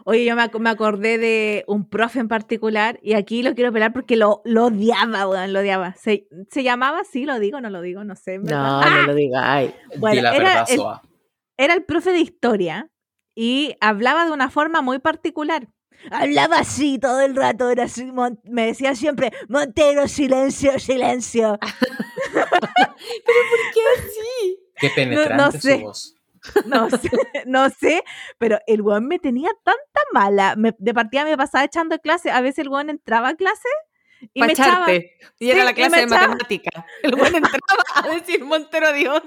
Oye, 0.04 0.24
yo 0.24 0.36
me, 0.36 0.42
ac- 0.42 0.58
me 0.60 0.70
acordé 0.70 1.18
de 1.18 1.64
un 1.66 1.88
profe 1.88 2.20
en 2.20 2.28
particular 2.28 3.00
y 3.02 3.14
aquí 3.14 3.42
lo 3.42 3.54
quiero 3.56 3.72
pelar 3.72 3.92
porque 3.92 4.16
lo, 4.16 4.40
lo 4.44 4.66
odiaba, 4.66 5.26
weón, 5.28 5.52
lo 5.52 5.60
odiaba. 5.60 5.94
Se, 5.94 6.28
se 6.48 6.62
llamaba 6.62 7.00
así, 7.00 7.24
lo 7.24 7.40
digo, 7.40 7.60
no 7.60 7.70
lo 7.70 7.80
digo, 7.80 8.04
no 8.04 8.14
sé. 8.14 8.38
verdad. 8.38 8.82
No, 8.82 8.90
no 9.00 9.02
lo 9.08 9.14
digáis. 9.14 9.72
Bueno, 9.98 10.30
era 10.32 10.62
el-. 10.68 10.80
Era 11.58 11.74
el 11.74 11.84
profe 11.84 12.10
de 12.12 12.20
historia 12.20 12.88
y 13.36 13.76
hablaba 13.80 14.24
de 14.26 14.32
una 14.32 14.50
forma 14.50 14.82
muy 14.82 14.98
particular. 14.98 15.68
Hablaba 16.10 16.58
así 16.58 16.98
todo 16.98 17.20
el 17.20 17.36
rato, 17.36 17.70
era 17.70 17.84
así, 17.84 18.10
me 18.44 18.66
decía 18.66 18.94
siempre, 18.94 19.32
Montero, 19.48 20.08
silencio, 20.08 20.78
silencio. 20.78 21.58
¿Qué 22.32 23.80
así? 23.98 24.58
Qué 24.76 24.90
penetrante 24.90 25.60
sé. 25.60 25.78
su 25.78 25.82
voz. 25.84 26.12
No 26.66 26.88
sé, 26.90 27.10
no 27.46 27.70
sé, 27.70 28.04
pero 28.38 28.58
el 28.68 28.80
weón 28.80 29.08
me 29.08 29.18
tenía 29.18 29.50
tanta 29.64 30.00
mala. 30.12 30.54
Me- 30.56 30.76
de 30.78 30.94
partida 30.94 31.24
me 31.24 31.36
pasaba 31.36 31.64
echando 31.64 31.98
clase. 31.98 32.30
A 32.30 32.40
veces 32.40 32.60
el 32.60 32.68
weón 32.68 32.88
entraba 32.88 33.30
a 33.30 33.34
clase 33.34 33.68
y 34.34 34.40
Pa' 34.40 34.46
me 34.46 34.52
echaba. 34.52 34.86
Y 35.38 35.50
era 35.50 35.60
Sí, 35.60 35.66
la 35.66 35.74
clase 35.74 35.96
de 36.00 36.06
matemática. 36.06 36.86
El 37.02 37.16
buen 37.16 37.34
entraba 37.34 37.60
a 37.94 38.08
decir 38.08 38.42
Montero 38.44 38.92
Dios. 38.92 39.22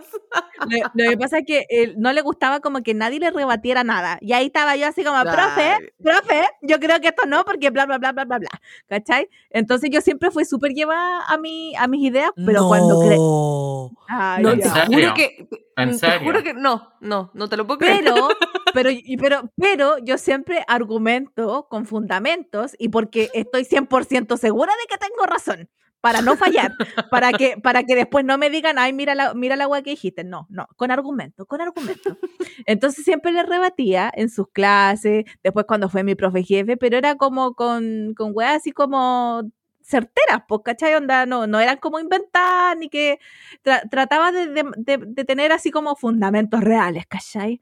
Lo, 0.67 0.91
lo 1.03 1.09
que 1.11 1.17
pasa 1.17 1.37
es 1.39 1.45
que 1.45 1.65
él 1.69 1.95
no 1.97 2.11
le 2.13 2.21
gustaba 2.21 2.59
como 2.59 2.81
que 2.81 2.93
nadie 2.93 3.19
le 3.19 3.29
rebatiera 3.31 3.83
nada. 3.83 4.17
Y 4.21 4.33
ahí 4.33 4.47
estaba 4.47 4.75
yo 4.75 4.87
así 4.87 5.03
como, 5.03 5.21
profe, 5.21 5.93
profe, 6.03 6.47
yo 6.61 6.79
creo 6.79 6.99
que 6.99 7.09
esto 7.09 7.25
no, 7.27 7.45
porque 7.45 7.69
bla, 7.69 7.85
bla, 7.85 7.97
bla, 7.99 8.11
bla, 8.11 8.25
bla, 8.25 8.39
bla. 8.39 8.49
¿Cachai? 8.87 9.29
Entonces 9.51 9.89
yo 9.91 10.01
siempre 10.01 10.31
fui 10.31 10.45
súper 10.45 10.71
llevada 10.73 11.23
a, 11.27 11.37
mi, 11.37 11.75
a 11.75 11.87
mis 11.87 12.01
ideas, 12.09 12.31
pero 12.45 12.67
cuando... 12.67 12.99
cre- 13.01 13.97
Ay, 14.07 14.43
No, 14.43 14.51
¿En 14.53 14.61
te 14.61 14.69
juro 14.69 15.13
que. 15.13 15.47
¿En 15.83 15.99
te 15.99 16.11
serio? 16.11 16.27
juro 16.27 16.43
que 16.43 16.53
no, 16.53 16.93
no, 17.01 17.31
no 17.33 17.49
te 17.49 17.57
lo 17.57 17.65
puedo 17.67 17.79
creer. 17.79 17.99
Pero, 18.03 18.27
pero, 18.73 18.89
pero, 19.19 19.51
pero 19.55 19.97
yo 19.99 20.17
siempre 20.17 20.63
argumento 20.67 21.67
con 21.69 21.85
fundamentos 21.85 22.75
y 22.79 22.89
porque 22.89 23.29
estoy 23.33 23.63
100% 23.65 24.37
segura 24.37 24.73
de 24.73 24.87
que 24.87 24.97
tengo 24.97 25.25
razón. 25.25 25.69
Para 26.01 26.21
no 26.21 26.37
fallar, 26.37 26.71
para 27.11 27.33
que, 27.33 27.57
para 27.57 27.83
que 27.83 27.93
después 27.93 28.23
no 28.23 28.37
me 28.37 28.49
digan, 28.49 28.79
ay, 28.79 28.93
mira 28.93 29.15
la, 29.15 29.33
mira 29.33 29.57
la 29.57 29.65
agua 29.65 29.81
que 29.81 29.89
dijiste. 29.89 30.23
No, 30.23 30.47
no, 30.49 30.65
con 30.77 30.91
argumento, 30.91 31.45
con 31.45 31.59
argumento. 31.59 32.17
Entonces 32.65 33.03
siempre 33.03 33.33
le 33.33 33.43
rebatía 33.43 34.09
en 34.15 34.29
sus 34.29 34.47
clases, 34.47 35.25
después 35.43 35.65
cuando 35.67 35.89
fue 35.89 36.03
mi 36.05 36.15
profe 36.15 36.43
jefe, 36.43 36.77
pero 36.77 36.95
era 36.97 37.15
como 37.15 37.53
con, 37.53 38.13
con 38.15 38.31
weas 38.33 38.55
así 38.55 38.71
como 38.71 39.43
certeras, 39.89 40.43
pues, 40.47 40.61
¿cachai? 40.63 40.93
Onda, 40.95 41.25
no, 41.25 41.47
no 41.47 41.59
eran 41.59 41.77
como 41.77 41.99
inventar, 41.99 42.77
ni 42.77 42.89
que 42.89 43.19
tra- 43.63 43.89
trataba 43.89 44.31
de, 44.31 44.47
de- 44.47 44.71
de- 44.77 44.97
de 45.05 45.25
tener 45.25 45.51
así 45.51 45.71
como 45.71 45.95
fundamentos 45.95 46.61
reales, 46.61 47.05
¿cachai? 47.07 47.59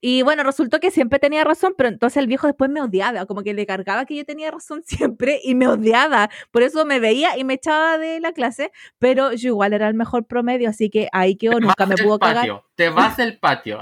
Y 0.00 0.22
bueno, 0.22 0.44
resultó 0.44 0.78
que 0.78 0.92
siempre 0.92 1.18
tenía 1.18 1.42
razón, 1.42 1.74
pero 1.76 1.88
entonces 1.88 2.18
el 2.18 2.28
viejo 2.28 2.46
después 2.46 2.70
me 2.70 2.80
odiaba, 2.80 3.26
como 3.26 3.42
que 3.42 3.52
le 3.52 3.66
cargaba 3.66 4.04
que 4.04 4.14
yo 4.14 4.24
tenía 4.24 4.48
razón 4.50 4.82
siempre 4.86 5.40
y 5.42 5.54
me 5.56 5.66
odiaba. 5.68 6.30
Por 6.52 6.62
eso 6.62 6.84
me 6.84 7.00
veía 7.00 7.36
y 7.36 7.42
me 7.44 7.54
echaba 7.54 7.98
de 7.98 8.20
la 8.20 8.32
clase, 8.32 8.70
pero 9.00 9.32
yo 9.32 9.48
igual 9.48 9.72
era 9.72 9.88
el 9.88 9.94
mejor 9.94 10.24
promedio, 10.24 10.70
así 10.70 10.88
que 10.88 11.08
ahí 11.12 11.34
quedó, 11.36 11.58
nunca 11.60 11.84
me 11.84 11.96
pudo 11.96 12.18
cagar. 12.20 12.36
patio, 12.36 12.64
Te 12.76 12.88
vas 12.90 13.16
del 13.16 13.38
patio. 13.38 13.80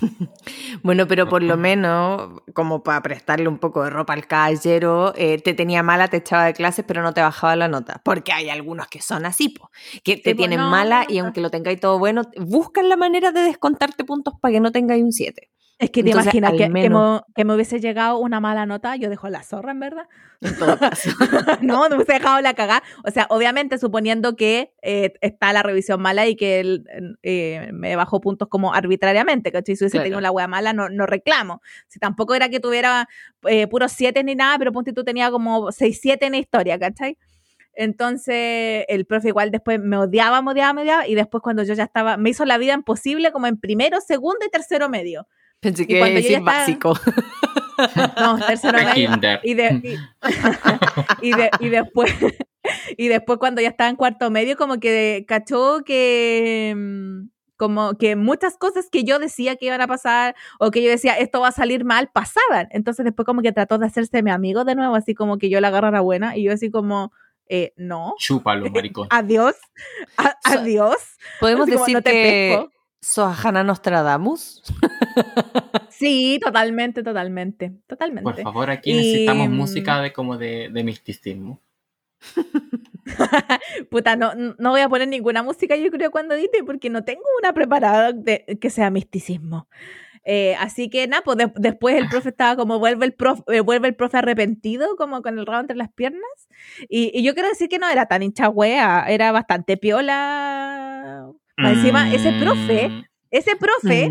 Bueno, 0.82 1.06
pero 1.08 1.28
por 1.28 1.42
lo 1.42 1.56
menos, 1.56 2.40
como 2.52 2.82
para 2.82 3.00
prestarle 3.02 3.48
un 3.48 3.58
poco 3.58 3.84
de 3.84 3.90
ropa 3.90 4.12
al 4.12 4.26
caballero, 4.26 5.14
eh, 5.16 5.40
te 5.40 5.54
tenía 5.54 5.82
mala, 5.82 6.08
te 6.08 6.18
echaba 6.18 6.44
de 6.44 6.52
clases, 6.52 6.84
pero 6.86 7.02
no 7.02 7.14
te 7.14 7.22
bajaba 7.22 7.56
la 7.56 7.68
nota. 7.68 8.00
Porque 8.04 8.32
hay 8.32 8.50
algunos 8.50 8.88
que 8.88 9.00
son 9.00 9.24
así, 9.26 9.48
po, 9.48 9.70
que 10.02 10.16
te 10.16 10.34
po, 10.34 10.38
tienen 10.38 10.60
no, 10.60 10.70
mala 10.70 11.06
y 11.08 11.18
no. 11.18 11.24
aunque 11.24 11.40
lo 11.40 11.50
tengáis 11.50 11.80
todo 11.80 11.98
bueno, 11.98 12.22
buscan 12.36 12.88
la 12.88 12.96
manera 12.96 13.32
de 13.32 13.40
descontarte 13.40 14.04
puntos 14.04 14.34
para 14.40 14.52
que 14.52 14.60
no 14.60 14.72
tengáis 14.72 15.02
un 15.02 15.12
7. 15.12 15.50
Es 15.78 15.90
que 15.90 16.02
te 16.04 16.10
Entonces, 16.10 16.34
imaginas 16.34 16.52
que, 16.52 16.58
que 16.82 16.88
mo- 16.90 17.26
que 17.34 17.44
me 17.44 17.54
hubiese 17.54 17.80
llegado 17.80 18.18
una 18.18 18.38
mala 18.38 18.64
nota, 18.64 18.94
yo 18.94 19.10
dejo 19.10 19.28
la 19.28 19.42
zorra, 19.42 19.72
en 19.72 19.80
verdad. 19.80 20.04
En 20.40 20.56
todo 20.56 20.78
caso. 20.78 21.10
no, 21.62 21.88
me 21.88 21.96
hubiese 21.96 22.12
dejado 22.12 22.40
la 22.40 22.54
cagada. 22.54 22.82
O 23.04 23.10
sea, 23.10 23.26
obviamente 23.28 23.76
suponiendo 23.78 24.36
que 24.36 24.72
eh, 24.82 25.14
está 25.20 25.52
la 25.52 25.64
revisión 25.64 26.00
mala 26.00 26.28
y 26.28 26.36
que 26.36 26.60
él 26.60 26.84
eh, 27.24 27.70
me 27.72 27.96
bajó 27.96 28.20
puntos 28.20 28.46
como 28.48 28.72
arbitrariamente, 28.72 29.50
¿cachai? 29.50 29.74
Si 29.74 29.82
hubiese 29.84 29.94
Claro. 29.96 30.04
tenido 30.04 30.20
la 30.20 30.30
wea 30.30 30.46
mala, 30.46 30.72
no, 30.72 30.88
no 30.90 31.06
reclamo. 31.06 31.60
Si 31.88 31.98
tampoco 31.98 32.36
era 32.36 32.48
que 32.48 32.60
tuviera 32.60 33.08
eh, 33.48 33.66
puros 33.66 33.90
7 33.92 34.22
ni 34.22 34.36
nada, 34.36 34.56
pero 34.58 34.70
ponte 34.70 34.92
tú 34.92 35.02
tenía 35.02 35.30
como 35.32 35.72
6, 35.72 35.98
7 36.00 36.26
en 36.26 36.36
historia, 36.36 36.78
¿cachai? 36.78 37.18
Entonces, 37.74 38.84
el 38.88 39.04
profe 39.06 39.28
igual 39.28 39.50
después 39.50 39.80
me 39.80 39.96
odiaba, 39.96 40.40
me 40.42 40.52
odiaba, 40.52 40.72
me 40.72 40.82
odiaba, 40.82 41.08
y 41.08 41.16
después 41.16 41.42
cuando 41.42 41.64
yo 41.64 41.74
ya 41.74 41.82
estaba, 41.84 42.16
me 42.16 42.30
hizo 42.30 42.44
la 42.44 42.58
vida 42.58 42.72
imposible 42.74 43.32
como 43.32 43.48
en 43.48 43.58
primero, 43.58 44.00
segundo 44.00 44.46
y 44.46 44.50
tercero 44.50 44.88
medio. 44.88 45.26
Pensé 45.72 45.86
que 45.86 45.96
iba 45.96 46.08
estaba- 46.08 46.58
básico. 46.58 46.94
No, 48.20 48.38
tercero 48.38 48.78
De 48.78 48.84
medio. 48.84 49.40
Y, 49.42 49.54
de, 49.54 49.68
y, 49.82 49.98
y 51.28 51.32
de- 51.32 51.50
y 51.58 51.68
después, 51.70 52.14
y 52.96 53.08
después 53.08 53.38
cuando 53.40 53.60
ya 53.60 53.68
estaba 53.68 53.90
en 53.90 53.96
cuarto 53.96 54.30
medio, 54.30 54.56
como 54.56 54.78
que 54.78 55.24
cachó 55.26 55.82
que 55.84 56.72
mm, 56.76 57.28
como 57.56 57.94
que 57.98 58.14
muchas 58.14 58.56
cosas 58.56 58.88
que 58.90 59.02
yo 59.02 59.18
decía 59.18 59.56
que 59.56 59.66
iban 59.66 59.80
a 59.80 59.88
pasar 59.88 60.36
o 60.60 60.70
que 60.70 60.82
yo 60.84 60.88
decía 60.90 61.14
esto 61.14 61.40
va 61.40 61.48
a 61.48 61.52
salir 61.52 61.84
mal, 61.84 62.10
pasaban. 62.12 62.68
Entonces 62.70 63.04
después 63.04 63.26
como 63.26 63.42
que 63.42 63.50
trató 63.52 63.76
de 63.78 63.86
hacerse 63.86 64.22
mi 64.22 64.30
amigo 64.30 64.64
de 64.64 64.76
nuevo, 64.76 64.94
así 64.94 65.14
como 65.14 65.38
que 65.38 65.50
yo 65.50 65.60
la 65.60 65.68
agarrara 65.68 66.00
buena 66.00 66.36
y 66.36 66.44
yo 66.44 66.52
así 66.52 66.70
como, 66.70 67.12
eh, 67.48 67.72
no, 67.76 68.14
Chúpalo, 68.18 68.70
maricón. 68.70 69.08
adiós, 69.10 69.56
a- 70.16 70.36
adiós. 70.44 70.96
¿Podemos 71.40 71.64
Así 71.64 71.72
como, 71.72 71.84
decir 71.86 71.96
"No 71.96 72.02
te 72.02 72.10
que 72.12 72.56
pesco". 72.56 72.70
Sohana 73.00 73.62
Nostradamus? 73.64 74.62
Sí, 75.90 76.38
totalmente, 76.42 77.02
totalmente, 77.02 77.72
totalmente. 77.86 78.24
Por 78.30 78.42
favor, 78.42 78.70
aquí 78.70 78.92
Y, 78.92 78.96
necesitamos 78.96 79.48
mm, 79.48 79.52
música 79.52 80.00
de 80.00 80.12
como 80.12 80.36
de, 80.36 80.68
de 80.70 80.84
misticismo. 80.84 81.60
Puta, 83.90 84.16
no, 84.16 84.32
no 84.34 84.70
voy 84.70 84.80
a 84.80 84.88
poner 84.88 85.08
ninguna 85.08 85.42
música, 85.42 85.76
yo 85.76 85.90
creo, 85.90 86.10
cuando 86.10 86.34
edite, 86.34 86.64
porque 86.64 86.90
no 86.90 87.04
tengo 87.04 87.22
una 87.40 87.52
preparada 87.52 88.12
de, 88.12 88.58
que 88.60 88.70
sea 88.70 88.90
misticismo. 88.90 89.68
Eh, 90.26 90.56
así 90.58 90.88
que 90.88 91.06
nada, 91.06 91.22
pues 91.22 91.36
de- 91.36 91.52
después 91.56 91.96
el 91.96 92.08
profe 92.08 92.30
estaba 92.30 92.56
como 92.56 92.78
vuelve 92.78 93.04
el 93.04 93.12
profe, 93.12 93.42
eh, 93.48 93.60
vuelve 93.60 93.88
el 93.88 93.94
profe 93.94 94.16
arrepentido, 94.18 94.96
como 94.96 95.20
con 95.20 95.38
el 95.38 95.44
rabo 95.44 95.60
entre 95.60 95.76
las 95.76 95.92
piernas. 95.92 96.22
Y, 96.88 97.10
y 97.12 97.22
yo 97.22 97.34
quiero 97.34 97.50
decir 97.50 97.68
que 97.68 97.78
no 97.78 97.88
era 97.90 98.06
tan 98.06 98.22
hincha 98.22 98.48
wea, 98.48 99.04
era 99.08 99.32
bastante 99.32 99.76
piola. 99.76 101.26
Más 101.58 101.72
Encima, 101.74 102.12
ese 102.12 102.32
profe, 102.40 102.88
Mm, 102.88 103.04
ese 103.36 103.56
profe 103.56 104.04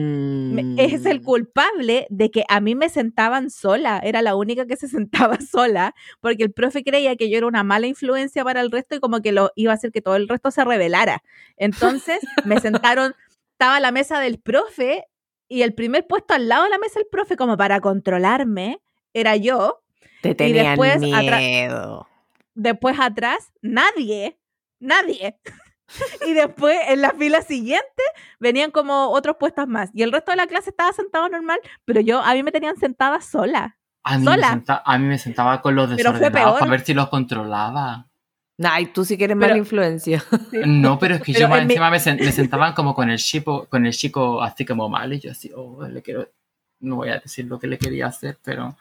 es 0.77 1.05
el 1.05 1.21
Mm. 1.21 1.23
culpable 1.23 2.07
de 2.09 2.29
que 2.29 2.43
a 2.49 2.59
mí 2.59 2.75
me 2.75 2.89
sentaban 2.89 3.49
sola, 3.49 3.99
era 4.03 4.21
la 4.21 4.35
única 4.35 4.65
que 4.65 4.75
se 4.75 4.87
sentaba 5.31 5.37
sola, 5.39 5.95
porque 6.19 6.43
el 6.43 6.51
profe 6.51 6.83
creía 6.83 7.15
que 7.15 7.29
yo 7.29 7.37
era 7.37 7.47
una 7.47 7.63
mala 7.63 7.87
influencia 7.87 8.43
para 8.43 8.61
el 8.61 8.69
resto 8.71 8.95
y 8.95 8.99
como 8.99 9.21
que 9.21 9.31
lo 9.31 9.51
iba 9.55 9.71
a 9.71 9.75
hacer 9.75 9.91
que 9.91 10.01
todo 10.01 10.15
el 10.17 10.27
resto 10.27 10.51
se 10.51 10.63
rebelara. 10.65 11.23
Entonces 11.57 12.19
me 12.45 12.59
sentaron, 12.59 13.15
estaba 13.53 13.79
la 13.79 13.91
mesa 13.91 14.19
del 14.19 14.39
profe 14.39 15.05
y 15.47 15.61
el 15.61 15.73
primer 15.73 16.05
puesto 16.07 16.33
al 16.33 16.47
lado 16.49 16.63
de 16.65 16.69
la 16.71 16.77
mesa 16.77 16.99
del 16.99 17.07
profe 17.11 17.35
como 17.37 17.55
para 17.57 17.79
controlarme 17.79 18.81
era 19.13 19.35
yo, 19.37 19.81
Te 20.21 20.35
tenían 20.35 20.65
después 20.77 21.01
atra- 21.01 21.37
miedo. 21.39 22.07
después 22.55 22.97
atrás 22.99 23.51
nadie, 23.61 24.37
nadie. 24.79 25.37
Y 26.27 26.33
después 26.33 26.77
en 26.87 27.01
la 27.01 27.11
fila 27.11 27.41
siguiente 27.41 28.03
venían 28.39 28.71
como 28.71 29.09
otros 29.09 29.35
puestos 29.39 29.67
más. 29.67 29.89
Y 29.93 30.03
el 30.03 30.11
resto 30.11 30.31
de 30.31 30.37
la 30.37 30.47
clase 30.47 30.69
estaba 30.71 30.91
sentado 30.93 31.27
normal, 31.29 31.59
pero 31.85 32.01
yo, 32.01 32.21
a 32.21 32.33
mí 32.33 32.43
me 32.43 32.51
tenían 32.51 32.77
sentada 32.77 33.21
sola. 33.21 33.77
A 34.03 34.17
mí, 34.17 34.25
me 34.25 34.31
sola. 34.31 34.49
senta- 34.49 34.81
a 34.85 34.97
mí 34.97 35.05
me 35.07 35.17
sentaba 35.17 35.61
con 35.61 35.75
los 35.75 35.89
desordenados 35.89 36.59
para 36.59 36.71
ver 36.71 36.81
si 36.81 36.93
los 36.93 37.09
controlaba. 37.09 38.07
Ay, 38.63 38.87
tú 38.87 39.03
sí 39.05 39.17
que 39.17 39.23
eres 39.25 39.35
Pero- 39.37 39.47
mala 39.49 39.57
influencia. 39.57 40.23
No, 40.65 40.99
pero 40.99 41.15
es 41.15 41.21
que 41.21 41.33
Pero 41.33 41.47
yo 41.49 41.55
en 41.55 41.67
mi- 41.67 41.73
encima 41.73 41.89
me, 41.89 41.97
sen- 41.97 42.19
me 42.19 42.31
sentaban 42.31 42.73
como 42.73 42.93
con 42.95 43.09
el 43.09 43.17
chico, 43.17 43.67
con 43.69 43.85
el 43.85 43.93
chico 43.93 44.41
así 44.41 44.65
como 44.65 44.89
mal 44.89 45.13
y 45.13 45.19
yo 45.19 45.31
así, 45.31 45.51
oh, 45.55 45.87
le 45.87 46.01
quiero, 46.01 46.29
no 46.81 46.97
voy 46.97 47.09
a 47.09 47.19
decir 47.19 47.45
lo 47.45 47.57
que 47.59 47.67
le 47.67 47.77
quería 47.77 48.07
hacer, 48.07 48.37
pero 48.43 48.75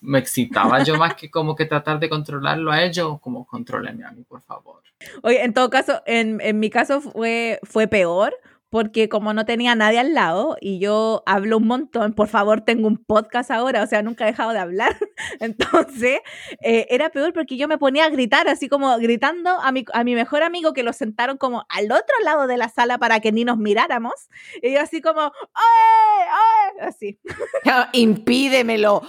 me 0.00 0.18
excitaba 0.18 0.82
yo 0.82 0.96
más 0.96 1.14
que 1.14 1.30
como 1.30 1.54
que 1.54 1.66
tratar 1.66 1.98
de 2.00 2.08
controlarlo 2.08 2.70
a 2.70 2.82
ellos, 2.82 3.20
como 3.20 3.46
controlenme 3.46 4.04
a 4.04 4.10
mí, 4.12 4.22
por 4.22 4.40
favor. 4.42 4.82
Oye, 5.22 5.42
en 5.42 5.54
todo 5.54 5.70
caso, 5.70 6.02
en, 6.06 6.40
en 6.40 6.58
mi 6.58 6.70
caso 6.70 7.00
fue, 7.00 7.58
fue 7.62 7.86
peor, 7.86 8.34
porque 8.70 9.08
como 9.08 9.34
no 9.34 9.44
tenía 9.44 9.74
nadie 9.74 9.98
al 9.98 10.14
lado 10.14 10.56
y 10.60 10.78
yo 10.78 11.24
hablo 11.26 11.58
un 11.58 11.66
montón, 11.66 12.14
por 12.14 12.28
favor, 12.28 12.60
tengo 12.60 12.86
un 12.86 12.96
podcast 12.96 13.50
ahora, 13.50 13.82
o 13.82 13.86
sea, 13.86 14.02
nunca 14.02 14.24
he 14.24 14.30
dejado 14.30 14.52
de 14.52 14.60
hablar. 14.60 14.96
Entonces, 15.40 16.20
eh, 16.62 16.86
era 16.88 17.10
peor 17.10 17.32
porque 17.32 17.56
yo 17.56 17.66
me 17.66 17.78
ponía 17.78 18.04
a 18.04 18.10
gritar, 18.10 18.48
así 18.48 18.68
como 18.68 18.96
gritando 18.98 19.50
a 19.50 19.72
mi, 19.72 19.84
a 19.92 20.04
mi 20.04 20.14
mejor 20.14 20.44
amigo 20.44 20.72
que 20.72 20.84
lo 20.84 20.92
sentaron 20.92 21.36
como 21.36 21.64
al 21.68 21.86
otro 21.86 22.14
lado 22.22 22.46
de 22.46 22.56
la 22.56 22.68
sala 22.68 22.98
para 22.98 23.20
que 23.20 23.32
ni 23.32 23.44
nos 23.44 23.58
miráramos. 23.58 24.14
Y 24.62 24.72
yo 24.72 24.80
así 24.80 25.00
como, 25.02 25.20
¡ay! 25.20 26.26
¡ay! 26.30 26.88
Así. 26.88 27.20
Impídemelo. 27.92 29.02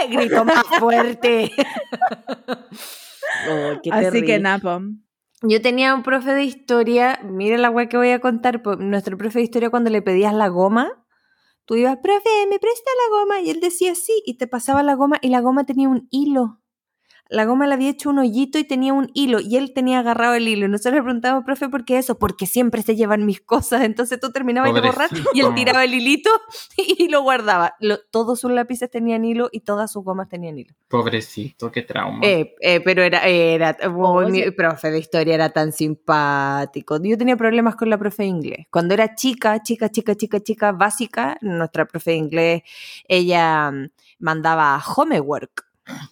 Ay, 0.00 0.16
grito 0.16 0.44
más 0.44 0.64
fuerte. 0.78 1.50
Oh, 3.46 3.78
qué 3.82 3.90
así 3.92 4.22
que 4.22 4.38
terrible. 4.38 4.38
Yo 5.42 5.62
tenía 5.62 5.94
un 5.94 6.02
profe 6.02 6.32
de 6.32 6.44
historia, 6.44 7.20
mira 7.22 7.58
la 7.58 7.70
weá 7.70 7.88
que 7.88 7.96
voy 7.96 8.10
a 8.10 8.20
contar, 8.20 8.60
nuestro 8.78 9.16
profe 9.16 9.38
de 9.38 9.44
historia 9.44 9.70
cuando 9.70 9.90
le 9.90 10.02
pedías 10.02 10.34
la 10.34 10.48
goma, 10.48 11.04
Tú 11.68 11.76
ibas, 11.76 11.98
profe, 11.98 12.30
¿me 12.48 12.58
presta 12.58 12.90
la 12.96 13.18
goma? 13.18 13.40
Y 13.42 13.50
él 13.50 13.60
decía 13.60 13.94
sí, 13.94 14.22
y 14.24 14.38
te 14.38 14.46
pasaba 14.46 14.82
la 14.82 14.94
goma, 14.94 15.18
y 15.20 15.28
la 15.28 15.42
goma 15.42 15.66
tenía 15.66 15.90
un 15.90 16.08
hilo. 16.10 16.62
La 17.30 17.44
goma 17.44 17.66
le 17.66 17.74
había 17.74 17.90
hecho 17.90 18.08
un 18.10 18.18
hoyito 18.18 18.58
y 18.58 18.64
tenía 18.64 18.94
un 18.94 19.10
hilo, 19.12 19.38
y 19.40 19.56
él 19.56 19.72
tenía 19.74 19.98
agarrado 19.98 20.34
el 20.34 20.48
hilo. 20.48 20.64
Y 20.66 20.68
nosotros 20.70 20.94
le 20.94 21.02
preguntamos, 21.02 21.44
profe, 21.44 21.68
¿por 21.68 21.84
qué 21.84 21.98
eso? 21.98 22.18
Porque 22.18 22.46
siempre 22.46 22.80
se 22.82 22.96
llevan 22.96 23.26
mis 23.26 23.40
cosas. 23.42 23.82
Entonces 23.82 24.18
tú 24.18 24.32
terminabas 24.32 24.72
de 24.72 24.80
borrar 24.80 25.10
y 25.34 25.40
él 25.40 25.54
tiraba 25.54 25.84
el 25.84 25.92
hilito 25.92 26.30
y 26.76 27.08
lo 27.08 27.22
guardaba. 27.22 27.74
Lo- 27.80 27.98
todos 28.10 28.40
sus 28.40 28.50
lápices 28.50 28.90
tenían 28.90 29.24
hilo 29.26 29.50
y 29.52 29.60
todas 29.60 29.92
sus 29.92 30.02
gomas 30.04 30.28
tenían 30.28 30.58
hilo. 30.58 30.74
Pobrecito, 30.88 31.70
qué 31.70 31.82
trauma. 31.82 32.20
Eh, 32.22 32.54
eh, 32.60 32.80
pero 32.80 33.02
era, 33.02 33.26
era 33.26 33.76
Oh, 33.94 34.22
mi 34.22 34.42
sí. 34.42 34.50
profe 34.52 34.90
de 34.90 34.98
historia 34.98 35.34
era 35.34 35.50
tan 35.50 35.72
simpático. 35.72 36.98
Yo 37.02 37.18
tenía 37.18 37.36
problemas 37.36 37.76
con 37.76 37.90
la 37.90 37.98
profe 37.98 38.22
de 38.22 38.28
inglés. 38.30 38.66
Cuando 38.70 38.94
era 38.94 39.14
chica, 39.14 39.62
chica, 39.62 39.90
chica, 39.90 40.14
chica, 40.14 40.40
chica, 40.40 40.72
básica, 40.72 41.36
nuestra 41.42 41.84
profe 41.86 42.12
de 42.12 42.16
inglés, 42.16 42.62
ella 43.06 43.70
mm, 43.70 43.90
mandaba 44.20 44.82
homework. 44.96 45.67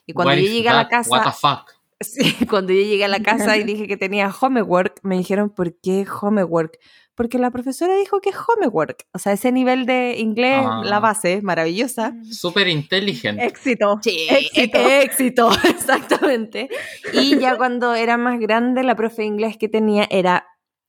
Y 0.06 0.12
cuando 0.12 0.32
What 0.32 0.38
yo 0.40 0.52
llegué 0.52 0.68
a 0.68 0.74
la 0.74 0.88
that? 0.88 1.06
What 1.08 1.18
the 1.20 1.24
casa, 1.24 1.32
fuck? 1.32 1.74
sí, 2.00 2.46
cuando 2.46 2.72
yo 2.72 2.82
llegué 2.82 3.04
a 3.04 3.08
la 3.08 3.20
casa 3.20 3.56
y 3.56 3.64
dije 3.64 3.86
que 3.86 3.96
tenía 3.96 4.30
homework, 4.40 5.00
me 5.02 5.16
dijeron, 5.16 5.50
¿por 5.50 5.74
qué 5.80 6.06
homework? 6.20 6.78
Porque 7.14 7.38
la 7.38 7.50
profesora 7.50 7.96
dijo 7.96 8.20
que 8.20 8.28
es 8.28 8.36
homework. 8.36 9.06
O 9.14 9.18
sea, 9.18 9.32
ese 9.32 9.50
nivel 9.50 9.86
de 9.86 10.16
inglés, 10.18 10.62
Ah. 10.66 10.82
la 10.84 11.00
base, 11.00 11.40
maravillosa. 11.40 12.12
Súper 12.30 12.68
inteligente. 12.68 13.42
Éxito. 13.46 13.98
Sí, 14.02 14.26
éxito. 14.28 14.78
éxito. 14.78 15.48
éxito, 15.48 15.50
exactamente. 15.64 16.68
Y 17.14 17.38
ya 17.38 17.56
cuando 17.56 17.94
era 17.94 18.18
más 18.18 18.38
grande, 18.38 18.82
la 18.82 18.94
profe 18.94 19.22
de 19.22 19.28
inglés 19.28 19.56
que 19.56 19.68
tenía 19.70 20.06
era, 20.10 20.46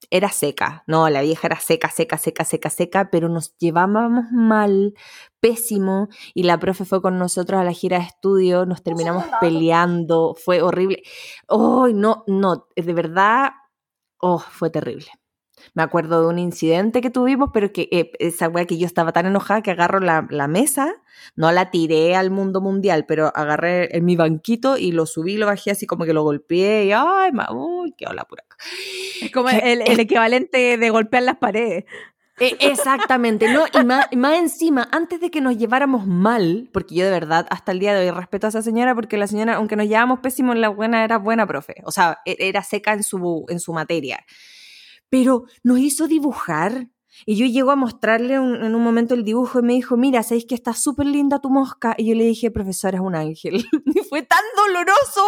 era 0.09 0.29
seca. 0.29 0.83
No, 0.87 1.09
la 1.09 1.21
vieja 1.21 1.47
era 1.47 1.59
seca, 1.59 1.89
seca, 1.89 2.17
seca, 2.17 2.43
seca, 2.43 2.69
seca, 2.69 3.09
pero 3.11 3.29
nos 3.29 3.55
llevábamos 3.57 4.25
mal, 4.31 4.93
pésimo. 5.39 6.09
Y 6.33 6.43
la 6.43 6.59
profe 6.59 6.85
fue 6.85 7.01
con 7.01 7.17
nosotros 7.17 7.59
a 7.59 7.63
la 7.63 7.73
gira 7.73 7.99
de 7.99 8.05
estudio, 8.05 8.65
nos 8.65 8.83
terminamos 8.83 9.25
peleando, 9.41 10.35
fue 10.35 10.61
horrible. 10.61 11.03
Oh, 11.47 11.87
no, 11.87 12.23
no, 12.27 12.67
de 12.75 12.93
verdad, 12.93 13.51
oh, 14.19 14.39
fue 14.39 14.69
terrible. 14.69 15.07
Me 15.73 15.83
acuerdo 15.83 16.21
de 16.21 16.27
un 16.27 16.39
incidente 16.39 17.01
que 17.01 17.09
tuvimos, 17.09 17.49
pero 17.53 17.71
que 17.71 17.87
eh, 17.91 18.11
esa 18.19 18.49
weá 18.49 18.65
que 18.65 18.77
yo 18.77 18.85
estaba 18.85 19.11
tan 19.11 19.25
enojada 19.25 19.61
que 19.61 19.71
agarro 19.71 19.99
la, 19.99 20.27
la 20.29 20.47
mesa 20.47 20.95
no 21.35 21.51
la 21.51 21.71
tiré 21.71 22.15
al 22.15 22.31
mundo 22.31 22.61
mundial, 22.61 23.05
pero 23.07 23.31
agarré 23.35 23.95
en 23.95 24.05
mi 24.05 24.15
banquito 24.15 24.77
y 24.77 24.91
lo 24.91 25.05
subí, 25.05 25.37
lo 25.37 25.45
bajé 25.47 25.71
así 25.71 25.85
como 25.87 26.05
que 26.05 26.13
lo 26.13 26.23
golpeé 26.23 26.85
y 26.85 26.91
¡ay, 26.91 27.31
ma, 27.31 27.49
uy, 27.51 27.93
qué 27.97 28.05
hola 28.07 28.25
pura! 28.25 28.43
Es 29.21 29.31
como 29.31 29.49
el, 29.49 29.81
el 29.81 29.99
equivalente 29.99 30.77
de 30.77 30.89
golpear 30.89 31.23
las 31.23 31.37
paredes. 31.37 31.85
Eh, 32.39 32.55
exactamente, 32.59 33.51
¿no? 33.51 33.63
Y 33.73 33.83
más, 33.83 34.07
más 34.15 34.37
encima, 34.37 34.87
antes 34.91 35.19
de 35.19 35.31
que 35.31 35.41
nos 35.41 35.57
lleváramos 35.57 36.05
mal, 36.05 36.69
porque 36.71 36.93
yo 36.93 37.05
de 37.05 37.09
verdad 37.11 37.47
hasta 37.49 37.71
el 37.71 37.79
día 37.79 37.95
de 37.95 38.05
hoy 38.05 38.15
respeto 38.15 38.45
a 38.45 38.49
esa 38.49 38.61
señora, 38.61 38.93
porque 38.93 39.17
la 39.17 39.25
señora, 39.25 39.55
aunque 39.55 39.75
nos 39.75 39.87
llevábamos 39.87 40.19
pésimo, 40.19 40.53
la 40.53 40.69
buena 40.69 41.03
era 41.03 41.17
buena 41.17 41.47
profe, 41.47 41.75
o 41.83 41.91
sea, 41.91 42.19
e- 42.25 42.37
era 42.39 42.61
seca 42.61 42.93
en 42.93 43.01
su, 43.01 43.45
en 43.49 43.59
su 43.59 43.73
materia, 43.73 44.23
pero 45.09 45.45
nos 45.63 45.79
hizo 45.79 46.07
dibujar. 46.07 46.87
Y 47.25 47.35
yo 47.35 47.47
llego 47.47 47.71
a 47.71 47.75
mostrarle 47.75 48.37
un- 48.39 48.63
en 48.63 48.75
un 48.75 48.83
momento 48.83 49.15
el 49.15 49.23
dibujo 49.23 49.57
y 49.57 49.63
me 49.63 49.73
dijo, 49.73 49.97
mira, 49.97 50.21
¿sabéis 50.21 50.45
que 50.45 50.53
está 50.53 50.73
súper 50.73 51.07
linda 51.07 51.39
tu 51.39 51.49
mosca? 51.49 51.95
Y 51.97 52.05
yo 52.09 52.13
le 52.13 52.25
dije, 52.25 52.51
profesora, 52.51 52.97
es 52.97 53.01
un 53.01 53.15
ángel. 53.15 53.65
Y 53.85 53.99
fue 54.07 54.21
tan 54.21 54.43
doloroso 54.55 55.23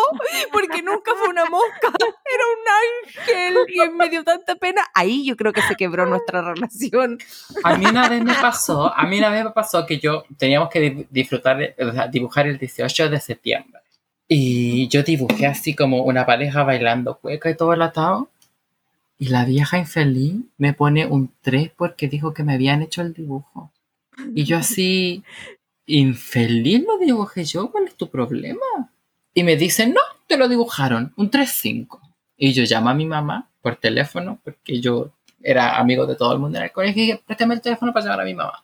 porque 0.54 0.84
nunca 0.84 1.14
fue 1.18 1.30
una 1.30 1.46
mosca, 1.46 1.88
era 1.98 2.44
un 2.54 3.58
ángel. 3.58 3.58
Y 3.74 3.90
me 3.98 4.08
dio 4.10 4.24
tanta 4.24 4.56
pena. 4.58 4.84
Ahí 4.94 5.26
yo 5.26 5.36
creo 5.36 5.52
que 5.52 5.64
se 5.64 5.76
quebró 5.76 6.06
nuestra 6.06 6.42
relación. 6.44 7.18
A 7.64 7.76
mí 7.76 7.88
una 7.88 8.08
vez 8.08 8.24
me 8.24 8.34
pasó, 8.42 8.94
a 8.96 9.08
mí 9.08 9.18
una 9.18 9.30
vez 9.30 9.44
me 9.46 9.52
pasó 9.52 9.88
que 9.88 9.98
yo 9.98 10.24
teníamos 10.38 10.70
que 10.70 10.80
di- 10.82 11.08
disfrutar, 11.10 11.58
de- 11.58 11.76
o 11.84 11.92
sea, 11.92 12.08
dibujar 12.08 12.46
el 12.46 12.60
18 12.60 13.10
de 13.10 13.20
septiembre. 13.20 13.82
Y 14.28 14.88
yo 14.90 15.02
dibujé 15.02 15.48
así 15.48 15.76
como 15.76 16.04
una 16.04 16.24
pareja 16.28 16.64
bailando 16.64 17.18
cueca 17.18 17.50
y 17.50 17.58
todo 17.58 17.74
el 17.74 17.82
atado. 17.82 18.30
Y 19.22 19.28
la 19.28 19.44
vieja 19.44 19.78
infeliz 19.78 20.36
me 20.58 20.74
pone 20.74 21.06
un 21.06 21.34
3 21.42 21.72
porque 21.76 22.08
dijo 22.08 22.34
que 22.34 22.44
me 22.44 22.54
habían 22.54 22.82
hecho 22.82 23.02
el 23.02 23.14
dibujo. 23.14 23.72
Y 24.34 24.46
yo 24.46 24.58
así, 24.58 25.24
infeliz 25.86 26.86
lo 26.88 26.98
dibujé 26.98 27.44
yo, 27.44 27.70
¿cuál 27.70 27.84
es 27.86 27.96
tu 27.96 28.10
problema? 28.10 28.66
Y 29.34 29.44
me 29.44 29.58
dicen, 29.58 29.94
no, 29.94 30.02
te 30.26 30.38
lo 30.38 30.48
dibujaron, 30.48 31.14
un 31.18 31.30
3-5. 31.30 32.00
Y 32.38 32.54
yo 32.54 32.64
llamo 32.64 32.90
a 32.90 32.94
mi 32.94 33.06
mamá 33.06 33.50
por 33.62 33.76
teléfono, 33.76 34.40
porque 34.44 34.80
yo 34.80 35.12
era 35.42 35.78
amigo 35.78 36.06
de 36.06 36.16
todo 36.16 36.32
el 36.32 36.40
mundo 36.40 36.58
en 36.58 36.64
el 36.66 36.72
colegio, 36.72 37.04
y 37.04 37.06
dije, 37.08 37.22
préstame 37.26 37.56
el 37.56 37.62
teléfono 37.62 37.92
para 37.92 38.06
llamar 38.06 38.22
a 38.22 38.26
mi 38.26 38.36
mamá. 38.36 38.64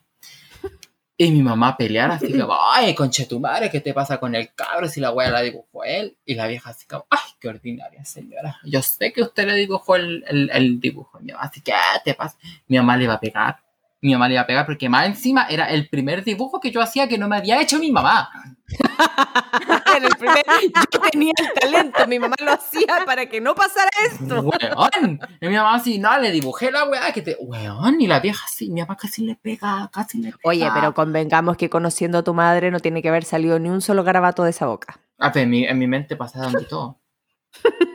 Y 1.18 1.30
mi 1.30 1.42
mamá 1.42 1.76
pelear 1.76 2.10
así 2.10 2.38
como, 2.38 2.54
ay, 2.72 2.94
conche 2.94 3.24
tu 3.26 3.40
madre, 3.40 3.70
¿qué 3.70 3.80
te 3.80 3.94
pasa 3.94 4.18
con 4.18 4.34
el 4.34 4.52
cabro 4.54 4.86
si 4.88 5.00
la 5.00 5.12
wea 5.12 5.30
la 5.30 5.40
dibujó 5.40 5.84
él? 5.84 6.16
Y 6.26 6.34
la 6.34 6.46
vieja 6.46 6.70
así 6.70 6.86
como, 6.86 7.06
ay, 7.08 7.30
qué 7.40 7.48
ordinaria 7.48 8.04
señora. 8.04 8.58
Yo 8.64 8.82
sé 8.82 9.12
que 9.12 9.22
usted 9.22 9.46
le 9.46 9.54
dibujó 9.54 9.96
el, 9.96 10.24
el, 10.28 10.50
el 10.52 10.80
dibujo. 10.80 11.18
Mi 11.20 11.32
mamá 11.32 11.44
así, 11.44 11.62
¿qué 11.62 11.72
te 12.04 12.14
pasa? 12.14 12.36
Mi 12.68 12.76
mamá 12.76 12.96
le 12.96 13.04
iba 13.04 13.14
a 13.14 13.20
pegar. 13.20 13.65
Mi 14.06 14.12
mamá 14.12 14.28
le 14.28 14.34
iba 14.34 14.42
a 14.42 14.46
pegar 14.46 14.64
porque 14.66 14.88
más 14.88 15.04
encima 15.06 15.46
era 15.50 15.68
el 15.68 15.88
primer 15.88 16.22
dibujo 16.22 16.60
que 16.60 16.70
yo 16.70 16.80
hacía 16.80 17.08
que 17.08 17.18
no 17.18 17.26
me 17.26 17.36
había 17.38 17.60
hecho 17.60 17.80
mi 17.80 17.90
mamá. 17.90 18.30
El 19.96 20.08
primer- 20.16 20.44
yo 20.92 21.00
tenía 21.10 21.32
el 21.38 21.52
talento, 21.60 22.06
mi 22.06 22.18
mamá 22.20 22.36
lo 22.44 22.52
hacía 22.52 23.04
para 23.04 23.26
que 23.26 23.40
no 23.40 23.54
pasara 23.54 23.88
esto. 24.10 24.42
Weón. 24.42 25.18
Y 25.40 25.48
mi 25.48 25.56
mamá 25.56 25.74
así, 25.74 25.98
no, 25.98 26.16
le 26.20 26.30
dibujé 26.30 26.70
la 26.70 26.84
weá 26.84 27.12
que 27.12 27.22
te. 27.22 27.36
Weón, 27.40 28.00
y 28.00 28.06
la 28.06 28.20
vieja 28.20 28.44
así, 28.44 28.70
mi 28.70 28.80
mamá 28.82 28.96
casi 28.96 29.24
le 29.24 29.34
pega, 29.36 29.90
casi 29.92 30.18
le 30.18 30.28
pega. 30.32 30.38
Oye, 30.44 30.68
pero 30.74 30.94
convengamos 30.94 31.56
que 31.56 31.68
conociendo 31.70 32.18
a 32.18 32.22
tu 32.22 32.32
madre 32.34 32.70
no 32.70 32.78
tiene 32.78 33.02
que 33.02 33.08
haber 33.08 33.24
salido 33.24 33.58
ni 33.58 33.70
un 33.70 33.80
solo 33.80 34.04
garabato 34.04 34.44
de 34.44 34.50
esa 34.50 34.66
boca. 34.66 35.00
Ah, 35.18 35.32
pero 35.32 35.44
en 35.44 35.50
mi, 35.50 35.64
en 35.64 35.78
mi 35.78 35.86
mente 35.88 36.14
pasaron 36.14 36.52
de 36.52 36.64
todo. 36.64 37.00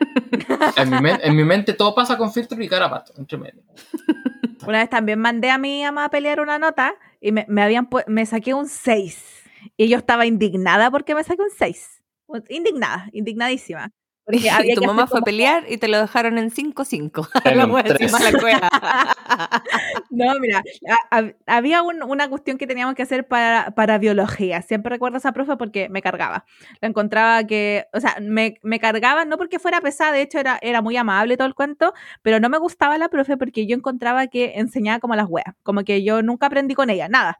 en, 0.78 0.89
mi 0.89 1.02
men- 1.02 1.20
en 1.24 1.36
mi 1.36 1.44
mente 1.44 1.74
todo 1.74 1.94
pasa 1.96 2.18
con 2.18 2.32
filtro 2.34 2.62
y 2.62 2.68
garabato, 2.68 3.14
entre 3.18 3.38
medio. 3.38 3.62
Una 4.68 4.80
vez 4.80 4.89
también 4.89 5.20
mandé 5.20 5.50
a 5.50 5.58
mi 5.58 5.84
mamá 5.84 6.06
a 6.06 6.10
pelear 6.10 6.39
una 6.39 6.60
nota 6.60 6.94
y 7.20 7.32
me, 7.32 7.46
me 7.50 7.64
habían 7.64 7.89
me 8.08 8.26
saqué 8.26 8.54
un 8.54 8.68
6. 8.68 9.44
Y 9.78 9.88
yo 9.89 9.98
estaba 9.98 10.26
indignada 10.26 10.92
porque 10.92 11.16
me 11.16 11.24
saqué 11.24 11.42
un 11.42 11.50
6. 11.56 12.02
Indignada, 12.50 13.10
indignadísima. 13.12 13.92
Porque 14.32 14.50
había 14.50 14.72
Y 14.72 14.76
tu 14.76 14.82
que 14.82 14.88
mamá 14.88 15.08
fue 15.08 15.20
a 15.20 15.24
pelear 15.24 15.66
y 15.70 15.78
te 15.78 15.88
lo 15.88 16.00
dejaron 16.00 16.38
en 16.38 16.50
5-5. 16.52 17.28
En 17.46 17.58
La 17.58 17.66
un 17.66 17.72
wea 17.72 17.84
así, 17.84 17.94
tres. 17.96 18.12
mala 18.12 18.32
cueva. 18.40 18.70
No, 20.10 20.40
mira, 20.40 20.62
hab- 21.10 21.36
había 21.46 21.82
un- 21.82 22.04
una 22.04 22.30
cuestión 22.30 22.58
que 22.58 22.68
teníamos 22.68 22.96
que 22.96 23.04
hacer 23.04 23.28
para, 23.28 23.72
para 23.72 23.98
biología. 23.98 24.62
Siempre 24.62 24.90
recuerdo 24.90 25.16
a 25.18 25.20
esa 25.20 25.32
profe 25.32 25.56
porque 25.58 25.90
me 25.90 26.02
cargaba. 26.02 26.46
La 26.82 26.88
encontraba 26.90 27.44
que, 27.46 27.86
o 27.94 28.00
sea, 28.00 28.18
me, 28.22 28.56
me 28.62 28.80
cargaba 28.80 29.26
no 29.26 29.38
porque 29.38 29.60
fuera 29.60 29.80
pesada, 29.82 30.12
de 30.12 30.22
hecho 30.22 30.40
era, 30.40 30.60
era 30.62 30.82
muy 30.82 30.98
amable 30.98 31.38
todo 31.38 31.48
el 31.48 31.56
cuento, 31.56 31.94
pero 32.22 32.40
no 32.40 32.50
me 32.50 32.58
gustaba 32.58 32.98
la 32.98 33.10
profe 33.10 33.38
porque 33.38 33.66
yo 33.68 33.76
encontraba 33.76 34.28
que 34.28 34.54
enseñaba 34.56 35.00
como 35.00 35.16
las 35.16 35.28
weas, 35.30 35.56
como 35.64 35.84
que 35.84 36.04
yo 36.04 36.22
nunca 36.22 36.48
aprendí 36.48 36.76
con 36.76 36.90
ella, 36.90 37.08
nada. 37.08 37.40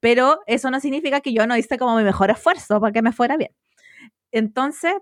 Pero 0.00 0.40
eso 0.46 0.70
no 0.70 0.80
significa 0.80 1.20
que 1.20 1.32
yo 1.32 1.46
no 1.46 1.56
hice 1.56 1.78
como 1.78 1.96
mi 1.96 2.04
mejor 2.04 2.30
esfuerzo 2.30 2.80
para 2.80 2.92
que 2.92 3.02
me 3.02 3.12
fuera 3.12 3.36
bien. 3.36 3.50
Entonces, 4.32 4.94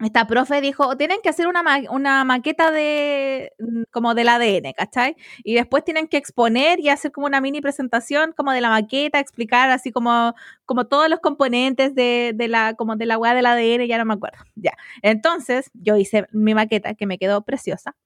esta 0.00 0.26
profe 0.26 0.60
dijo, 0.60 0.96
tienen 0.96 1.18
que 1.22 1.28
hacer 1.28 1.48
una, 1.48 1.62
una 1.90 2.24
maqueta 2.24 2.70
de 2.70 3.52
mm, 3.58 3.82
como 3.90 4.14
del 4.14 4.28
ADN, 4.28 4.72
¿cachai? 4.76 5.16
Y 5.42 5.54
después 5.54 5.84
tienen 5.84 6.06
que 6.06 6.16
exponer 6.16 6.78
y 6.78 6.88
hacer 6.88 7.10
como 7.10 7.26
una 7.26 7.40
mini 7.40 7.60
presentación 7.60 8.32
como 8.36 8.52
de 8.52 8.60
la 8.60 8.70
maqueta, 8.70 9.18
explicar 9.18 9.70
así 9.70 9.90
como, 9.90 10.34
como 10.66 10.86
todos 10.86 11.08
los 11.08 11.18
componentes 11.20 11.94
de, 11.96 12.32
de 12.34 12.48
la, 12.48 12.74
como 12.74 12.94
de 12.96 13.06
la 13.06 13.18
weá 13.18 13.34
del 13.34 13.46
ADN, 13.46 13.86
ya 13.86 13.98
no 13.98 14.04
me 14.04 14.14
acuerdo. 14.14 14.38
Ya. 14.54 14.72
Entonces, 15.02 15.70
yo 15.74 15.96
hice 15.96 16.26
mi 16.32 16.54
maqueta 16.54 16.94
que 16.94 17.06
me 17.06 17.18
quedó 17.18 17.42
preciosa. 17.42 17.96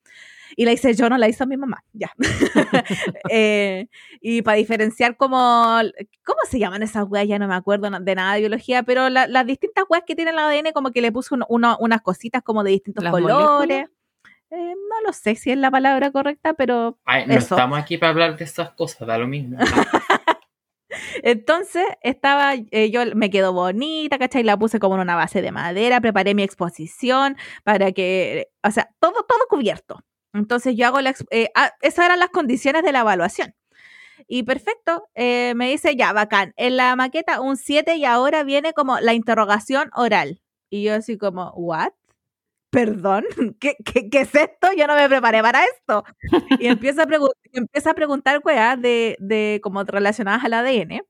Y 0.57 0.65
la 0.65 0.73
hice 0.73 0.95
yo, 0.95 1.09
no 1.09 1.19
la 1.19 1.29
hizo 1.29 1.47
mi 1.47 1.57
mamá. 1.57 1.83
Ya. 1.93 2.11
Eh, 3.31 3.89
y 4.21 4.43
para 4.43 4.57
diferenciar 4.59 5.17
como, 5.17 5.81
¿cómo 6.25 6.39
se 6.49 6.59
llaman 6.59 6.83
esas 6.83 7.05
weas? 7.09 7.27
Ya 7.29 7.39
no 7.39 7.49
me 7.49 7.55
acuerdo 7.55 7.89
de 7.91 8.15
nada 8.15 8.35
de 8.35 8.41
biología, 8.41 8.83
pero 8.83 9.09
la- 9.09 9.27
las 9.27 9.47
distintas 9.47 9.85
weas 9.89 10.05
que 10.07 10.15
tiene 10.15 10.31
el 10.33 10.39
ADN 10.39 10.73
como 10.73 10.91
que 10.91 11.01
le 11.01 11.13
puse 11.13 11.35
un- 11.35 11.45
uno- 11.49 11.77
unas 11.81 12.03
cositas 12.03 12.43
como 12.43 12.63
de 12.65 12.73
distintos 12.73 13.05
¿Las 13.05 13.13
colores. 13.13 13.87
Eh, 14.51 14.75
no 14.91 15.01
lo 15.07 15.13
sé 15.15 15.35
si 15.35 15.51
es 15.51 15.57
la 15.57 15.71
palabra 15.71 16.11
correcta, 16.11 16.53
pero 16.53 16.99
Ay, 17.07 17.27
no 17.27 17.33
Eso. 17.35 17.55
estamos 17.55 17.79
aquí 17.79 17.97
para 17.97 18.11
hablar 18.11 18.37
de 18.37 18.45
esas 18.45 18.71
cosas, 18.73 19.07
da 19.09 19.17
lo 19.17 19.27
mismo. 19.27 19.57
entonces 21.23 21.85
estaba, 22.03 22.55
eh, 22.71 22.91
yo 22.91 23.01
me 23.15 23.31
quedó 23.31 23.53
bonita, 23.53 24.19
¿cachai? 24.19 24.43
La 24.43 24.59
puse 24.59 24.79
como 24.79 24.97
en 24.97 25.01
una 25.03 25.17
base 25.17 25.41
de 25.43 25.53
madera, 25.53 26.01
preparé 26.01 26.35
mi 26.35 26.43
exposición 26.43 27.37
para 27.65 27.93
que, 27.93 28.49
o 28.63 28.71
sea, 28.71 28.91
todo, 29.01 29.25
todo 29.27 29.41
cubierto. 29.49 30.01
Entonces 30.35 30.77
yo 30.77 30.87
hago 30.87 31.01
la, 31.01 31.15
eh, 31.31 31.51
ah, 31.55 31.73
esas 31.83 32.07
eran 32.07 32.19
las 32.21 32.31
condiciones 32.31 32.83
de 32.83 32.93
la 32.93 33.01
evaluación. 33.01 33.55
Y 34.29 34.45
perfecto, 34.45 35.09
eh, 35.15 35.55
me 35.57 35.71
dice, 35.71 35.97
ya, 35.97 36.13
bacán, 36.13 36.55
en 36.57 36.77
la 36.77 36.97
maqueta 36.97 37.41
un 37.41 37.57
7 37.57 37.97
y 37.97 38.05
ahora 38.05 38.45
viene 38.45 38.73
como 38.75 39.01
la 39.01 39.15
interrogación 39.15 39.91
oral. 39.95 40.41
Y 40.71 40.85
yo 40.85 40.95
así 40.95 41.19
como, 41.19 41.51
¿what? 41.53 41.93
perdón, 42.71 43.25
¿qué, 43.61 43.77
qué, 43.85 44.09
qué 44.11 44.21
es 44.23 44.35
esto? 44.35 44.69
Yo 44.77 44.87
no 44.87 44.97
me 44.97 45.09
preparé 45.09 45.43
para 45.43 45.65
esto. 45.65 46.05
Y 46.59 46.67
empieza 46.69 47.03
a, 47.03 47.07
empieza 47.53 47.91
a 47.91 47.95
preguntar, 47.95 48.41
weá, 48.45 48.77
de, 48.77 49.17
de 49.21 49.61
como 49.63 49.85
relacionadas 49.85 50.45
al 50.45 50.55
ADN 50.55 51.03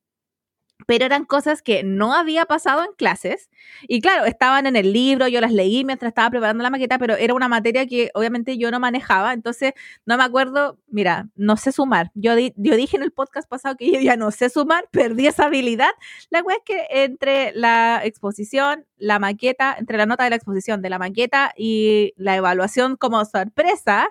pero 0.86 1.04
eran 1.06 1.24
cosas 1.24 1.62
que 1.62 1.82
no 1.84 2.14
había 2.14 2.44
pasado 2.46 2.82
en 2.84 2.92
clases. 2.96 3.50
Y 3.88 4.00
claro, 4.00 4.24
estaban 4.24 4.66
en 4.66 4.76
el 4.76 4.92
libro, 4.92 5.28
yo 5.28 5.40
las 5.40 5.52
leí 5.52 5.84
mientras 5.84 6.10
estaba 6.10 6.30
preparando 6.30 6.62
la 6.62 6.70
maqueta, 6.70 6.98
pero 6.98 7.16
era 7.16 7.34
una 7.34 7.48
materia 7.48 7.86
que 7.86 8.10
obviamente 8.14 8.58
yo 8.58 8.70
no 8.70 8.80
manejaba, 8.80 9.32
entonces 9.32 9.72
no 10.06 10.16
me 10.16 10.24
acuerdo, 10.24 10.78
mira, 10.88 11.28
no 11.36 11.56
sé 11.56 11.72
sumar. 11.72 12.10
Yo, 12.14 12.34
di- 12.36 12.52
dije 12.56 12.96
en 12.96 13.02
el 13.02 13.12
podcast 13.12 13.48
pasado 13.48 13.76
que 13.76 13.90
yo 13.92 14.00
ya 14.00 14.16
no 14.16 14.30
sé 14.30 14.48
sumar, 14.50 14.88
perdí 14.92 15.26
esa 15.26 15.44
habilidad. 15.46 15.90
La 16.30 16.42
cual 16.42 16.56
es 16.58 16.62
que 16.64 16.86
entre 17.04 17.52
la 17.54 18.00
exposición, 18.04 18.86
la 18.98 19.18
maqueta, 19.18 19.76
entre 19.78 19.98
la 19.98 20.06
nota 20.06 20.24
de 20.24 20.30
la 20.30 20.36
exposición 20.36 20.82
de 20.82 20.90
la 20.90 20.98
maqueta 20.98 21.52
y 21.56 22.12
la 22.16 22.36
evaluación 22.36 22.96
como 22.96 23.24
sorpresa, 23.24 24.08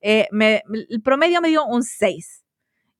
eh, 0.00 0.28
el 0.32 1.02
promedio 1.02 1.40
me 1.40 1.48
dio 1.48 1.64
un 1.64 1.82
6. 1.82 2.43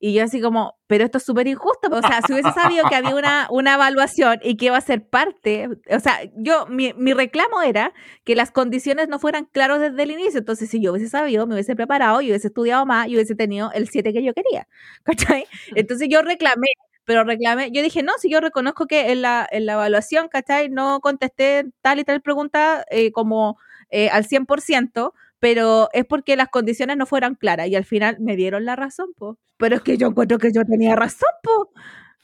Y 0.07 0.13
yo 0.13 0.23
así 0.23 0.39
como, 0.43 0.77
pero 0.87 1.07
esto 1.07 1.17
es 1.17 1.25
súper 1.25 1.47
injusto. 1.49 1.89
O 1.91 2.03
sea, 2.03 2.21
si 2.27 2.35
hubiese 2.35 2.53
sabido 2.53 2.87
que 2.91 2.95
había 2.95 3.15
una, 3.15 3.49
una 3.51 3.73
evaluación 3.73 4.39
y 4.43 4.59
que 4.59 4.67
iba 4.67 4.77
a 4.77 4.81
ser 4.83 5.09
parte, 5.09 5.71
o 5.89 5.99
sea, 5.99 6.21
yo, 6.37 6.67
mi, 6.67 6.93
mi 6.93 7.15
reclamo 7.15 7.63
era 7.63 7.95
que 8.23 8.37
las 8.37 8.51
condiciones 8.51 9.09
no 9.09 9.19
fueran 9.19 9.47
claras 9.47 9.81
desde 9.81 10.03
el 10.03 10.11
inicio. 10.11 10.41
Entonces, 10.41 10.69
si 10.69 10.83
yo 10.83 10.93
hubiese 10.93 11.09
sabido, 11.09 11.47
me 11.47 11.55
hubiese 11.55 11.75
preparado, 11.75 12.21
y 12.21 12.29
hubiese 12.29 12.49
estudiado 12.49 12.85
más 12.85 13.09
y 13.09 13.15
hubiese 13.15 13.35
tenido 13.35 13.73
el 13.73 13.89
7 13.89 14.13
que 14.13 14.23
yo 14.23 14.35
quería. 14.35 14.69
¿Cachai? 15.05 15.47
Entonces 15.75 16.07
yo 16.11 16.21
reclamé, 16.21 16.67
pero 17.07 17.25
reclamé, 17.25 17.71
yo 17.71 17.83
dije, 17.83 18.03
no, 18.03 18.13
si 18.19 18.29
yo 18.31 18.41
reconozco 18.41 18.87
que 18.87 19.11
en 19.11 19.23
la, 19.23 19.49
en 19.51 19.65
la 19.65 19.73
evaluación, 19.73 20.29
¿cachai? 20.29 20.69
No 20.69 21.01
contesté 21.01 21.65
tal 21.81 21.99
y 21.99 22.05
tal 22.05 22.21
pregunta 22.21 22.85
eh, 22.91 23.11
como 23.11 23.57
eh, 23.89 24.11
al 24.11 24.27
100%, 24.27 25.13
pero 25.45 25.91
es 25.93 26.07
porque 26.07 26.37
las 26.37 26.49
condiciones 26.49 26.97
no 26.97 27.05
fueran 27.05 27.35
claras 27.35 27.69
y 27.69 27.77
al 27.77 27.85
final 27.85 28.17
me 28.19 28.35
dieron 28.35 28.65
la 28.65 28.77
razón, 28.77 29.09
po. 29.15 29.39
Pero 29.59 29.77
es 29.77 29.83
que 29.83 29.99
yo 29.99 30.07
encuentro 30.07 30.39
que 30.39 30.51
yo 30.51 30.65
tenía 30.65 30.97
razón, 30.97 31.29
po. 31.43 31.71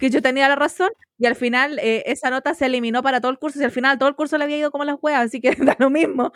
Que 0.01 0.11
yo 0.11 0.21
tenía 0.23 0.49
la 0.49 0.57
razón 0.57 0.89
y 1.19 1.27
al 1.27 1.35
final 1.37 1.79
eh, 1.81 2.03
esa 2.07 2.31
nota 2.31 2.55
se 2.55 2.65
eliminó 2.65 3.03
para 3.03 3.21
todo 3.21 3.31
el 3.31 3.39
curso 3.39 3.61
y 3.61 3.65
al 3.65 3.71
final 3.71 3.99
todo 3.99 4.09
el 4.09 4.15
curso 4.15 4.39
le 4.39 4.45
había 4.45 4.57
ido 4.57 4.71
como 4.71 4.85
las 4.85 4.97
huevas, 5.03 5.27
así 5.27 5.39
que 5.43 5.51
da 5.59 5.77
lo 5.79 5.91
mismo. 5.91 6.33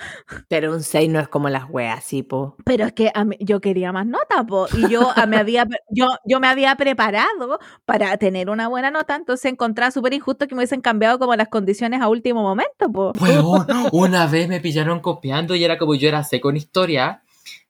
Pero 0.49 0.73
un 0.73 0.83
6 0.83 1.09
no 1.09 1.19
es 1.21 1.29
como 1.29 1.49
las 1.49 1.65
weas, 1.71 2.05
sí, 2.05 2.23
po. 2.23 2.57
Pero 2.67 2.85
es 2.85 2.93
que 2.93 3.11
a 3.15 3.25
mí- 3.25 3.39
yo 3.41 3.63
quería 3.63 3.93
más 3.93 4.07
nota, 4.07 4.45
po, 4.47 4.67
y 4.77 4.87
yo 4.91 5.09
me 5.27 5.39
había 5.39 5.67
yo, 5.91 6.09
yo 6.27 6.39
me 6.39 6.49
había 6.49 6.77
preparado 6.77 7.59
para 7.87 8.15
tener 8.19 8.51
una 8.51 8.69
buena 8.69 8.91
nota, 8.91 9.17
entonces 9.17 9.51
encontraba 9.51 9.91
súper 9.91 10.13
injusto 10.13 10.47
que 10.47 10.55
me 10.55 10.59
hubiesen 10.61 10.83
cambiado 10.83 11.19
como 11.19 11.35
las 11.35 11.49
condiciones 11.49 12.03
a 12.03 12.09
último 12.09 12.43
momento, 12.43 12.93
po. 12.93 13.13
Weón, 13.23 13.67
una 13.93 14.27
vez 14.27 14.49
me 14.49 14.61
pillaron 14.61 15.01
copiando 15.01 15.55
y 15.55 15.65
era 15.65 15.79
como 15.79 15.95
yo 15.95 16.09
era 16.09 16.23
seco 16.25 16.51
en 16.51 16.59
historia. 16.59 17.23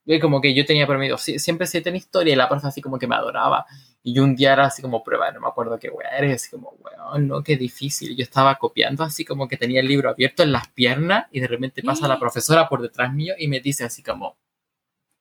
Y 0.06 0.20
como 0.20 0.40
que 0.40 0.54
yo 0.54 0.66
tenía 0.66 0.86
promedio 0.86 1.16
siempre 1.16 1.66
siete 1.66 1.88
en 1.88 1.96
historia 1.96 2.32
y 2.32 2.36
la 2.36 2.48
profe 2.48 2.66
así 2.66 2.82
como 2.82 2.98
que 2.98 3.06
me 3.06 3.14
adoraba. 3.14 3.64
Y 4.02 4.18
un 4.18 4.36
día 4.36 4.52
era 4.52 4.66
así 4.66 4.82
como 4.82 5.02
prueba, 5.02 5.32
no 5.32 5.40
me 5.40 5.48
acuerdo 5.48 5.78
qué 5.78 5.88
weá 5.88 6.10
era, 6.18 6.28
y 6.28 6.32
así 6.32 6.50
como, 6.50 6.74
weón, 6.80 7.26
no, 7.26 7.42
qué 7.42 7.56
difícil. 7.56 8.14
Yo 8.14 8.22
estaba 8.22 8.56
copiando 8.56 9.02
así 9.02 9.24
como 9.24 9.48
que 9.48 9.56
tenía 9.56 9.80
el 9.80 9.88
libro 9.88 10.10
abierto 10.10 10.42
en 10.42 10.52
las 10.52 10.68
piernas 10.68 11.26
y 11.30 11.40
de 11.40 11.46
repente 11.46 11.82
pasa 11.82 12.06
la 12.06 12.18
profesora 12.20 12.68
por 12.68 12.82
detrás 12.82 13.14
mío 13.14 13.34
y 13.38 13.48
me 13.48 13.60
dice 13.60 13.82
así 13.84 14.02
como, 14.02 14.36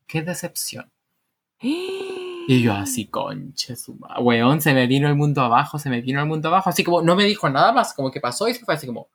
qué 0.06 0.22
decepción. 0.22 0.92
Y 2.46 2.62
yo 2.62 2.74
así, 2.74 3.06
conche, 3.08 3.78
su 3.78 3.96
ma- 3.96 4.20
weón, 4.20 4.60
se 4.60 4.74
me 4.74 4.86
vino 4.86 5.08
el 5.08 5.16
mundo 5.16 5.42
abajo, 5.42 5.80
se 5.80 5.90
me 5.90 6.02
vino 6.02 6.20
el 6.20 6.26
mundo 6.28 6.50
abajo. 6.50 6.70
Así 6.70 6.84
como, 6.84 7.02
no 7.02 7.16
me 7.16 7.24
dijo 7.24 7.50
nada 7.50 7.72
más, 7.72 7.94
como 7.94 8.12
que 8.12 8.20
pasó 8.20 8.50
y 8.50 8.54
se 8.54 8.66
fue 8.66 8.74
así 8.74 8.86
como, 8.86 9.08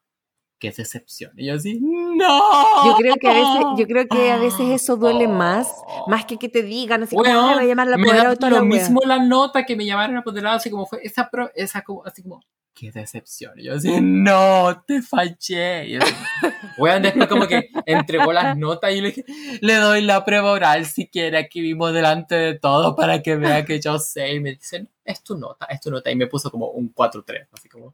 qué 0.58 0.70
decepción. 0.72 1.32
Y 1.36 1.46
yo 1.46 1.54
así, 1.54 1.78
no. 1.80 2.86
Yo 2.86 2.96
creo 2.96 3.14
que 3.20 3.28
a 3.28 3.32
veces, 3.34 3.64
yo 3.78 3.86
creo 3.86 4.06
que 4.08 4.30
a 4.30 4.36
veces 4.38 4.68
eso 4.70 4.96
duele 4.96 5.28
más, 5.28 5.68
más 6.06 6.24
que 6.24 6.36
que 6.38 6.48
te 6.48 6.62
digan 6.62 7.02
así 7.02 7.14
como, 7.16 7.28
Weón, 7.28 7.48
"Ay, 7.50 7.54
voy 7.54 7.64
a 7.64 7.68
llamar 7.68 7.86
la 7.88 7.96
me 7.96 8.02
apoderada 8.04 8.28
da 8.30 8.36
toda 8.36 8.50
la 8.50 8.58
lo 8.58 8.62
wea". 8.64 8.80
mismo 8.80 9.00
la 9.04 9.18
nota 9.24 9.64
que 9.64 9.76
me 9.76 9.86
llamaron 9.86 10.16
apoderado, 10.16 10.56
así 10.56 10.70
como 10.70 10.86
fue 10.86 11.00
esa, 11.02 11.28
pro- 11.30 11.50
esa 11.54 11.82
como, 11.82 12.04
así 12.04 12.22
como, 12.22 12.40
qué 12.74 12.92
decepción. 12.92 13.52
Y 13.58 13.64
yo 13.64 13.74
así, 13.74 14.00
no, 14.00 14.84
te 14.86 15.02
fallé. 15.02 15.86
Y 15.88 15.96
así, 15.96 16.14
weón, 16.78 17.02
después 17.02 17.26
como 17.28 17.46
que 17.48 17.70
entregó 17.86 18.32
las 18.32 18.56
notas 18.56 18.92
y 18.92 19.00
le 19.00 19.08
dije, 19.08 19.24
le 19.60 19.74
doy 19.76 20.00
la 20.02 20.24
prueba 20.24 20.52
oral 20.52 20.86
si 20.86 21.08
quiere, 21.08 21.38
aquí 21.38 21.60
vimos 21.60 21.92
delante 21.92 22.34
de 22.36 22.58
todo 22.58 22.94
para 22.94 23.20
que 23.22 23.34
vea 23.36 23.64
que 23.64 23.80
yo 23.80 23.98
sé. 23.98 24.32
Y 24.34 24.40
me 24.40 24.50
dicen, 24.50 24.88
es 25.04 25.22
tu 25.24 25.36
nota, 25.36 25.66
es 25.66 25.80
tu 25.80 25.90
nota. 25.90 26.10
Y 26.10 26.16
me 26.16 26.26
puso 26.28 26.50
como 26.52 26.68
un 26.70 26.92
4-3, 26.94 27.48
así 27.52 27.68
como, 27.68 27.92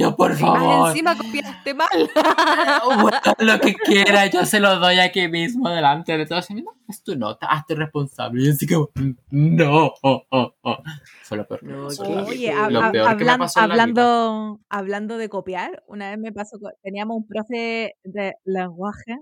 yo, 0.00 0.16
por 0.16 0.30
Más 0.30 0.40
favor. 0.40 0.88
encima 0.88 1.16
copiaste 1.16 1.74
mal. 1.74 1.88
Bueno, 3.02 3.18
lo 3.38 3.60
que 3.60 3.74
quiera, 3.74 4.26
yo 4.26 4.44
se 4.46 4.60
lo 4.60 4.78
doy 4.78 4.98
aquí 4.98 5.28
mismo 5.28 5.68
delante 5.68 6.16
de 6.16 6.26
todos. 6.26 6.50
No, 6.50 6.72
es 6.88 7.02
tu 7.02 7.16
nota, 7.16 7.46
hazte 7.46 7.74
responsable. 7.74 8.42
Y 8.42 8.46
yo 8.46 8.52
así 8.52 8.66
como, 8.66 8.90
no. 9.30 9.92
oh, 10.02 10.22
oh, 10.30 10.54
oh. 10.62 10.78
Fue 11.22 11.36
lo 11.36 11.46
peor 11.46 11.62
No, 11.62 11.86
Oye, 12.26 12.52
me 12.70 13.38
pasó 13.38 13.60
hablando, 13.60 14.60
hablando 14.68 15.18
de 15.18 15.28
copiar, 15.28 15.82
una 15.86 16.10
vez 16.10 16.18
me 16.18 16.32
pasó, 16.32 16.58
teníamos 16.82 17.16
un 17.18 17.26
profe 17.26 17.94
de 18.04 18.34
lenguaje 18.44 19.16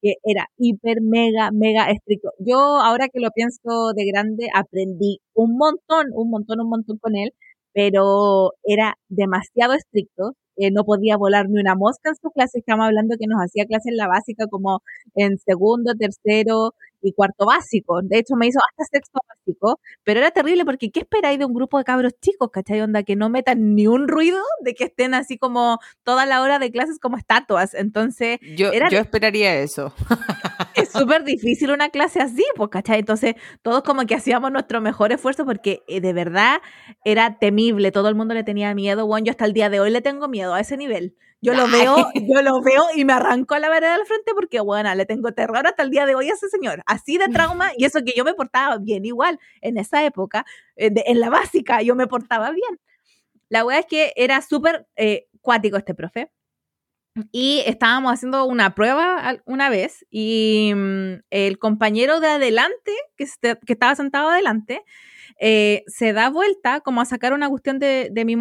que 0.00 0.14
era 0.24 0.46
hiper, 0.56 0.98
mega, 1.02 1.50
mega 1.52 1.90
estricto. 1.90 2.30
Yo 2.38 2.58
ahora 2.58 3.08
que 3.08 3.20
lo 3.20 3.30
pienso 3.30 3.92
de 3.94 4.06
grande, 4.06 4.48
aprendí 4.54 5.20
un 5.34 5.56
montón, 5.56 6.06
un 6.12 6.30
montón, 6.30 6.60
un 6.60 6.68
montón 6.68 6.98
con 6.98 7.16
él, 7.16 7.32
pero 7.78 8.54
era 8.64 8.96
demasiado 9.08 9.74
estricto. 9.74 10.32
eh, 10.60 10.72
no 10.72 10.82
podía 10.82 11.16
volar 11.16 11.46
ni 11.48 11.60
una 11.60 11.76
mosca 11.76 12.08
en 12.10 12.16
su 12.16 12.30
clase. 12.32 12.58
Estamos 12.58 12.84
hablando 12.86 13.14
que 13.16 13.28
nos 13.28 13.38
hacía 13.40 13.64
clase 13.64 13.90
en 13.90 13.96
la 13.96 14.08
básica 14.08 14.46
como 14.50 14.80
en 15.14 15.38
segundo, 15.38 15.92
tercero 15.94 16.74
y 17.00 17.12
cuarto 17.12 17.46
básico. 17.46 18.00
De 18.02 18.18
hecho, 18.18 18.34
me 18.34 18.48
hizo 18.48 18.58
hasta 18.68 18.84
sexto 18.90 19.20
básico, 19.28 19.78
pero 20.02 20.18
era 20.18 20.32
terrible 20.32 20.64
porque 20.64 20.90
¿qué 20.90 20.98
esperáis 20.98 21.38
de 21.38 21.44
un 21.44 21.54
grupo 21.54 21.78
de 21.78 21.84
cabros 21.84 22.14
chicos, 22.20 22.50
cachai? 22.52 22.80
Onda, 22.80 23.04
que 23.04 23.14
no 23.14 23.28
metan 23.30 23.76
ni 23.76 23.86
un 23.86 24.08
ruido 24.08 24.40
de 24.64 24.74
que 24.74 24.84
estén 24.86 25.14
así 25.14 25.38
como 25.38 25.78
toda 26.02 26.26
la 26.26 26.42
hora 26.42 26.58
de 26.58 26.72
clases 26.72 26.98
como 26.98 27.16
estatuas. 27.16 27.74
Entonces, 27.74 28.40
Yo, 28.56 28.72
Era- 28.72 28.88
yo 28.90 28.98
esperaría 28.98 29.54
eso. 29.60 29.92
súper 30.98 31.24
difícil 31.24 31.70
una 31.70 31.88
clase 31.90 32.20
así, 32.20 32.44
pues, 32.56 32.68
¿cachai? 32.70 32.98
Entonces, 33.00 33.34
todos 33.62 33.82
como 33.82 34.04
que 34.06 34.14
hacíamos 34.14 34.50
nuestro 34.52 34.80
mejor 34.80 35.12
esfuerzo 35.12 35.44
porque 35.44 35.82
eh, 35.88 36.00
de 36.00 36.12
verdad 36.12 36.60
era 37.04 37.38
temible, 37.38 37.92
todo 37.92 38.08
el 38.08 38.14
mundo 38.14 38.34
le 38.34 38.44
tenía 38.44 38.74
miedo, 38.74 39.06
bueno, 39.06 39.26
yo 39.26 39.30
hasta 39.30 39.44
el 39.44 39.52
día 39.52 39.70
de 39.70 39.80
hoy 39.80 39.90
le 39.90 40.00
tengo 40.02 40.28
miedo 40.28 40.54
a 40.54 40.60
ese 40.60 40.76
nivel. 40.76 41.16
Yo 41.40 41.54
lo 41.54 41.68
veo, 41.70 41.96
yo 42.14 42.42
lo 42.42 42.60
veo 42.62 42.82
y 42.96 43.04
me 43.04 43.12
arranco 43.12 43.54
a 43.54 43.60
la 43.60 43.68
vereda 43.70 43.96
del 43.96 44.06
frente 44.06 44.32
porque, 44.34 44.58
bueno, 44.58 44.92
le 44.96 45.06
tengo 45.06 45.30
terror 45.32 45.64
hasta 45.68 45.84
el 45.84 45.90
día 45.90 46.04
de 46.04 46.16
hoy 46.16 46.28
a 46.30 46.34
ese 46.34 46.48
señor. 46.48 46.82
Así 46.84 47.16
de 47.16 47.28
trauma, 47.28 47.70
y 47.76 47.84
eso 47.84 48.00
que 48.04 48.12
yo 48.16 48.24
me 48.24 48.34
portaba 48.34 48.76
bien 48.78 49.04
igual 49.04 49.38
en 49.60 49.78
esa 49.78 50.04
época, 50.04 50.44
eh, 50.74 50.90
de- 50.90 51.04
en 51.06 51.20
la 51.20 51.30
básica, 51.30 51.80
yo 51.82 51.94
me 51.94 52.08
portaba 52.08 52.50
bien. 52.50 52.80
La 53.48 53.64
wea 53.64 53.78
es 53.78 53.86
que 53.86 54.12
era 54.16 54.42
súper 54.42 54.86
eh, 54.96 55.28
cuático 55.40 55.76
este 55.76 55.94
profe. 55.94 56.30
Y 57.32 57.62
estábamos 57.66 58.12
haciendo 58.12 58.44
una 58.44 58.74
prueba 58.74 59.36
una 59.44 59.68
vez 59.70 60.06
y 60.10 60.72
mm, 60.74 61.20
el 61.30 61.58
compañero 61.58 62.20
de 62.20 62.28
adelante, 62.28 62.92
que, 63.16 63.24
estaba 63.66 63.94
sentado 63.94 64.28
adelante, 64.30 64.82
eh, 65.40 65.84
se 65.86 66.12
da 66.12 66.30
vuelta 66.30 66.80
como 66.80 67.00
a 67.00 67.04
sacar 67.04 67.32
una 67.32 67.48
cuestión 67.48 67.78
de, 67.78 68.10
mi 68.26 68.36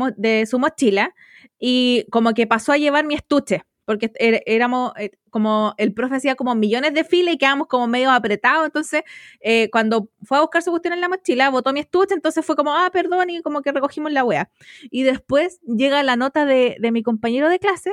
su 0.46 0.60
mochila 0.60 1.14
y 1.60 2.06
como 2.12 2.34
que 2.34 2.48
pasó 2.48 2.72
a 2.72 2.78
llevar 2.78 3.06
mi 3.06 3.16
estuche, 3.16 3.64
porque 3.86 4.12
er- 4.14 4.42
éramos 4.46 4.94
eh, 4.98 5.12
como, 5.30 5.74
el 5.78 5.94
profe 5.94 6.16
hacía 6.16 6.36
como 6.36 6.56
millones 6.56 6.94
de 6.94 7.04
filas 7.04 7.36
y 7.36 7.38
quedamos 7.38 7.68
como 7.68 7.88
medio 7.88 8.12
apretados, 8.12 8.66
entonces 8.66 9.04
eh, 9.40 9.70
cuando 9.72 10.10
fue 10.24 10.38
a 10.40 10.42
buscar 10.42 10.62
su 10.64 10.72
cuestión 10.72 10.94
en 10.94 11.02
la 11.02 11.10
mochila, 11.10 11.50
botó 11.50 11.72
mi 11.74 11.80
estuche, 11.82 12.14
entonces 12.16 12.46
fue 12.46 12.56
como, 12.56 12.74
ah, 12.76 12.90
perdón, 12.92 13.30
y 13.30 13.42
como 13.42 13.62
que 13.62 13.72
recogimos 13.72 14.12
la 14.12 14.24
wea. 14.24 14.50
Y 14.90 15.04
después 15.04 15.60
llega 15.62 16.02
la 16.04 16.16
nota 16.16 16.46
de 16.46 16.78
mi 16.92 17.04
compañero 17.04 17.50
de 17.50 17.60
clase 17.60 17.92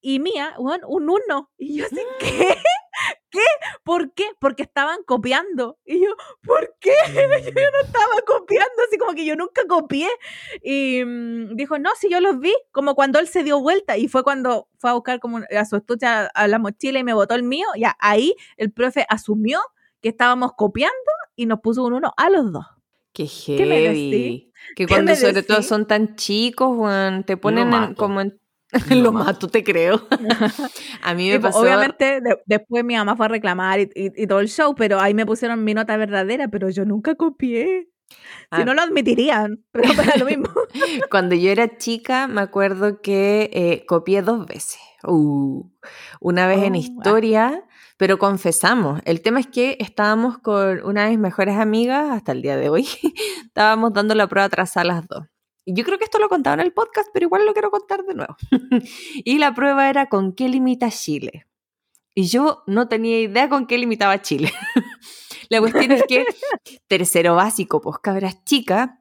y 0.00 0.18
mía, 0.20 0.54
weón, 0.58 0.80
un 0.86 1.10
uno. 1.10 1.50
Y 1.58 1.78
yo 1.78 1.86
así, 1.86 1.98
¿qué? 2.20 2.56
¿Qué? 3.30 3.40
¿Por 3.84 4.12
qué? 4.14 4.24
Porque 4.40 4.62
estaban 4.62 4.98
copiando. 5.06 5.78
Y 5.84 6.00
yo, 6.00 6.08
¿por 6.44 6.74
qué? 6.80 6.94
Yo 7.14 7.70
no 7.70 7.80
estaba 7.84 8.14
copiando, 8.26 8.72
así 8.86 8.96
como 8.98 9.12
que 9.12 9.24
yo 9.26 9.36
nunca 9.36 9.62
copié. 9.68 10.08
Y 10.62 11.04
mm, 11.04 11.54
dijo, 11.54 11.78
no, 11.78 11.90
si 12.00 12.08
yo 12.10 12.20
los 12.20 12.40
vi, 12.40 12.52
como 12.72 12.94
cuando 12.94 13.18
él 13.18 13.28
se 13.28 13.44
dio 13.44 13.60
vuelta. 13.60 13.96
Y 13.98 14.08
fue 14.08 14.24
cuando 14.24 14.68
fue 14.78 14.90
a 14.90 14.94
buscar 14.94 15.20
como 15.20 15.38
a 15.38 15.64
su 15.66 15.76
estuche 15.76 16.06
a, 16.06 16.26
a 16.26 16.48
la 16.48 16.58
mochila 16.58 16.98
y 16.98 17.04
me 17.04 17.12
botó 17.14 17.34
el 17.34 17.42
mío. 17.42 17.66
Ya, 17.76 17.96
ahí 18.00 18.34
el 18.56 18.72
profe 18.72 19.04
asumió 19.08 19.60
que 20.00 20.08
estábamos 20.08 20.52
copiando 20.56 20.94
y 21.36 21.46
nos 21.46 21.60
puso 21.60 21.84
un 21.84 21.92
uno 21.92 22.12
a 22.16 22.30
los 22.30 22.50
dos. 22.50 22.64
Qué 23.12 23.28
¿Qué 23.46 23.66
me 23.66 23.80
heavy. 23.82 24.52
Que 24.74 24.86
¿Qué 24.86 24.86
cuando 24.86 25.14
sobre 25.14 25.42
todo 25.42 25.62
son 25.62 25.86
tan 25.86 26.16
chicos, 26.16 26.76
Juan, 26.76 27.24
te 27.24 27.36
ponen 27.36 27.72
en- 27.72 27.94
como 27.94 28.20
en... 28.20 28.40
Lo 28.90 28.96
Lo 28.96 29.12
mato. 29.12 29.48
te 29.48 29.64
creo. 29.64 30.06
a 31.02 31.14
mí 31.14 31.28
me 31.28 31.36
Y, 31.36 31.38
pues, 31.38 31.52
pasó... 31.52 31.60
obviamente 31.60 32.20
de- 32.20 32.38
después 32.46 32.84
mi 32.84 32.94
mamá 32.96 33.16
fue 33.16 33.26
a 33.26 33.28
reclamar 33.30 33.80
y, 33.80 33.90
y- 33.94 34.22
y 34.22 34.26
todo 34.26 34.40
el 34.40 34.48
show, 34.48 34.74
pero 34.74 35.00
ahí 35.00 35.14
me 35.14 35.24
pusieron 35.26 35.64
mi 35.64 35.74
nota 35.74 35.96
verdadera, 35.96 36.48
pero 36.48 36.68
yo 36.70 36.84
nunca 36.84 37.14
copié. 37.14 37.88
Si 38.10 38.16
Ah. 38.50 38.64
no 38.64 38.72
lo 38.72 38.80
admitirían, 38.80 39.62
pero 39.70 39.92
para 39.94 40.16
lo 40.16 40.24
mismo. 40.24 40.48
Cuando 41.10 41.34
yo 41.34 41.50
era 41.50 41.76
chica, 41.76 42.26
me 42.26 42.40
acuerdo 42.40 43.02
que 43.02 43.50
eh, 43.52 43.84
copié 43.86 44.22
dos 44.22 44.46
veces. 44.46 44.78
Uh, 45.04 45.62
una 46.20 46.46
vez 46.46 46.62
en 46.62 46.72
Oh, 46.72 46.76
ah. 46.76 46.78
historia, 46.78 47.64
pero 47.98 48.18
confesamos. 48.18 49.00
El 49.04 49.20
tema 49.20 49.40
es 49.40 49.46
que 49.46 49.76
estábamos 49.80 50.38
con 50.38 50.82
una 50.84 51.04
de 51.04 51.10
mis 51.10 51.18
mejores 51.18 51.56
amigas 51.56 52.10
hasta 52.10 52.32
el 52.32 52.40
día 52.42 52.56
de 52.56 52.70
hoy. 52.70 52.88
estábamos 53.46 53.92
dando 53.92 54.14
la 54.14 54.26
prueba 54.26 54.48
trazada 54.48 54.84
las 54.84 55.06
dos. 55.06 55.26
Y 55.68 55.74
yo 55.74 55.84
creo 55.84 55.98
que 55.98 56.04
esto 56.04 56.18
lo 56.18 56.30
contaba 56.30 56.54
en 56.54 56.60
el 56.60 56.72
podcast, 56.72 57.10
pero 57.12 57.26
igual 57.26 57.44
lo 57.44 57.52
quiero 57.52 57.70
contar 57.70 58.02
de 58.02 58.14
nuevo. 58.14 58.34
y 59.22 59.36
la 59.36 59.52
prueba 59.52 59.90
era 59.90 60.08
con 60.08 60.32
qué 60.32 60.48
limita 60.48 60.88
Chile. 60.90 61.46
Y 62.14 62.28
yo 62.28 62.62
no 62.66 62.88
tenía 62.88 63.20
idea 63.20 63.50
con 63.50 63.66
qué 63.66 63.76
limitaba 63.76 64.22
Chile. 64.22 64.50
la 65.50 65.60
cuestión 65.60 65.92
es 65.92 66.04
que 66.04 66.24
tercero 66.88 67.34
básico, 67.34 67.82
pues 67.82 67.98
cabras 67.98 68.42
chicas, 68.46 68.92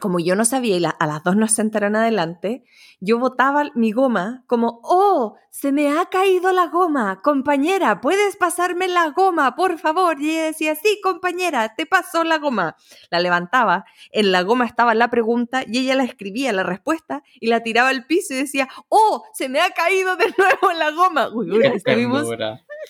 como 0.00 0.18
yo 0.18 0.34
no 0.34 0.44
sabía 0.44 0.76
y 0.76 0.80
la- 0.80 0.90
a 0.90 1.06
las 1.06 1.22
dos 1.22 1.36
nos 1.36 1.52
sentaron 1.52 1.94
adelante, 1.96 2.64
yo 3.00 3.18
botaba 3.18 3.64
mi 3.74 3.92
goma 3.92 4.42
como, 4.46 4.80
oh, 4.84 5.36
se 5.50 5.70
me 5.70 5.90
ha 5.90 6.06
caído 6.06 6.50
la 6.52 6.68
goma, 6.68 7.20
compañera, 7.22 8.00
¿puedes 8.00 8.36
pasarme 8.36 8.88
la 8.88 9.10
goma, 9.10 9.54
por 9.54 9.78
favor? 9.78 10.20
Y 10.20 10.30
ella 10.30 10.44
decía, 10.44 10.74
sí, 10.76 10.98
compañera, 11.02 11.74
te 11.76 11.84
paso 11.84 12.24
la 12.24 12.38
goma. 12.38 12.74
La 13.10 13.20
levantaba, 13.20 13.84
en 14.12 14.32
la 14.32 14.42
goma 14.42 14.64
estaba 14.64 14.94
la 14.94 15.10
pregunta 15.10 15.62
y 15.66 15.78
ella 15.80 15.94
la 15.94 16.04
escribía, 16.04 16.52
la 16.52 16.62
respuesta, 16.62 17.22
y 17.38 17.48
la 17.48 17.62
tiraba 17.62 17.90
al 17.90 18.06
piso 18.06 18.32
y 18.34 18.38
decía, 18.38 18.68
oh, 18.88 19.22
se 19.34 19.48
me 19.50 19.60
ha 19.60 19.70
caído 19.72 20.16
de 20.16 20.24
nuevo 20.38 20.72
la 20.78 20.90
goma. 20.92 21.28
Uy, 21.28 21.50
uy, 21.50 21.58
Qué. 21.84 22.06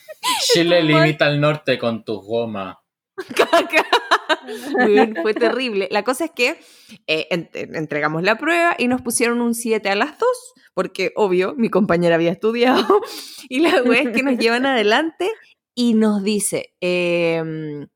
Chile 0.52 0.82
limita 0.82 1.26
el 1.26 1.40
norte 1.40 1.78
con 1.78 2.04
tu 2.04 2.20
goma. 2.20 2.78
caca. 3.36 3.84
Fue 5.22 5.34
terrible. 5.34 5.88
La 5.90 6.02
cosa 6.04 6.24
es 6.26 6.30
que 6.32 6.58
eh, 7.06 7.26
en- 7.30 7.50
en- 7.54 7.74
entregamos 7.76 8.22
la 8.22 8.36
prueba 8.36 8.74
y 8.78 8.88
nos 8.88 9.02
pusieron 9.02 9.40
un 9.40 9.54
7 9.54 9.88
a 9.90 9.94
las 9.94 10.18
2, 10.18 10.28
porque 10.74 11.12
obvio, 11.16 11.54
mi 11.56 11.68
compañera 11.68 12.14
había 12.16 12.32
estudiado. 12.32 13.00
Y 13.48 13.60
la 13.60 13.82
wea 13.82 14.00
es 14.02 14.08
que 14.16 14.22
nos 14.22 14.38
llevan 14.38 14.64
adelante 14.66 15.30
y 15.74 15.94
nos 15.94 16.22
dice, 16.22 16.74
em, 16.80 17.86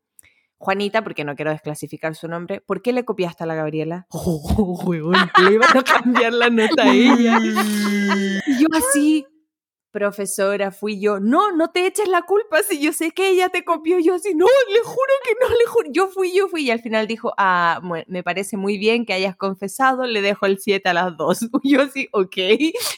Juanita, 0.58 1.02
porque 1.04 1.24
no 1.24 1.34
quiero 1.36 1.50
desclasificar 1.50 2.14
su 2.14 2.28
nombre, 2.28 2.60
¿por 2.60 2.82
qué 2.82 2.92
le 2.92 3.04
copiaste 3.04 3.44
a 3.44 3.46
la 3.46 3.54
Gabriela? 3.54 4.06
Oh, 4.12 4.92
le 4.92 4.98
iban 5.54 5.76
a 5.76 5.82
cambiar 5.82 6.32
la 6.34 6.50
nota 6.50 6.82
a 6.84 6.92
ella. 6.94 7.38
Y 8.46 8.60
yo 8.60 8.66
así, 8.76 9.24
profesora, 9.90 10.70
fui 10.70 11.00
yo. 11.00 11.20
No, 11.20 11.52
no 11.52 11.70
te 11.70 11.86
eches 11.86 12.08
la 12.08 12.22
culpa 12.22 12.62
si 12.62 12.80
yo 12.80 12.92
sé 12.92 13.10
que 13.12 13.30
ella 13.30 13.48
te 13.48 13.64
copió. 13.64 13.98
Yo 13.98 14.14
así, 14.14 14.34
no, 14.34 14.46
le 14.72 14.80
juro 14.80 15.12
que 15.24 15.32
no, 15.40 15.48
le 15.48 15.66
juro. 15.66 15.88
Yo 15.92 16.08
fui, 16.08 16.36
yo 16.36 16.48
fui. 16.48 16.62
Y 16.62 16.70
al 16.70 16.80
final 16.80 17.06
dijo, 17.06 17.32
ah, 17.38 17.80
me 18.06 18.22
parece 18.22 18.56
muy 18.56 18.78
bien 18.78 19.06
que 19.06 19.12
hayas 19.12 19.36
confesado, 19.36 20.06
le 20.06 20.22
dejo 20.22 20.46
el 20.46 20.58
7 20.58 20.88
a 20.88 20.94
las 20.94 21.16
2. 21.16 21.38
Yo 21.64 21.82
así, 21.82 22.08
ok. 22.12 22.36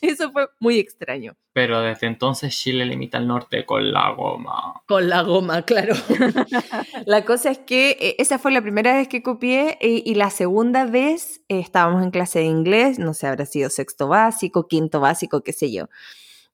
Eso 0.03 0.33
fue 0.33 0.49
muy 0.61 0.79
extraño. 0.79 1.37
Pero 1.53 1.81
desde 1.81 2.07
entonces 2.07 2.57
Chile 2.57 2.87
limita 2.87 3.19
el 3.19 3.27
norte 3.27 3.67
con 3.67 3.91
la 3.91 4.11
goma. 4.11 4.83
Con 4.87 5.09
la 5.09 5.23
goma, 5.23 5.63
claro. 5.63 5.95
la 7.07 7.25
cosa 7.25 7.51
es 7.51 7.59
que 7.59 7.97
eh, 8.01 8.15
esa 8.19 8.39
fue 8.39 8.53
la 8.53 8.63
primera 8.63 8.95
vez 8.95 9.09
que 9.09 9.25
copié 9.25 9.77
eh, 9.81 10.03
y 10.05 10.15
la 10.15 10.31
segunda 10.31 10.85
vez 10.85 11.41
eh, 11.49 11.59
estábamos 11.59 12.05
en 12.05 12.13
clase 12.13 12.39
de 12.39 12.45
inglés, 12.45 13.01
no 13.01 13.13
sé, 13.13 13.27
habrá 13.27 13.45
sido 13.45 13.71
sexto 13.71 14.07
básico, 14.07 14.69
quinto 14.69 15.01
básico, 15.01 15.41
qué 15.41 15.53
sé 15.53 15.73
yo. 15.73 15.89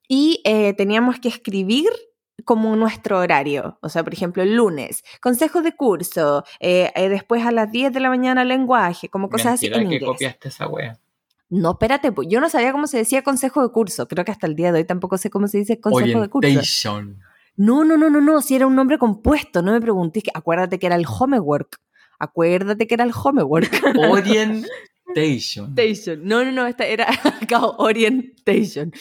Y 0.07 0.41
eh, 0.45 0.73
teníamos 0.73 1.19
que 1.19 1.29
escribir 1.29 1.89
como 2.43 2.75
nuestro 2.75 3.19
horario. 3.19 3.77
O 3.81 3.89
sea, 3.89 4.03
por 4.03 4.13
ejemplo, 4.13 4.43
el 4.43 4.55
lunes, 4.55 5.03
consejo 5.21 5.61
de 5.61 5.75
curso, 5.75 6.43
eh, 6.59 6.91
eh, 6.95 7.09
después 7.09 7.45
a 7.45 7.51
las 7.51 7.71
10 7.71 7.91
de 7.93 7.99
la 7.99 8.09
mañana 8.09 8.43
lenguaje, 8.43 9.09
como 9.09 9.29
cosas 9.29 9.53
así 9.53 9.65
Mentira 9.67 9.81
en 9.83 9.89
que 9.89 9.95
inglés. 9.95 10.11
copiaste 10.11 10.49
esa 10.49 10.67
wea. 10.67 10.99
No, 11.49 11.71
espérate, 11.71 12.11
pues 12.11 12.27
yo 12.29 12.39
no 12.41 12.49
sabía 12.49 12.71
cómo 12.71 12.87
se 12.87 12.97
decía 12.97 13.23
consejo 13.23 13.61
de 13.61 13.69
curso. 13.71 14.07
Creo 14.07 14.25
que 14.25 14.31
hasta 14.31 14.47
el 14.47 14.55
día 14.55 14.71
de 14.71 14.79
hoy 14.79 14.85
tampoco 14.85 15.17
sé 15.17 15.29
cómo 15.29 15.47
se 15.47 15.59
dice 15.59 15.79
consejo 15.79 16.19
de 16.21 16.29
curso. 16.29 16.49
No, 17.57 17.85
no, 17.85 17.97
no, 17.97 18.09
no, 18.09 18.19
no, 18.19 18.41
si 18.41 18.55
era 18.55 18.67
un 18.67 18.75
nombre 18.75 18.97
compuesto, 18.97 19.61
no 19.61 19.71
me 19.71 19.79
pregunté, 19.79 20.21
que- 20.21 20.31
acuérdate 20.33 20.77
que 20.77 20.87
era 20.87 20.95
el 20.97 21.05
homework, 21.07 21.77
acuérdate 22.19 22.85
que 22.87 22.95
era 22.95 23.03
el 23.05 23.11
homework. 23.13 23.71
Orientation. 23.97 24.65
Orientation. 25.07 26.27
No, 26.27 26.43
no, 26.43 26.51
no, 26.51 26.67
esta 26.67 26.85
era 26.85 27.07
orientation. 27.77 28.91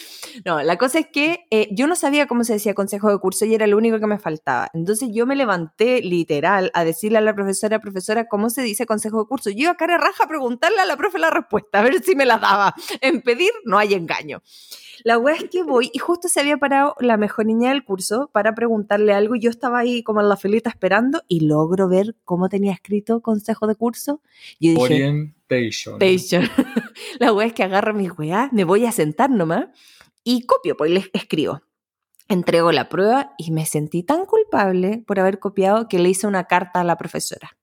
No, 0.44 0.62
la 0.62 0.76
cosa 0.76 0.98
es 0.98 1.06
que 1.08 1.46
eh, 1.50 1.68
yo 1.72 1.86
no 1.86 1.96
sabía 1.96 2.26
cómo 2.26 2.44
se 2.44 2.54
decía 2.54 2.74
consejo 2.74 3.10
de 3.10 3.18
curso 3.18 3.44
y 3.44 3.54
era 3.54 3.66
lo 3.66 3.76
único 3.76 3.98
que 3.98 4.06
me 4.06 4.18
faltaba. 4.18 4.68
Entonces 4.74 5.10
yo 5.12 5.26
me 5.26 5.34
levanté 5.34 6.02
literal 6.02 6.70
a 6.74 6.84
decirle 6.84 7.18
a 7.18 7.20
la 7.20 7.34
profesora, 7.34 7.80
profesora, 7.80 8.26
¿cómo 8.28 8.50
se 8.50 8.62
dice 8.62 8.86
consejo 8.86 9.20
de 9.20 9.28
curso? 9.28 9.50
Yo 9.50 9.56
iba 9.56 9.70
a 9.72 9.76
cara 9.76 9.98
raja 9.98 10.24
a 10.24 10.28
preguntarle 10.28 10.80
a 10.80 10.84
la 10.84 10.96
profe 10.96 11.18
la 11.18 11.30
respuesta, 11.30 11.80
a 11.80 11.82
ver 11.82 12.02
si 12.02 12.14
me 12.14 12.26
la 12.26 12.38
daba. 12.38 12.74
En 13.00 13.22
pedir 13.22 13.50
no 13.64 13.78
hay 13.78 13.94
engaño. 13.94 14.42
La 15.02 15.18
wea 15.18 15.34
es 15.34 15.44
que 15.50 15.62
voy 15.62 15.90
y 15.92 15.98
justo 15.98 16.28
se 16.28 16.40
había 16.40 16.56
parado 16.56 16.94
la 17.00 17.16
mejor 17.16 17.46
niña 17.46 17.70
del 17.70 17.84
curso 17.84 18.30
para 18.32 18.54
preguntarle 18.54 19.12
algo 19.12 19.34
y 19.34 19.40
yo 19.40 19.50
estaba 19.50 19.78
ahí 19.78 20.02
como 20.02 20.20
en 20.20 20.28
la 20.28 20.36
filita 20.36 20.70
esperando 20.70 21.22
y 21.28 21.40
logro 21.40 21.88
ver 21.88 22.14
cómo 22.24 22.48
tenía 22.48 22.72
escrito 22.72 23.20
consejo 23.20 23.66
de 23.66 23.74
curso. 23.74 24.22
Yo 24.60 24.70
dije, 24.70 24.82
Orientation. 24.82 25.33
Station. 25.96 26.48
La 27.18 27.32
wea 27.32 27.46
es 27.46 27.52
que 27.52 27.62
agarro 27.62 27.94
mis 27.94 28.10
weas, 28.18 28.52
me 28.52 28.64
voy 28.64 28.86
a 28.86 28.92
sentar 28.92 29.30
nomás 29.30 29.66
y 30.22 30.46
copio, 30.46 30.76
pues 30.76 30.90
les 30.90 31.10
escribo. 31.12 31.62
Entrego 32.28 32.72
la 32.72 32.88
prueba 32.88 33.34
y 33.36 33.50
me 33.50 33.66
sentí 33.66 34.02
tan 34.02 34.24
culpable 34.24 35.04
por 35.06 35.20
haber 35.20 35.38
copiado 35.38 35.88
que 35.88 35.98
le 35.98 36.08
hice 36.08 36.26
una 36.26 36.44
carta 36.44 36.80
a 36.80 36.84
la 36.84 36.96
profesora. 36.96 37.58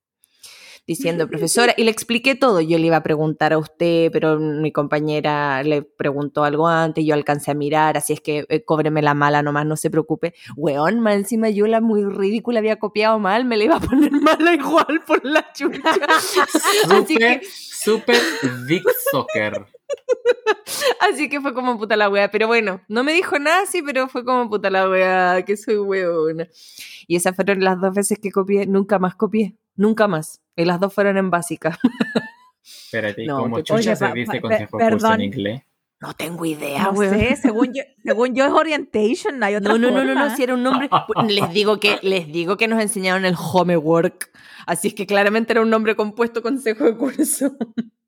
Diciendo, 0.86 1.28
profesora, 1.28 1.74
y 1.76 1.84
le 1.84 1.90
expliqué 1.90 2.34
todo. 2.34 2.60
Yo 2.60 2.78
le 2.78 2.86
iba 2.86 2.96
a 2.96 3.02
preguntar 3.02 3.52
a 3.52 3.58
usted, 3.58 4.10
pero 4.12 4.38
mi 4.38 4.72
compañera 4.72 5.62
le 5.62 5.82
preguntó 5.82 6.44
algo 6.44 6.68
antes, 6.68 7.04
yo 7.04 7.14
alcancé 7.14 7.50
a 7.50 7.54
mirar, 7.54 7.96
así 7.96 8.12
es 8.12 8.20
que 8.20 8.44
eh, 8.48 8.64
cóbreme 8.64 9.02
la 9.02 9.14
mala 9.14 9.42
nomás, 9.42 9.66
no 9.66 9.76
se 9.76 9.90
preocupe. 9.90 10.34
Weón, 10.56 11.00
más 11.00 11.14
encima 11.14 11.50
yo 11.50 11.66
la 11.66 11.80
muy 11.80 12.04
ridícula 12.04 12.58
había 12.58 12.78
copiado 12.78 13.18
mal, 13.18 13.44
me 13.44 13.56
la 13.56 13.64
iba 13.64 13.76
a 13.76 13.80
poner 13.80 14.12
mala 14.20 14.54
igual 14.54 15.02
por 15.06 15.24
la 15.24 15.52
chucha. 15.52 15.80
Así 16.90 17.16
que 17.16 17.40
Super, 17.82 18.14
super 18.14 18.66
Dick 18.66 18.84
Soccer. 19.10 19.66
Así 21.00 21.28
que 21.28 21.40
fue 21.40 21.52
como 21.52 21.78
puta 21.78 21.96
la 21.96 22.08
wea. 22.08 22.30
Pero 22.30 22.46
bueno, 22.46 22.80
no 22.86 23.02
me 23.02 23.12
dijo 23.12 23.38
nada 23.40 23.62
así, 23.62 23.82
pero 23.82 24.08
fue 24.08 24.24
como 24.24 24.48
puta 24.48 24.70
la 24.70 24.88
wea, 24.88 25.42
que 25.44 25.56
soy 25.56 25.78
weona. 25.78 26.48
Y 27.08 27.16
esas 27.16 27.34
fueron 27.34 27.60
las 27.64 27.80
dos 27.80 27.92
veces 27.92 28.18
que 28.22 28.30
copié. 28.30 28.66
Nunca 28.66 29.00
más 29.00 29.16
copié. 29.16 29.56
Nunca 29.76 30.06
más. 30.08 30.40
Y 30.56 30.64
las 30.64 30.78
dos 30.80 30.92
fueron 30.92 31.16
en 31.16 31.30
básica. 31.30 31.78
Espérate, 32.64 33.24
¿y 33.24 33.26
No, 33.26 33.38
¿cómo 33.38 33.56
qué 33.56 33.62
chucha 33.64 33.96
se 33.96 34.12
dice 34.12 34.40
consejo 34.40 34.78
pe- 34.78 34.84
de 34.84 34.90
curso 34.90 35.06
en 35.06 35.10
perdón. 35.10 35.20
inglés? 35.22 35.62
No 36.00 36.14
tengo 36.14 36.44
idea, 36.44 36.82
No 36.92 36.96
sé, 36.96 37.36
según 37.36 37.72
yo, 37.72 37.82
según 38.04 38.34
yo 38.34 38.44
es 38.44 38.50
orientation, 38.52 39.38
no 39.38 39.46
hay 39.46 39.54
otra 39.54 39.72
No, 39.72 39.78
no, 39.78 39.90
no, 39.92 40.02
no, 40.04 40.12
forma. 40.14 40.28
no, 40.30 40.36
si 40.36 40.42
era 40.42 40.54
un 40.54 40.62
nombre. 40.64 40.90
Les 41.28 41.52
digo 41.52 41.78
que, 41.78 41.98
les 42.02 42.26
digo 42.26 42.56
que 42.56 42.66
nos 42.66 42.82
enseñaron 42.82 43.24
el 43.24 43.36
homework. 43.36 44.30
Así 44.66 44.88
es 44.88 44.94
que 44.94 45.06
claramente 45.06 45.52
era 45.52 45.62
un 45.62 45.70
nombre 45.70 45.94
compuesto 45.94 46.42
consejo 46.42 46.84
de 46.84 46.96
curso. 46.96 47.56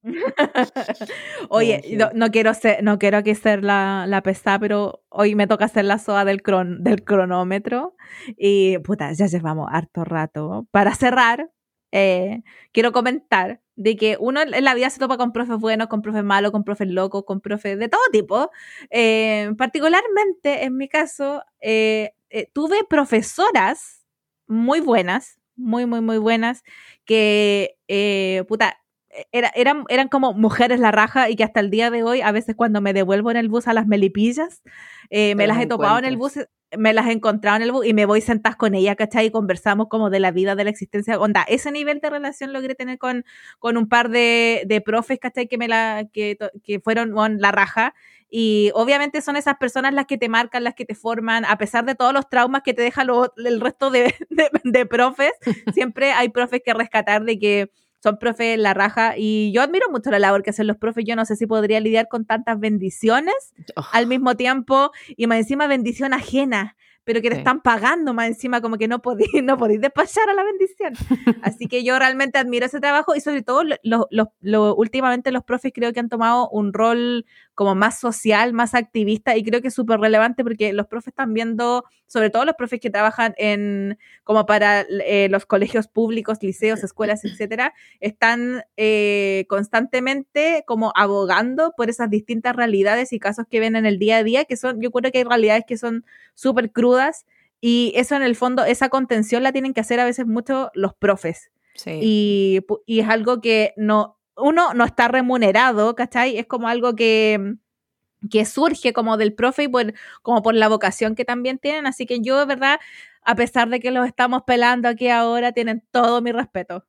Oye, 1.49 1.77
No, 1.79 1.89
sí. 1.89 1.97
no, 1.97 2.11
no 2.15 2.31
quiero 2.31 2.55
ser, 2.55 2.83
no 2.83 2.99
quiero 2.99 3.19
aquí 3.19 3.35
ser 3.35 3.65
la, 3.65 4.05
la 4.09 4.23
pesada, 4.23 4.59
pero 4.59 5.03
hoy 5.09 5.35
me 5.35 5.47
toca 5.47 5.65
hacer 5.67 5.85
la 5.85 5.99
soa 5.99 6.25
del, 6.25 6.43
cron- 6.43 6.79
del 6.83 7.05
cronómetro. 7.05 7.97
Y 8.37 8.79
puta, 8.79 9.13
ya 9.13 9.27
llevamos 9.27 9.69
harto 9.73 10.05
rato. 10.05 10.67
Para 10.71 10.95
cerrar, 10.95 11.51
eh, 11.93 12.43
quiero 12.73 12.93
comentar 12.93 13.61
de 13.77 13.97
que 13.97 14.17
uno 14.21 14.41
en 14.43 14.65
la 14.65 14.75
vida 14.75 14.91
se 14.91 15.01
topa 15.01 15.17
con 15.17 15.33
profes 15.33 15.59
buenos, 15.59 15.89
con 15.89 16.03
profes 16.03 16.23
malos, 16.25 16.53
con 16.53 16.65
profes 16.65 16.89
locos, 16.89 17.25
con 17.25 17.41
profes 17.41 17.79
de 17.79 17.89
todo 17.89 18.03
tipo. 18.13 18.51
Eh, 18.91 19.51
particularmente, 19.59 20.65
en 20.65 20.77
mi 20.77 20.89
caso, 20.89 21.43
eh, 21.61 22.13
eh, 22.31 22.49
tuve 22.53 22.85
profesoras 22.89 24.05
muy 24.47 24.81
buenas, 24.81 25.41
muy, 25.57 25.87
muy, 25.87 26.01
muy 26.01 26.19
buenas, 26.19 26.63
que, 27.05 27.77
puta, 28.49 28.79
era- 29.33 29.53
eran, 29.55 29.85
eran 29.89 30.09
como 30.09 30.33
mujeres 30.33 30.81
la 30.81 30.91
raja 30.91 31.31
y 31.31 31.37
que 31.37 31.45
hasta 31.45 31.61
el 31.61 31.71
día 31.71 31.91
de 31.91 32.03
hoy, 32.03 32.21
a 32.21 32.33
veces 32.33 32.55
cuando 32.57 32.81
me 32.81 32.93
devuelvo 32.93 33.31
en 33.31 33.37
el 33.37 33.49
bus 33.49 33.69
a 33.69 33.73
las 33.75 33.87
melipillas, 33.87 34.63
eh, 35.11 35.35
me 35.35 35.47
las 35.47 35.59
he 35.59 35.67
topado 35.67 35.99
en 35.99 36.05
el 36.07 36.17
bus, 36.17 36.39
me 36.77 36.93
las 36.93 37.07
he 37.07 37.13
encontrado 37.13 37.57
en 37.57 37.63
el 37.63 37.71
bus 37.73 37.87
y 37.87 37.95
me 37.95 38.05
voy 38.07 38.21
sentada 38.21 38.57
con 38.57 38.75
ella, 38.75 38.97
¿cachai? 38.97 39.27
Y 39.27 39.31
conversamos 39.31 39.87
como 39.89 40.11
de 40.11 40.19
la 40.19 40.31
vida, 40.33 40.57
de 40.57 40.65
la 40.65 40.71
existencia. 40.71 41.19
Onda, 41.21 41.45
ese 41.49 41.71
nivel 41.71 42.01
de 42.01 42.11
relación 42.11 42.53
logré 42.53 42.75
tener 42.75 42.99
con, 42.99 43.25
con 43.61 43.77
un 43.77 43.89
par 43.89 44.09
de, 44.11 44.63
de 44.67 44.81
profes, 44.81 45.19
¿cachai? 45.21 45.47
Que, 45.47 45.59
me 45.59 45.69
la, 45.69 46.07
que, 46.13 46.37
que 46.65 46.81
fueron 46.81 47.15
bueno, 47.15 47.37
la 47.39 47.53
raja. 47.53 47.95
Y 48.37 48.73
obviamente 48.75 49.21
son 49.21 49.37
esas 49.37 49.59
personas 49.59 49.95
las 49.95 50.07
que 50.07 50.19
te 50.19 50.29
marcan, 50.29 50.65
las 50.65 50.75
que 50.75 50.85
te 50.85 50.97
forman, 50.97 51.45
a 51.45 51.57
pesar 51.57 51.85
de 51.85 51.95
todos 51.95 52.13
los 52.13 52.29
traumas 52.29 52.63
que 52.63 52.75
te 52.75 52.83
deja 52.83 53.05
lo- 53.05 53.33
el 53.37 53.61
resto 53.61 53.91
de, 53.91 54.13
de, 54.31 54.49
de 54.65 54.87
profes, 54.87 55.31
siempre 55.73 56.11
hay 56.11 56.31
profes 56.31 56.61
que 56.65 56.75
rescatar 56.75 57.23
de 57.25 57.39
que 57.39 57.71
son 58.05 58.19
profes 58.19 58.59
la 58.59 58.75
raja 58.75 59.15
y 59.17 59.51
yo 59.55 59.63
admiro 59.63 59.89
mucho 59.91 60.11
la 60.11 60.19
labor 60.19 60.43
que 60.43 60.51
hacen 60.51 60.67
los 60.67 60.77
profes. 60.77 61.07
Yo 61.07 61.17
no 61.17 61.25
sé 61.25 61.37
si 61.37 61.47
podría 61.47 61.81
lidiar 61.81 62.07
con 62.09 62.27
tantas 62.27 62.61
bendiciones 62.61 63.35
Oh. 63.77 63.83
al 63.93 64.07
mismo 64.07 64.35
tiempo 64.37 64.91
y 65.17 65.27
más 65.27 65.39
encima 65.39 65.67
bendición 65.67 66.13
ajena. 66.13 66.77
Pero 67.05 67.21
que 67.21 67.29
te 67.29 67.35
Sí. 67.37 67.39
están 67.41 67.61
pagando 67.61 68.15
más 68.15 68.27
encima, 68.29 68.61
como 68.61 68.77
que 68.79 68.89
no 68.89 69.01
podéis 69.03 69.29
no 69.45 69.57
podéis 69.59 69.81
despachar 69.81 70.29
a 70.31 70.35
la 70.35 70.43
bendición. 70.45 70.95
Así 71.43 71.67
que 71.67 71.85
yo 71.85 71.99
realmente 71.99 72.39
admiro 72.39 72.67
ese 72.67 72.81
trabajo 72.81 73.15
y 73.15 73.21
sobre 73.21 73.43
todo 73.43 73.63
lo- 73.65 74.09
lo- 74.11 74.33
lo- 74.41 74.75
últimamente 74.75 75.31
los 75.33 75.45
profes 75.45 75.73
creo 75.75 75.93
que 75.93 76.01
han 76.01 76.09
tomado 76.09 76.49
un 76.51 76.73
rol 76.73 77.27
como 77.55 77.75
más 77.77 78.01
social, 78.01 78.53
más 78.53 78.75
activista 78.75 79.37
y 79.37 79.45
creo 79.45 79.61
que 79.63 79.69
es 79.69 79.75
súper 79.75 80.01
relevante 80.01 80.43
porque 80.43 80.73
los 80.73 80.87
profes 80.89 81.09
están 81.09 81.33
viendo, 81.35 81.85
sobre 82.09 82.31
todo 82.31 82.45
los 82.45 82.57
profes 82.57 82.81
que 82.81 82.91
trabajan 82.91 83.33
en 83.37 83.97
como 84.25 84.45
para 84.47 84.81
eh, 84.89 85.29
los 85.31 85.47
colegios 85.47 85.87
públicos, 85.87 86.39
liceos, 86.43 86.83
escuelas, 86.83 87.25
etcétera, 87.25 87.73
están 88.01 88.63
eh, 88.77 89.45
constantemente 89.49 90.65
como 90.67 90.93
abogando 90.97 91.75
por 91.77 91.91
esas 91.91 92.11
distintas 92.11 92.57
realidades 92.57 93.13
y 93.13 93.19
casos 93.19 93.47
que 93.49 93.61
ven 93.61 93.77
en 93.77 93.87
el 93.87 93.99
día 93.99 94.17
a 94.19 94.25
día, 94.25 94.45
que 94.47 94.57
son, 94.57 94.81
yo 94.81 94.91
creo 94.91 95.13
que 95.13 95.19
hay 95.19 95.25
realidades 95.25 95.65
que 95.67 95.77
son 95.77 96.05
súper 96.35 96.73
crudas 96.73 96.94
y 97.61 97.93
eso 97.97 98.15
en 98.17 98.23
el 98.23 98.37
fondo, 98.37 98.65
esa 98.65 98.89
contención 98.89 99.43
la 99.43 99.53
tienen 99.53 99.73
que 99.75 99.81
hacer 99.81 100.01
a 100.01 100.05
veces 100.05 100.27
mucho 100.27 100.71
los 100.75 100.95
profes. 100.95 101.51
Sí. 101.75 101.99
Y, 102.03 102.61
y 102.87 103.01
es 103.01 103.09
algo 103.09 103.41
que 103.41 103.73
no, 103.77 104.19
uno 104.37 104.75
no 104.75 104.85
está 104.85 105.09
remunerado, 105.09 105.95
¿cachai? 105.95 106.37
Es 106.39 106.47
como 106.47 106.69
algo 106.69 106.95
que, 106.95 107.55
que 108.31 108.45
surge 108.45 108.93
como 108.93 109.17
del 109.17 109.33
profe 109.35 109.65
y 109.65 109.69
por, 109.69 109.93
como 110.23 110.43
por 110.43 110.55
la 110.55 110.69
vocación 110.69 111.15
que 111.15 111.25
también 111.25 111.59
tienen. 111.59 111.87
Así 111.87 112.07
que 112.07 112.21
yo, 112.21 112.39
de 112.41 112.47
verdad, 112.47 112.81
a 113.23 113.35
pesar 113.35 113.69
de 113.71 113.81
que 113.81 113.91
los 113.91 114.07
estamos 114.07 114.43
pelando 114.43 114.89
aquí 114.89 115.09
ahora, 115.09 115.53
tienen 115.53 115.83
todo 115.91 116.21
mi 116.21 116.33
respeto. 116.33 116.85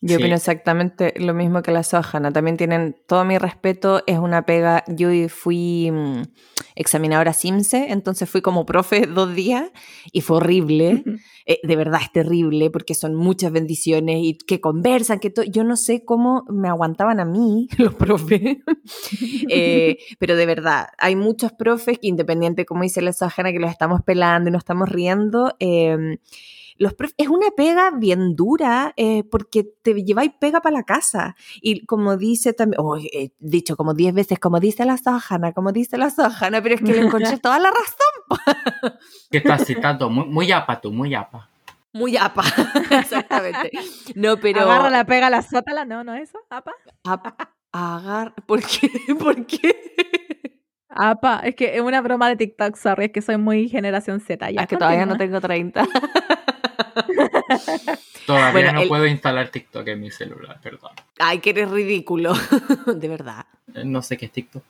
Yo 0.00 0.16
Sí. 0.16 0.22
opino 0.22 0.34
exactamente 0.34 1.14
lo 1.16 1.32
mismo 1.32 1.62
que 1.62 1.70
la 1.70 1.84
Sohana. 1.84 2.32
También 2.32 2.56
tienen 2.56 2.96
todo 3.06 3.24
mi 3.24 3.38
respeto. 3.38 4.02
Es 4.06 4.18
una 4.18 4.44
pega. 4.44 4.82
Yo 4.88 5.08
fui 5.28 5.90
mm, 5.92 6.22
examinadora 6.74 7.32
CIMSE, 7.32 7.92
entonces 7.92 8.28
fui 8.28 8.40
como 8.40 8.66
profe 8.66 9.06
dos 9.06 9.34
días 9.34 9.70
y 10.12 10.20
fue 10.20 10.38
horrible. 10.38 11.04
Eh, 11.46 11.58
de 11.62 11.76
verdad 11.76 12.00
es 12.02 12.12
terrible 12.12 12.70
porque 12.70 12.94
son 12.94 13.14
muchas 13.14 13.52
bendiciones 13.52 14.18
y 14.22 14.38
que 14.38 14.60
conversan, 14.60 15.18
que 15.18 15.32
yo 15.50 15.64
no 15.64 15.76
sé 15.76 16.04
cómo 16.04 16.44
me 16.48 16.68
aguantaban 16.68 17.20
a 17.20 17.24
mí 17.24 17.68
los 17.78 17.94
profes. 17.94 18.58
Eh, 19.48 19.98
pero 20.18 20.36
de 20.36 20.46
verdad, 20.46 20.88
hay 20.98 21.16
muchos 21.16 21.52
profes 21.52 21.98
que 21.98 22.08
independiente, 22.08 22.64
como 22.64 22.82
dice 22.82 23.02
la 23.02 23.12
Sohana, 23.12 23.52
que 23.52 23.58
los 23.58 23.70
estamos 23.70 24.02
pelando 24.02 24.48
y 24.48 24.52
nos 24.52 24.60
estamos 24.60 24.88
riendo. 24.88 25.54
eh, 25.60 26.18
los 26.82 26.94
prof- 26.94 27.14
es 27.16 27.28
una 27.28 27.50
pega 27.56 27.90
bien 27.94 28.34
dura 28.34 28.92
eh, 28.96 29.22
porque 29.24 29.62
te 29.82 29.94
lleváis 30.02 30.32
pega 30.40 30.60
para 30.60 30.76
la 30.76 30.82
casa. 30.82 31.36
Y 31.60 31.86
como 31.86 32.16
dice 32.16 32.52
también, 32.52 32.80
oh, 32.82 32.96
he 32.96 33.32
dicho 33.38 33.76
como 33.76 33.94
10 33.94 34.12
veces, 34.14 34.38
como 34.38 34.58
dice 34.60 34.84
la 34.84 34.96
Sojana, 34.96 35.52
como 35.52 35.70
dice 35.72 35.96
la 35.96 36.10
Sojana, 36.10 36.60
pero 36.62 36.74
es 36.74 36.80
que 36.82 36.92
le 36.92 37.02
encontré 37.06 37.38
toda 37.42 37.58
la 37.58 37.70
razón. 37.70 38.94
¿Qué 39.30 39.38
estás 39.38 39.64
citando? 39.64 40.10
Muy, 40.10 40.26
muy 40.26 40.50
apa 40.52 40.80
tú, 40.80 40.90
muy 40.92 41.14
apa. 41.14 41.48
Muy 41.92 42.16
apa. 42.16 42.42
Exactamente. 42.90 43.70
No, 44.14 44.38
pero. 44.38 44.62
Agarra 44.62 44.90
la 44.90 45.04
pega, 45.04 45.28
la 45.30 45.42
sótala, 45.42 45.84
no, 45.84 46.02
no 46.04 46.14
eso, 46.14 46.38
apa. 46.50 46.72
ap- 47.04 47.48
agar- 47.70 48.34
¿Por 48.46 48.60
qué? 48.62 48.90
¿Por 49.18 49.46
qué? 49.46 49.76
Apa, 50.88 51.40
es 51.44 51.54
que 51.54 51.74
es 51.76 51.80
una 51.80 52.00
broma 52.02 52.28
de 52.28 52.36
TikTok, 52.36 52.76
sorry, 52.76 53.06
es 53.06 53.12
que 53.12 53.22
soy 53.22 53.36
muy 53.38 53.68
generación 53.68 54.20
Z. 54.20 54.50
Ya, 54.50 54.62
es 54.62 54.66
que 54.68 54.76
todavía 54.76 55.06
no 55.06 55.16
tengo 55.16 55.40
30. 55.40 55.86
Todavía 58.26 58.52
Bueno, 58.52 58.72
no 58.72 58.80
el- 58.82 58.88
puedo 58.88 59.06
instalar 59.06 59.48
TikTok 59.48 59.86
en 59.88 60.00
mi 60.00 60.10
celular, 60.10 60.58
perdón. 60.62 60.92
Ay, 61.18 61.40
que 61.40 61.50
eres 61.50 61.70
ridículo. 61.70 62.32
De 62.86 63.08
verdad. 63.08 63.46
Eh, 63.74 63.84
No 63.84 64.02
sé 64.02 64.16
qué 64.16 64.26
es 64.26 64.32
TikTok. 64.32 64.62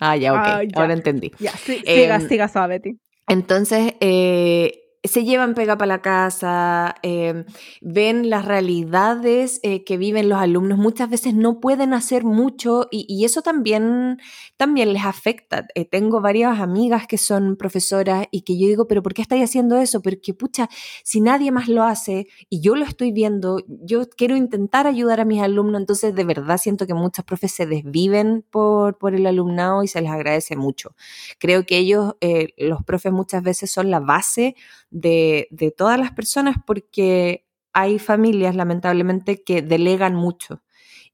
Ah, 0.00 0.16
ya, 0.16 0.32
ok. 0.32 0.40
Ah, 0.44 0.62
ya. 0.62 0.80
Ahora 0.80 0.92
entendí. 0.94 1.32
Ya, 1.38 1.52
sí, 1.52 1.82
Em, 1.84 2.02
siga, 2.02 2.20
siga 2.20 2.48
suave, 2.48 2.76
Betty. 2.78 2.98
Entonces, 3.28 3.94
eh, 4.00 4.83
se 5.04 5.24
llevan 5.24 5.54
pega 5.54 5.76
para 5.76 5.86
la 5.86 6.02
casa, 6.02 6.94
eh, 7.02 7.44
ven 7.82 8.30
las 8.30 8.46
realidades 8.46 9.60
eh, 9.62 9.84
que 9.84 9.98
viven 9.98 10.30
los 10.30 10.38
alumnos, 10.38 10.78
muchas 10.78 11.10
veces 11.10 11.34
no 11.34 11.60
pueden 11.60 11.92
hacer 11.92 12.24
mucho 12.24 12.88
y, 12.90 13.04
y 13.06 13.26
eso 13.26 13.42
también, 13.42 14.18
también 14.56 14.94
les 14.94 15.04
afecta. 15.04 15.66
Eh, 15.74 15.84
tengo 15.84 16.22
varias 16.22 16.58
amigas 16.58 17.06
que 17.06 17.18
son 17.18 17.56
profesoras 17.56 18.26
y 18.30 18.42
que 18.42 18.58
yo 18.58 18.66
digo, 18.66 18.88
pero 18.88 19.02
¿por 19.02 19.12
qué 19.12 19.20
estáis 19.20 19.44
haciendo 19.44 19.76
eso? 19.76 20.00
Porque, 20.00 20.32
pucha, 20.32 20.68
si 21.04 21.20
nadie 21.20 21.52
más 21.52 21.68
lo 21.68 21.82
hace 21.84 22.26
y 22.48 22.62
yo 22.62 22.74
lo 22.74 22.86
estoy 22.86 23.12
viendo, 23.12 23.62
yo 23.68 24.08
quiero 24.08 24.36
intentar 24.36 24.86
ayudar 24.86 25.20
a 25.20 25.26
mis 25.26 25.42
alumnos, 25.42 25.80
entonces 25.82 26.14
de 26.14 26.24
verdad 26.24 26.56
siento 26.56 26.86
que 26.86 26.94
muchas 26.94 27.26
profes 27.26 27.52
se 27.52 27.66
desviven 27.66 28.42
por, 28.50 28.96
por 28.96 29.14
el 29.14 29.26
alumnado 29.26 29.82
y 29.82 29.88
se 29.88 30.00
les 30.00 30.10
agradece 30.10 30.56
mucho. 30.56 30.94
Creo 31.38 31.66
que 31.66 31.76
ellos, 31.76 32.14
eh, 32.22 32.54
los 32.56 32.82
profes 32.84 33.12
muchas 33.12 33.42
veces 33.42 33.70
son 33.70 33.90
la 33.90 34.00
base 34.00 34.56
de, 34.94 35.48
de 35.50 35.72
todas 35.72 35.98
las 35.98 36.12
personas 36.12 36.56
porque 36.64 37.46
hay 37.72 37.98
familias 37.98 38.54
lamentablemente 38.54 39.42
que 39.42 39.60
delegan 39.60 40.14
mucho 40.14 40.62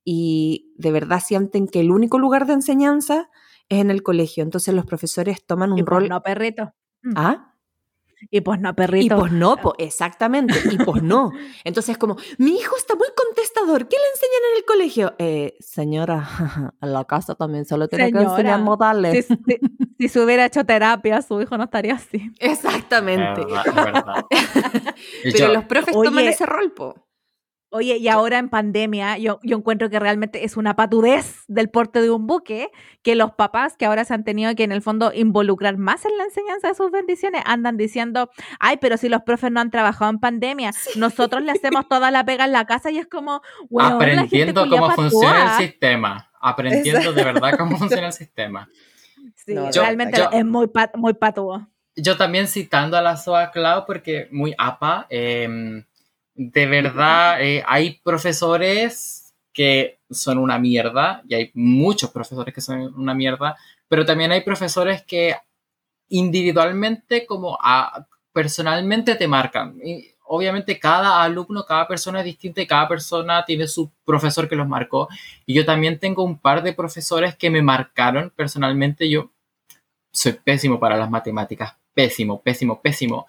y 0.04 0.72
de 0.76 0.92
verdad 0.92 1.20
sienten 1.24 1.66
que 1.66 1.80
el 1.80 1.90
único 1.90 2.18
lugar 2.18 2.46
de 2.46 2.52
enseñanza 2.54 3.30
es 3.70 3.80
en 3.80 3.90
el 3.90 4.02
colegio. 4.02 4.42
Entonces 4.42 4.74
los 4.74 4.84
profesores 4.84 5.44
toman 5.46 5.72
un 5.72 5.78
Y 5.78 5.82
pues 5.82 6.02
rol... 6.02 6.08
no, 6.10 6.22
perrito. 6.22 6.74
¿Ah? 7.16 7.49
Y 8.30 8.40
pues 8.42 8.60
no, 8.60 8.70
Y 8.70 8.72
perrito. 8.74 9.18
pues 9.18 9.32
no, 9.32 9.56
po, 9.56 9.74
exactamente, 9.78 10.54
y 10.70 10.76
pues 10.78 11.02
no. 11.02 11.30
Entonces 11.64 11.96
como, 11.96 12.16
mi 12.38 12.56
hijo 12.56 12.76
está 12.76 12.94
muy 12.94 13.08
contestador, 13.16 13.88
¿qué 13.88 13.96
le 13.96 14.08
enseñan 14.12 14.50
en 14.52 14.56
el 14.58 14.64
colegio? 14.64 15.14
Eh, 15.18 15.56
señora, 15.60 16.28
en 16.82 16.92
la 16.92 17.04
casa 17.04 17.34
también 17.34 17.64
solo 17.64 17.88
tiene 17.88 18.12
que 18.12 18.18
enseñar 18.18 18.60
modales. 18.60 19.26
si, 19.26 19.34
si- 19.36 19.58
si 19.98 20.08
se 20.08 20.20
hubiera 20.20 20.46
hecho 20.46 20.64
terapia, 20.64 21.20
su 21.22 21.40
hijo 21.40 21.56
no 21.58 21.64
estaría 21.64 21.94
así. 21.94 22.30
Exactamente. 22.38 23.42
Es 23.42 23.46
verdad, 23.46 23.64
es 23.66 23.74
verdad. 24.64 24.94
Y 25.24 25.32
Pero 25.32 25.46
yo- 25.48 25.52
los 25.54 25.64
profes 25.64 25.94
Oye, 25.94 26.08
toman 26.10 26.24
ese 26.24 26.46
rol, 26.46 26.72
po. 26.72 26.94
Oye, 27.72 27.98
y 27.98 28.08
ahora 28.08 28.38
en 28.38 28.48
pandemia, 28.48 29.16
yo, 29.18 29.38
yo 29.44 29.56
encuentro 29.56 29.88
que 29.90 30.00
realmente 30.00 30.44
es 30.44 30.56
una 30.56 30.74
patudez 30.74 31.44
del 31.46 31.70
porte 31.70 32.02
de 32.02 32.10
un 32.10 32.26
buque 32.26 32.68
que 33.02 33.14
los 33.14 33.30
papás 33.32 33.76
que 33.76 33.86
ahora 33.86 34.04
se 34.04 34.12
han 34.12 34.24
tenido 34.24 34.52
que 34.56 34.64
en 34.64 34.72
el 34.72 34.82
fondo 34.82 35.12
involucrar 35.14 35.76
más 35.76 36.04
en 36.04 36.18
la 36.18 36.24
enseñanza 36.24 36.66
de 36.66 36.74
sus 36.74 36.90
bendiciones 36.90 37.42
andan 37.46 37.76
diciendo, 37.76 38.28
ay, 38.58 38.78
pero 38.80 38.96
si 38.96 39.08
los 39.08 39.22
profes 39.22 39.52
no 39.52 39.60
han 39.60 39.70
trabajado 39.70 40.10
en 40.10 40.18
pandemia, 40.18 40.72
nosotros 40.96 41.42
le 41.44 41.52
hacemos 41.52 41.86
toda 41.88 42.10
la 42.10 42.24
pega 42.24 42.44
en 42.44 42.52
la 42.52 42.64
casa 42.66 42.90
y 42.90 42.98
es 42.98 43.06
como, 43.06 43.40
bueno, 43.68 43.90
aprendiendo 43.94 44.68
cómo 44.68 44.90
funciona 44.90 45.56
el 45.56 45.66
sistema. 45.68 46.30
Aprendiendo 46.40 47.12
de 47.12 47.22
verdad 47.24 47.52
cómo 47.56 47.76
funciona 47.78 48.08
el 48.08 48.12
sistema. 48.12 48.68
Sí, 49.36 49.54
No, 49.54 49.70
yo- 49.70 49.82
realmente 49.82 50.18
yo- 50.18 50.28
es 50.32 50.44
muy, 50.44 50.66
pa- 50.66 50.90
muy 50.96 51.14
patudo. 51.14 51.68
Yo 51.94 52.16
también 52.16 52.48
citando 52.48 52.96
a 52.96 53.02
la 53.02 53.16
SOA 53.16 53.50
Cloud 53.52 53.84
porque 53.86 54.28
muy 54.32 54.54
APA, 54.58 55.06
eh, 55.10 55.84
de 56.42 56.66
verdad 56.66 57.42
eh, 57.42 57.62
hay 57.66 58.00
profesores 58.02 59.34
que 59.52 59.98
son 60.10 60.38
una 60.38 60.58
mierda 60.58 61.22
y 61.28 61.34
hay 61.34 61.50
muchos 61.54 62.10
profesores 62.10 62.54
que 62.54 62.60
son 62.60 62.94
una 62.94 63.14
mierda, 63.14 63.56
pero 63.88 64.04
también 64.06 64.32
hay 64.32 64.40
profesores 64.42 65.02
que 65.02 65.34
individualmente 66.08 67.26
como 67.26 67.58
a- 67.60 68.06
personalmente 68.32 69.16
te 69.16 69.28
marcan. 69.28 69.78
Y 69.84 70.06
obviamente 70.26 70.78
cada 70.78 71.22
alumno, 71.22 71.64
cada 71.66 71.88
persona 71.88 72.20
es 72.20 72.26
distinta 72.26 72.60
y 72.62 72.66
cada 72.66 72.88
persona 72.88 73.44
tiene 73.44 73.66
su 73.68 73.90
profesor 74.04 74.48
que 74.48 74.56
los 74.56 74.68
marcó. 74.68 75.08
Y 75.46 75.54
yo 75.54 75.64
también 75.66 75.98
tengo 75.98 76.24
un 76.24 76.38
par 76.38 76.62
de 76.62 76.72
profesores 76.74 77.36
que 77.36 77.50
me 77.50 77.62
marcaron 77.62 78.32
personalmente. 78.36 79.10
Yo 79.10 79.30
soy 80.12 80.32
pésimo 80.32 80.80
para 80.80 80.96
las 80.96 81.10
matemáticas, 81.10 81.76
pésimo, 81.94 82.40
pésimo, 82.42 82.80
pésimo. 82.80 83.26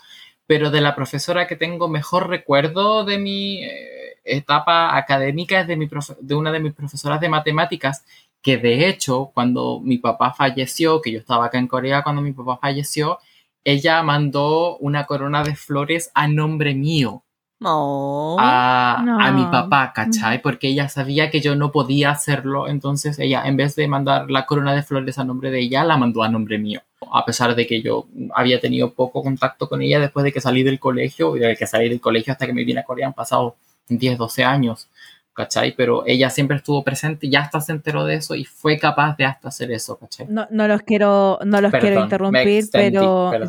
Pero 0.51 0.69
de 0.69 0.81
la 0.81 0.95
profesora 0.95 1.47
que 1.47 1.55
tengo 1.55 1.87
mejor 1.87 2.27
recuerdo 2.27 3.05
de 3.05 3.17
mi 3.17 3.63
eh, 3.63 4.17
etapa 4.25 4.97
académica 4.97 5.61
es 5.61 5.67
de, 5.67 5.77
mi 5.77 5.87
de 6.19 6.35
una 6.35 6.51
de 6.51 6.59
mis 6.59 6.73
profesoras 6.73 7.21
de 7.21 7.29
matemáticas, 7.29 8.03
que 8.41 8.57
de 8.57 8.89
hecho 8.89 9.31
cuando 9.33 9.79
mi 9.79 9.97
papá 9.97 10.33
falleció, 10.33 11.01
que 11.01 11.13
yo 11.13 11.19
estaba 11.19 11.45
acá 11.45 11.57
en 11.57 11.69
Corea 11.69 12.03
cuando 12.03 12.21
mi 12.21 12.33
papá 12.33 12.57
falleció, 12.57 13.19
ella 13.63 14.03
mandó 14.03 14.75
una 14.79 15.05
corona 15.05 15.41
de 15.41 15.55
flores 15.55 16.11
a 16.15 16.27
nombre 16.27 16.75
mío 16.75 17.23
No. 17.61 18.37
a, 18.39 19.03
No. 19.05 19.19
a 19.21 19.31
mi 19.31 19.45
papá, 19.45 19.93
¿cachai? 19.93 20.41
Porque 20.41 20.67
ella 20.67 20.89
sabía 20.89 21.29
que 21.29 21.41
yo 21.41 21.55
no 21.55 21.71
podía 21.71 22.09
hacerlo, 22.09 22.67
entonces 22.67 23.19
ella, 23.19 23.43
en 23.45 23.55
vez 23.55 23.75
de 23.75 23.87
mandar 23.87 24.31
la 24.31 24.47
corona 24.47 24.73
de 24.73 24.81
flores 24.81 25.19
a 25.19 25.23
nombre 25.23 25.51
de 25.51 25.59
ella, 25.61 25.83
la 25.83 25.95
mandó 25.95 26.23
a 26.23 26.29
nombre 26.29 26.57
mío. 26.57 26.81
A 27.13 27.23
pesar 27.23 27.55
de 27.55 27.67
que 27.67 27.81
yo 27.81 28.07
había 28.33 28.59
tenido 28.59 28.93
poco 28.93 29.21
contacto 29.21 29.69
con 29.69 29.81
ella 29.81 29.99
después 29.99 30.23
de 30.23 30.31
que 30.31 30.41
salí 30.41 30.63
del 30.63 30.79
colegio, 30.79 31.35
y 31.35 31.39
desde 31.39 31.55
que 31.55 31.67
salí 31.67 31.87
del 31.87 32.01
colegio 32.01 32.33
hasta 32.33 32.47
que 32.47 32.53
me 32.53 32.63
vine 32.63 32.79
a 32.79 32.83
Corea 32.83 33.07
han 33.07 33.13
pasado 33.13 33.55
10, 33.89 34.17
12 34.17 34.43
años, 34.43 34.87
¿cachai? 35.33 35.75
Pero 35.75 36.03
ella 36.07 36.31
siempre 36.31 36.57
estuvo 36.57 36.83
presente, 36.83 37.29
ya 37.29 37.41
hasta 37.41 37.61
se 37.61 37.73
enteró 37.73 38.05
de 38.05 38.15
eso 38.15 38.33
y 38.35 38.45
fue 38.45 38.79
capaz 38.79 39.15
de 39.17 39.25
hasta 39.25 39.49
hacer 39.49 39.71
eso, 39.71 39.97
¿cachai? 39.97 40.25
No, 40.29 40.47
no 40.49 40.67
los 40.67 40.81
quiero, 40.81 41.39
no 41.45 41.61
los 41.61 41.71
Perdón, 41.71 41.87
quiero 41.87 42.03
interrumpir, 42.03 42.47
extendí, 42.47 42.97
pero 42.97 43.47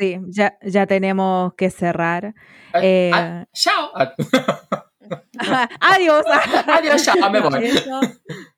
sí, 0.00 0.18
ya, 0.28 0.56
ya 0.62 0.86
tenemos 0.86 1.52
que 1.54 1.68
cerrar. 1.70 2.34
Ah, 2.72 2.80
Eh, 2.82 3.10
ah, 3.14 3.44
¡Chao! 3.52 3.90
Ah, 3.94 5.68
Adiós. 5.80 6.24
Adiós, 6.68 7.04
ya 7.04 7.30
me 7.30 7.40
voy. 7.40 7.64
Eso. 7.64 8.00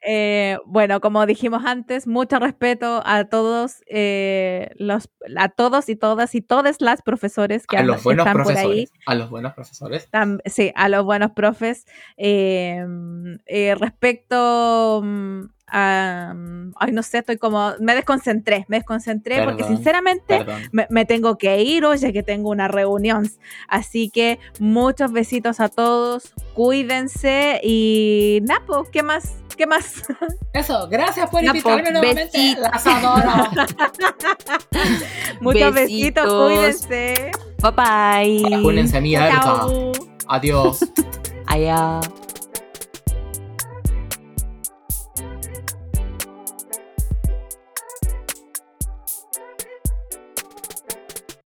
Eh, 0.07 0.59
bueno, 0.67 1.01
como 1.01 1.25
dijimos 1.25 1.63
antes, 1.65 2.07
mucho 2.07 2.39
respeto 2.39 3.03
a 3.07 3.25
todos, 3.25 3.83
eh, 3.87 4.71
los, 4.77 5.09
a 5.39 5.49
todos 5.49 5.89
y 5.89 5.97
todas 5.97 6.35
y 6.35 6.43
todas 6.43 6.81
las 6.81 7.01
profesores 7.01 7.67
que, 7.67 7.79
A 7.79 7.83
los 7.83 8.03
buenos 8.03 8.27
están 8.27 8.43
por 8.43 8.53
ahí. 8.53 8.55
profesores. 8.55 8.91
A 9.07 9.15
los 9.15 9.31
buenos 9.31 9.55
profesores. 9.55 10.11
Tam- 10.11 10.41
sí, 10.45 10.73
a 10.75 10.89
los 10.91 11.05
buenos 11.05 11.31
profes. 11.31 11.87
Eh, 12.19 12.85
eh, 13.47 13.75
respecto 13.79 15.03
mm, 15.73 16.73
Ay, 16.77 16.93
no 16.93 17.03
sé, 17.03 17.19
estoy 17.19 17.37
como... 17.39 17.73
Me 17.81 17.95
desconcentré, 17.95 18.65
me 18.69 18.79
desconcentré 18.79 19.43
porque 19.45 19.65
sinceramente 19.65 20.45
me, 20.73 20.87
me 20.91 21.05
tengo 21.05 21.37
que 21.39 21.63
ir, 21.63 21.85
oye, 21.85 22.13
que 22.13 22.23
tengo 22.23 22.51
una 22.51 22.69
reunión. 22.69 23.31
Así 23.69 24.11
que 24.11 24.39
muchos 24.59 25.13
besitos 25.13 25.61
a 25.61 25.69
todos, 25.69 26.35
cuídense 26.55 27.61
y 27.63 28.41
Napo, 28.43 28.85
¿qué 28.93 29.03
más? 29.03 29.37
¿Qué 29.57 29.67
más? 29.67 30.03
Eso, 30.55 30.89
gracias 30.89 31.29
por 31.31 31.43
Ya, 31.43 31.49
invitarme 31.49 31.83
pues, 31.83 31.93
nuevamente. 31.93 32.39
besitos. 32.39 32.69
Las 32.73 32.87
adoro. 32.87 33.31
Muchos 35.41 35.75
besitos, 35.75 36.25
Besitos. 36.25 36.47
cuídense. 36.47 37.31
Bye 37.63 37.73
bye. 38.43 38.57
Vacúnense 38.57 39.01
mierda. 39.01 39.41
Adiós. 40.29 40.81
Allá. 41.47 42.01